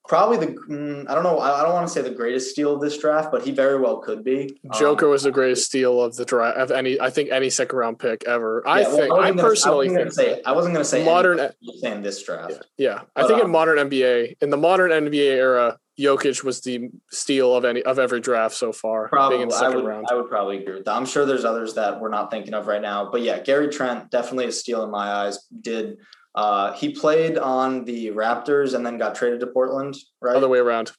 probably 0.08 0.38
the 0.38 0.52
mm, 0.68 1.08
I 1.08 1.14
don't 1.14 1.22
know 1.22 1.38
I 1.38 1.60
I 1.60 1.62
don't 1.62 1.72
want 1.72 1.86
to 1.86 1.92
say 1.92 2.02
the 2.02 2.10
greatest 2.10 2.50
steal 2.50 2.74
of 2.74 2.80
this 2.80 2.98
draft, 2.98 3.30
but 3.30 3.44
he 3.44 3.52
very 3.52 3.78
well 3.78 3.98
could 3.98 4.24
be. 4.24 4.58
Um, 4.64 4.78
Joker 4.78 5.08
was 5.08 5.22
the 5.22 5.30
greatest 5.30 5.66
steal 5.66 6.02
of 6.02 6.16
the 6.16 6.24
draft 6.24 6.56
of 6.56 6.70
any 6.70 7.00
I 7.00 7.10
think 7.10 7.30
any 7.30 7.50
second 7.50 7.78
round 7.78 7.98
pick 7.98 8.24
ever. 8.26 8.66
I 8.66 8.80
yeah, 8.80 8.88
well, 8.88 8.96
think 8.96 9.12
I 9.12 9.14
wasn't 9.14 9.36
gonna- 9.36 9.48
personally 9.48 9.88
gonna 9.88 9.98
think 10.00 10.12
say 10.12 10.42
I 10.44 10.52
wasn't 10.52 10.74
going 10.74 10.84
to 10.84 10.88
say 10.88 11.04
Modern- 11.04 11.50
saying 11.80 12.02
this 12.02 12.22
draft. 12.24 12.66
Yeah, 12.76 12.88
yeah. 12.88 13.00
I 13.14 13.26
think 13.26 13.38
in 13.38 13.46
um, 13.46 13.52
modern 13.52 13.78
NBA, 13.88 14.36
in 14.40 14.50
the 14.50 14.56
modern 14.56 14.90
NBA 14.90 15.36
era, 15.36 15.78
Jokic 15.98 16.42
was 16.44 16.60
the 16.60 16.90
steal 17.10 17.54
of 17.54 17.64
any 17.64 17.82
of 17.82 17.98
every 17.98 18.20
draft 18.20 18.54
so 18.54 18.72
far, 18.72 19.08
Probably, 19.08 19.38
being 19.38 19.42
in 19.42 19.48
the 19.48 19.54
I 19.56 19.68
would, 19.68 19.84
round. 19.84 20.06
I 20.10 20.14
would 20.14 20.28
probably 20.28 20.58
agree 20.58 20.74
with 20.74 20.84
that. 20.86 20.94
I'm 20.94 21.06
sure 21.06 21.26
there's 21.26 21.44
others 21.44 21.74
that 21.74 22.00
we're 22.00 22.08
not 22.08 22.30
thinking 22.30 22.54
of 22.54 22.66
right 22.66 22.80
now, 22.80 23.10
but 23.10 23.22
yeah, 23.22 23.40
Gary 23.40 23.68
Trent 23.68 24.10
definitely 24.10 24.46
a 24.46 24.52
steal 24.52 24.82
in 24.82 24.90
my 24.90 25.10
eyes. 25.10 25.46
Did 25.60 25.98
uh, 26.34 26.72
he 26.72 26.92
played 26.94 27.38
on 27.38 27.84
the 27.84 28.08
Raptors 28.08 28.74
and 28.74 28.86
then 28.86 28.98
got 28.98 29.14
traded 29.14 29.40
to 29.40 29.46
Portland, 29.48 29.96
right? 30.22 30.36
Other 30.36 30.48
way 30.48 30.58
around. 30.58 30.92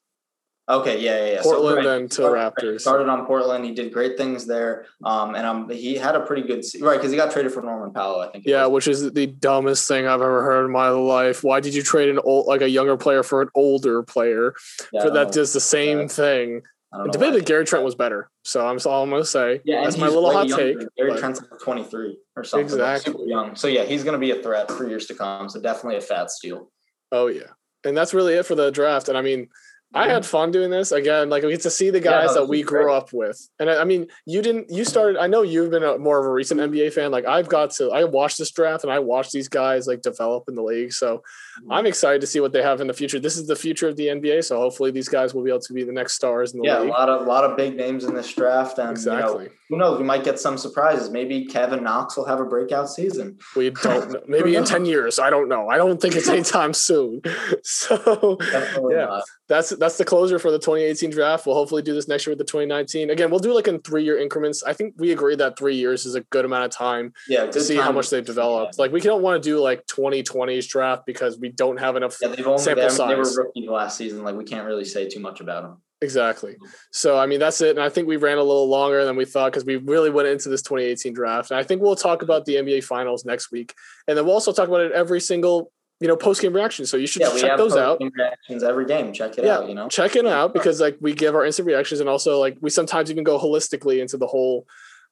Okay, 0.72 1.02
yeah, 1.02 1.26
yeah, 1.26 1.34
yeah. 1.34 1.42
Portland 1.42 1.78
right, 1.78 1.84
then 1.86 2.08
to 2.08 2.14
started- 2.14 2.56
Raptors. 2.56 2.82
Started 2.82 3.10
on 3.10 3.26
Portland. 3.26 3.66
He 3.66 3.72
did 3.72 3.92
great 3.92 4.18
things 4.18 4.46
there. 4.46 4.86
Um, 5.04 5.36
and 5.36 5.46
um, 5.46 5.70
he 5.70 5.96
had 5.96 6.16
a 6.16 6.22
pretty 6.22 6.44
good 6.44 6.64
right 6.80 6.98
because 6.98 7.12
he 7.12 7.18
got 7.18 7.32
traded 7.32 7.52
for 7.52 7.62
Norman 7.62 7.94
Powell. 7.94 8.22
I 8.22 8.32
think. 8.32 8.46
Yeah, 8.46 8.66
was. 8.66 8.86
which 8.86 8.88
is 8.88 9.12
the 9.12 9.28
dumbest 9.28 9.88
thing 9.88 10.08
I've 10.08 10.22
ever 10.22 10.44
heard 10.44 10.66
in 10.66 10.72
my 10.72 10.90
life. 10.90 11.44
Why 11.44 11.60
did 11.60 11.74
you 11.74 11.84
trade 11.84 12.10
an 12.10 12.20
old 12.24 12.48
like 12.48 12.62
a 12.62 12.70
younger 12.70 12.98
player 12.98 13.24
for 13.24 13.42
an 13.42 13.50
older 13.54 14.02
player 14.04 14.54
Yeah, 14.94 15.04
for 15.04 15.12
that 15.12 15.32
does 15.32 15.54
the 15.54 15.60
same 15.60 16.08
thing? 16.08 16.62
I 16.94 16.98
don't 16.98 17.20
know 17.20 17.40
Gary 17.40 17.64
Trent 17.64 17.86
was 17.86 17.96
better. 17.96 18.30
So 18.44 18.68
I'm 18.68 18.78
all 18.86 19.04
I'm 19.04 19.10
gonna 19.10 19.24
say. 19.24 19.62
Yeah, 19.64 19.84
That's 19.84 19.98
my 19.98 20.08
little 20.08 20.32
hot 20.32 20.48
younger. 20.48 20.80
take. 20.80 20.88
Gary 20.98 21.12
but- 21.12 21.20
Trent's 21.20 21.42
like 21.42 21.60
23 21.62 22.18
or 22.36 22.44
something. 22.44 22.66
Exactly. 22.66 23.14
super 23.14 23.26
young. 23.26 23.56
So 23.56 23.68
yeah, 23.68 23.84
he's 23.84 24.04
going 24.04 24.14
to 24.14 24.20
be 24.20 24.32
a 24.32 24.42
threat 24.42 24.70
for 24.70 24.88
years 24.88 25.06
to 25.08 25.16
come. 25.16 25.48
So 25.48 25.62
definitely 25.62 25.98
a 25.98 26.02
fat 26.02 26.32
steal. 26.32 26.70
Oh 27.12 27.28
yeah, 27.28 27.52
and 27.86 27.96
that's 27.96 28.14
really 28.14 28.34
it 28.34 28.46
for 28.46 28.56
the 28.56 28.72
draft. 28.72 29.08
And 29.08 29.18
I 29.18 29.22
mean, 29.22 29.48
I 29.94 30.08
had 30.08 30.26
fun 30.26 30.52
doing 30.52 30.70
this 30.70 30.92
again. 30.92 31.30
Like 31.30 31.44
we 31.44 31.52
get 31.52 31.62
to 31.62 31.70
see 31.70 31.90
the 31.90 32.00
guys 32.00 32.28
no, 32.28 32.34
that 32.36 32.46
we 32.46 32.64
grew 32.64 32.84
great. 32.84 32.96
up 32.96 33.12
with, 33.12 33.50
and 33.60 33.70
I, 33.70 33.82
I 33.82 33.84
mean, 33.84 34.08
you 34.26 34.42
didn't. 34.42 34.70
You 34.70 34.86
started. 34.86 35.20
I 35.20 35.28
know 35.28 35.42
you've 35.42 35.72
been 35.72 35.84
a, 35.84 35.98
more 35.98 36.20
of 36.20 36.26
a 36.26 36.32
recent 36.32 36.62
NBA 36.62 36.94
fan. 36.94 37.12
Like 37.12 37.26
I've 37.26 37.50
got 37.50 37.72
to. 37.72 37.92
I 37.92 38.06
watched 38.06 38.38
this 38.38 38.52
draft 38.52 38.84
and 38.84 38.94
I 38.94 39.00
watched 39.00 39.32
these 39.34 39.50
guys 39.50 39.88
like 39.88 40.02
develop 40.02 40.46
in 40.48 40.56
the 40.56 40.64
league. 40.64 40.94
So. 40.94 41.24
I'm 41.70 41.86
excited 41.86 42.22
to 42.22 42.28
see 42.28 42.40
what 42.40 42.54
they 42.54 42.62
have 42.62 42.82
in 42.82 42.88
the 42.88 42.94
future. 42.94 43.20
This 43.20 43.38
is 43.38 43.48
the 43.48 43.56
future 43.56 43.88
of 43.88 43.96
the 43.96 44.08
NBA. 44.08 44.44
So 44.44 44.58
hopefully 44.58 44.92
these 44.92 45.10
guys 45.10 45.34
will 45.34 45.44
be 45.44 45.50
able 45.50 45.60
to 45.62 45.74
be 45.74 45.84
the 45.84 45.92
next 45.92 46.14
stars 46.14 46.54
in 46.54 46.60
the 46.62 46.68
Yeah, 46.68 46.82
a 46.82 46.84
lot 46.84 47.10
of 47.10 47.22
a 47.22 47.30
lot 47.30 47.44
of 47.44 47.58
big 47.58 47.76
names 47.76 48.04
in 48.04 48.14
this 48.16 48.34
draft, 48.34 48.78
and 48.80 48.92
Exactly. 48.92 49.44
you 49.46 49.50
know, 49.50 49.56
who 49.70 49.78
knows? 49.78 49.98
We 50.00 50.04
might 50.06 50.24
get 50.24 50.40
some 50.40 50.58
surprises. 50.58 51.10
Maybe 51.10 51.46
Kevin 51.46 51.84
Knox 51.84 52.18
will 52.18 52.26
have 52.26 52.40
a 52.40 52.46
breakout 52.46 52.90
season. 52.90 53.38
We 53.56 53.70
don't. 53.70 54.12
know. 54.12 54.22
Maybe 54.28 54.56
in 54.56 54.66
ten 54.66 54.86
years. 54.86 55.20
I 55.20 55.30
don't 55.30 55.48
know. 55.50 55.70
I 55.70 55.78
don't 55.78 56.02
think 56.02 56.16
it's 56.16 56.28
anytime 56.30 56.74
soon. 56.74 57.22
So 57.64 58.38
Definitely 58.40 58.96
Yeah. 58.96 59.06
not. 59.06 59.24
that's 59.48 59.70
that's 59.72 59.98
the 59.98 60.06
closure 60.06 60.40
for 60.40 60.52
the 60.52 60.60
2018 60.60 61.10
draft. 61.10 61.46
We'll 61.46 61.56
hopefully 61.56 61.82
do 61.82 61.94
this 61.94 62.08
next 62.08 62.26
year 62.26 62.32
with 62.32 62.40
the 62.40 62.44
2019. 62.46 63.10
Again, 63.10 63.30
we'll 63.30 63.40
do 63.40 63.54
like 63.54 63.68
in 63.68 63.80
three 63.82 64.04
year 64.04 64.18
increments. 64.18 64.64
I 64.64 64.74
think 64.74 64.96
we 64.98 65.12
agree 65.12 65.36
that 65.36 65.58
three 65.58 65.76
years 65.76 66.06
is 66.06 66.16
a 66.16 66.22
good 66.22 66.46
amount 66.46 66.66
of 66.66 66.72
time 66.72 67.14
Yeah, 67.28 67.46
to 67.48 67.60
see 67.62 67.76
how 67.76 67.92
much 67.92 68.10
they've 68.10 68.26
developed. 68.26 68.78
Like 68.80 68.92
we 68.92 69.00
don't 69.02 69.22
want 69.22 69.42
to 69.42 69.50
do 69.50 69.60
like 69.60 69.86
2020's 69.88 70.68
draft 70.68 71.06
because 71.06 71.38
we 71.42 71.50
don't 71.50 71.78
have 71.78 71.96
enough. 71.96 72.18
Yeah, 72.22 72.30
they've 72.30 72.46
only 72.48 72.62
sample 72.64 72.88
they, 72.88 72.98
they 73.08 73.16
were 73.16 73.26
size. 73.26 73.38
rookies 73.38 73.70
last 73.70 73.98
season. 73.98 74.24
Like 74.24 74.36
we 74.36 74.46
can't 74.46 74.66
really 74.66 74.86
say 74.86 75.10
too 75.10 75.20
much 75.20 75.42
about 75.42 75.64
them. 75.64 75.82
Exactly. 76.04 76.56
So 76.92 77.18
I 77.18 77.26
mean 77.26 77.40
that's 77.40 77.60
it. 77.62 77.72
And 77.72 77.80
I 77.80 77.90
think 77.90 78.08
we 78.08 78.18
ran 78.18 78.38
a 78.38 78.44
little 78.44 78.68
longer 78.70 79.04
than 79.06 79.16
we 79.16 79.26
thought 79.26 79.52
because 79.52 79.66
we 79.66 79.76
really 79.76 80.10
went 80.10 80.28
into 80.28 80.50
this 80.50 80.62
2018 80.62 81.14
draft. 81.14 81.52
And 81.52 81.60
I 81.60 81.64
think 81.64 81.82
we'll 81.82 81.96
talk 81.96 82.22
about 82.24 82.46
the 82.46 82.56
NBA 82.56 82.84
finals 82.84 83.26
next 83.26 83.52
week. 83.52 83.74
And 84.08 84.18
then 84.18 84.26
we'll 84.26 84.34
also 84.34 84.52
talk 84.52 84.68
about 84.68 84.82
it 84.82 84.92
every 84.94 85.20
single, 85.20 85.72
you 86.00 86.08
know, 86.08 86.16
post 86.16 86.42
game 86.42 86.54
reaction. 86.54 86.86
So 86.88 86.98
you 86.98 87.06
should 87.06 87.22
Yeah, 87.22 87.34
we 87.34 87.42
check 87.42 87.52
have 87.52 87.60
those 87.60 87.78
out. 87.78 88.02
reactions 88.02 88.64
every 88.64 88.86
game. 88.86 89.14
Check 89.14 89.38
it 89.38 89.46
Yeah, 89.46 89.58
out. 89.60 89.70
You 89.70 89.76
know, 89.76 89.90
check 89.90 90.16
it 90.16 90.26
out 90.26 90.54
because 90.54 90.82
like 90.82 90.98
we 91.02 91.14
give 91.14 91.36
our 91.36 91.46
instant 91.46 91.68
reactions 91.68 92.00
and 92.00 92.10
also 92.10 92.40
like 92.40 92.58
we 92.62 92.72
sometimes 92.72 93.12
even 93.12 93.24
go 93.24 93.38
holistically 93.38 94.02
into 94.02 94.18
the 94.18 94.28
whole 94.28 94.66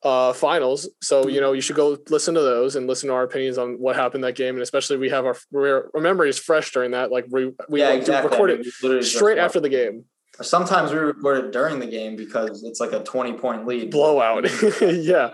uh 0.04 0.32
finals 0.32 0.90
so 1.02 1.28
you 1.28 1.42
know 1.42 1.52
you 1.52 1.60
should 1.60 1.76
go 1.76 1.98
listen 2.10 2.34
to 2.34 2.42
those 2.42 2.78
and 2.78 2.88
listen 2.88 3.10
to 3.10 3.14
our 3.14 3.24
opinions 3.24 3.58
on 3.58 3.74
what 3.74 3.96
happened 3.98 4.24
that 4.24 4.36
game 4.36 4.56
and 4.56 4.64
especially 4.64 4.96
we 4.96 5.10
have 5.10 5.26
our 5.26 5.36
our 5.54 5.90
memory 6.02 6.30
is 6.30 6.40
fresh 6.40 6.72
during 6.72 6.92
that 6.92 7.12
like 7.12 7.26
we 7.30 7.52
we 7.68 7.82
yeah, 7.82 7.90
like, 7.90 8.00
exactly. 8.00 8.32
record 8.32 8.52
I 8.52 8.54
mean, 8.54 8.64
we 8.64 8.72
literally 8.82 9.02
just 9.04 9.16
straight 9.16 9.38
after 9.38 9.60
the 9.60 9.68
game 9.68 10.06
sometimes 10.42 10.92
we 10.94 11.00
record 11.00 11.44
it 11.46 11.52
during 11.52 11.80
the 11.80 11.86
game 11.86 12.16
because 12.16 12.64
it's 12.64 12.80
like 12.80 12.94
a 12.94 13.04
20 13.04 13.34
point 13.34 13.68
lead. 13.68 13.92
blowout 13.92 14.46
yeah 14.82 15.32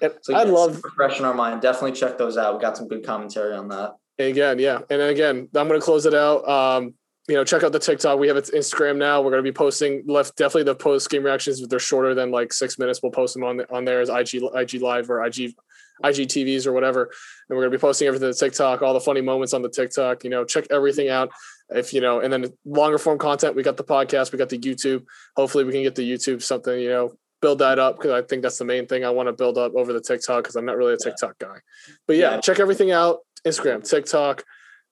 and 0.00 0.12
So 0.22 0.34
i 0.34 0.44
love 0.44 0.80
fresh 0.96 1.18
in 1.18 1.24
our 1.24 1.34
mind. 1.34 1.60
Definitely 1.60 1.92
check 1.92 2.16
those 2.16 2.38
out. 2.38 2.54
We 2.54 2.62
got 2.62 2.76
some 2.76 2.88
good 2.88 3.04
commentary 3.04 3.54
on 3.54 3.68
that. 3.68 3.92
again 4.18 4.58
yeah 4.58 4.78
and 4.90 5.00
then 5.00 5.10
again 5.10 5.48
i'm 5.54 5.68
going 5.68 5.78
to 5.78 5.84
close 5.84 6.06
it 6.06 6.14
out 6.14 6.48
um 6.48 6.94
you 7.28 7.34
know 7.34 7.44
check 7.44 7.62
out 7.62 7.72
the 7.72 7.78
tiktok 7.78 8.18
we 8.18 8.26
have 8.26 8.36
its 8.36 8.50
instagram 8.50 8.96
now 8.96 9.20
we're 9.20 9.30
going 9.30 9.42
to 9.42 9.48
be 9.48 9.54
posting 9.54 10.02
left 10.06 10.34
definitely 10.36 10.62
the 10.64 10.74
post 10.74 11.10
game 11.10 11.22
reactions 11.22 11.60
if 11.60 11.68
they're 11.68 11.78
shorter 11.78 12.14
than 12.14 12.30
like 12.30 12.52
six 12.52 12.78
minutes 12.78 13.00
we'll 13.02 13.12
post 13.12 13.34
them 13.34 13.44
on 13.44 13.60
on 13.70 13.84
there 13.84 14.00
as 14.00 14.08
ig 14.08 14.42
ig 14.56 14.82
live 14.82 15.10
or 15.10 15.24
ig 15.24 15.54
IGTVs 16.04 16.64
or 16.66 16.72
whatever. 16.72 17.10
And 17.48 17.56
we're 17.56 17.64
gonna 17.64 17.76
be 17.76 17.80
posting 17.80 18.06
everything 18.06 18.32
to 18.32 18.38
TikTok, 18.38 18.82
all 18.82 18.94
the 18.94 19.00
funny 19.00 19.20
moments 19.20 19.52
on 19.52 19.62
the 19.62 19.68
TikTok. 19.68 20.24
You 20.24 20.30
know, 20.30 20.44
check 20.44 20.66
everything 20.70 21.08
out. 21.08 21.30
If 21.70 21.92
you 21.92 22.00
know, 22.00 22.20
and 22.20 22.32
then 22.32 22.52
longer 22.64 22.98
form 22.98 23.18
content, 23.18 23.56
we 23.56 23.62
got 23.62 23.76
the 23.76 23.84
podcast, 23.84 24.32
we 24.32 24.38
got 24.38 24.48
the 24.48 24.58
YouTube. 24.58 25.04
Hopefully, 25.36 25.64
we 25.64 25.72
can 25.72 25.82
get 25.82 25.94
the 25.96 26.08
YouTube 26.08 26.42
something. 26.42 26.78
You 26.78 26.88
know, 26.88 27.12
build 27.42 27.58
that 27.58 27.78
up 27.78 27.96
because 27.96 28.12
I 28.12 28.22
think 28.22 28.42
that's 28.42 28.58
the 28.58 28.64
main 28.64 28.86
thing 28.86 29.04
I 29.04 29.10
want 29.10 29.26
to 29.28 29.32
build 29.32 29.58
up 29.58 29.74
over 29.74 29.92
the 29.92 30.00
TikTok 30.00 30.44
because 30.44 30.56
I'm 30.56 30.64
not 30.64 30.76
really 30.76 30.94
a 30.94 30.98
TikTok 30.98 31.38
guy. 31.38 31.56
But 32.06 32.16
yeah, 32.16 32.34
Yeah. 32.34 32.40
check 32.40 32.60
everything 32.60 32.92
out: 32.92 33.18
Instagram, 33.44 33.82
TikTok, 33.82 34.44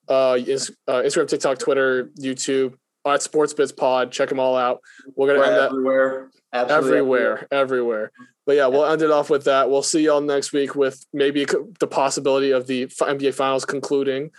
uh, 0.09 0.33
uh, 0.33 0.37
Instagram, 0.37 1.29
TikTok, 1.29 1.59
Twitter, 1.59 2.11
YouTube. 2.19 2.75
At 3.07 3.23
Sports 3.23 3.55
Bits 3.55 3.71
Pod, 3.71 4.11
check 4.11 4.29
them 4.29 4.41
all 4.41 4.57
out. 4.57 4.81
We're 5.15 5.29
gonna 5.29 5.39
We're 5.39 5.45
end 5.45 5.55
that 5.55 5.71
everywhere. 5.71 6.31
Absolutely 6.53 6.91
everywhere, 6.91 7.49
everywhere. 7.53 8.13
But 8.47 8.57
yeah, 8.57 8.67
we'll 8.67 8.85
end 8.85 9.01
it 9.01 9.13
off 9.13 9.31
with 9.31 9.45
that. 9.45 9.71
We'll 9.71 9.85
see 9.85 10.03
y'all 10.03 10.21
next 10.21 10.53
week 10.53 10.75
with 10.75 11.05
maybe 11.13 11.47
the 11.79 11.87
possibility 11.87 12.51
of 12.51 12.67
the 12.67 12.87
NBA 12.87 13.35
Finals 13.35 13.65
concluding, 13.65 14.33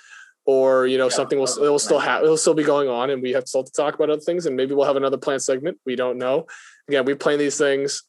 or 0.45 0.85
you 0.85 0.97
know 0.97 1.05
Yeah, 1.05 1.11
something 1.11 1.39
will 1.39 1.45
that 1.45 1.63
it 1.63 1.69
will 1.69 1.79
still 1.79 1.99
have 1.99 2.23
it 2.23 2.27
will 2.27 2.35
still 2.35 2.53
be 2.53 2.63
going 2.65 2.89
on, 2.89 3.09
and 3.09 3.21
we 3.21 3.31
have 3.31 3.47
still 3.47 3.63
to 3.63 3.71
talk 3.71 3.95
about 3.95 4.09
other 4.09 4.19
things, 4.19 4.45
and 4.45 4.57
maybe 4.57 4.73
we'll 4.75 4.85
have 4.85 4.97
another 4.97 5.17
plant 5.17 5.43
segment. 5.43 5.79
We 5.85 5.95
don't 5.95 6.17
know. 6.17 6.47
Again, 6.89 7.05
we 7.05 7.15
plan 7.15 7.39
these 7.39 7.57
things 7.57 8.03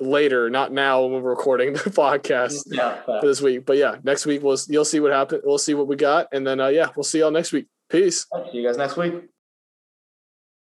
later, 0.00 0.50
not 0.50 0.72
now 0.72 1.02
when 1.02 1.22
we're 1.22 1.30
recording 1.30 1.72
the 1.74 1.78
podcast 1.90 2.62
Yeah. 2.66 3.02
for 3.04 3.20
this 3.22 3.40
week. 3.40 3.64
But 3.66 3.76
yeah, 3.76 3.96
next 4.02 4.26
week 4.26 4.42
we'll 4.42 4.58
you'll 4.68 4.84
see 4.84 5.00
what 5.00 5.12
happened. 5.12 5.42
We'll 5.44 5.58
see 5.58 5.74
what 5.74 5.86
we 5.86 5.96
got, 5.96 6.28
and 6.32 6.46
then 6.46 6.60
uh, 6.60 6.68
yeah, 6.68 6.88
we'll 6.96 7.04
see 7.04 7.18
y'all 7.20 7.30
next 7.30 7.52
week. 7.52 7.66
Peace. 7.88 8.26
See 8.50 8.58
you 8.58 8.66
guys 8.66 8.76
next 8.76 8.96
week. 8.96 9.14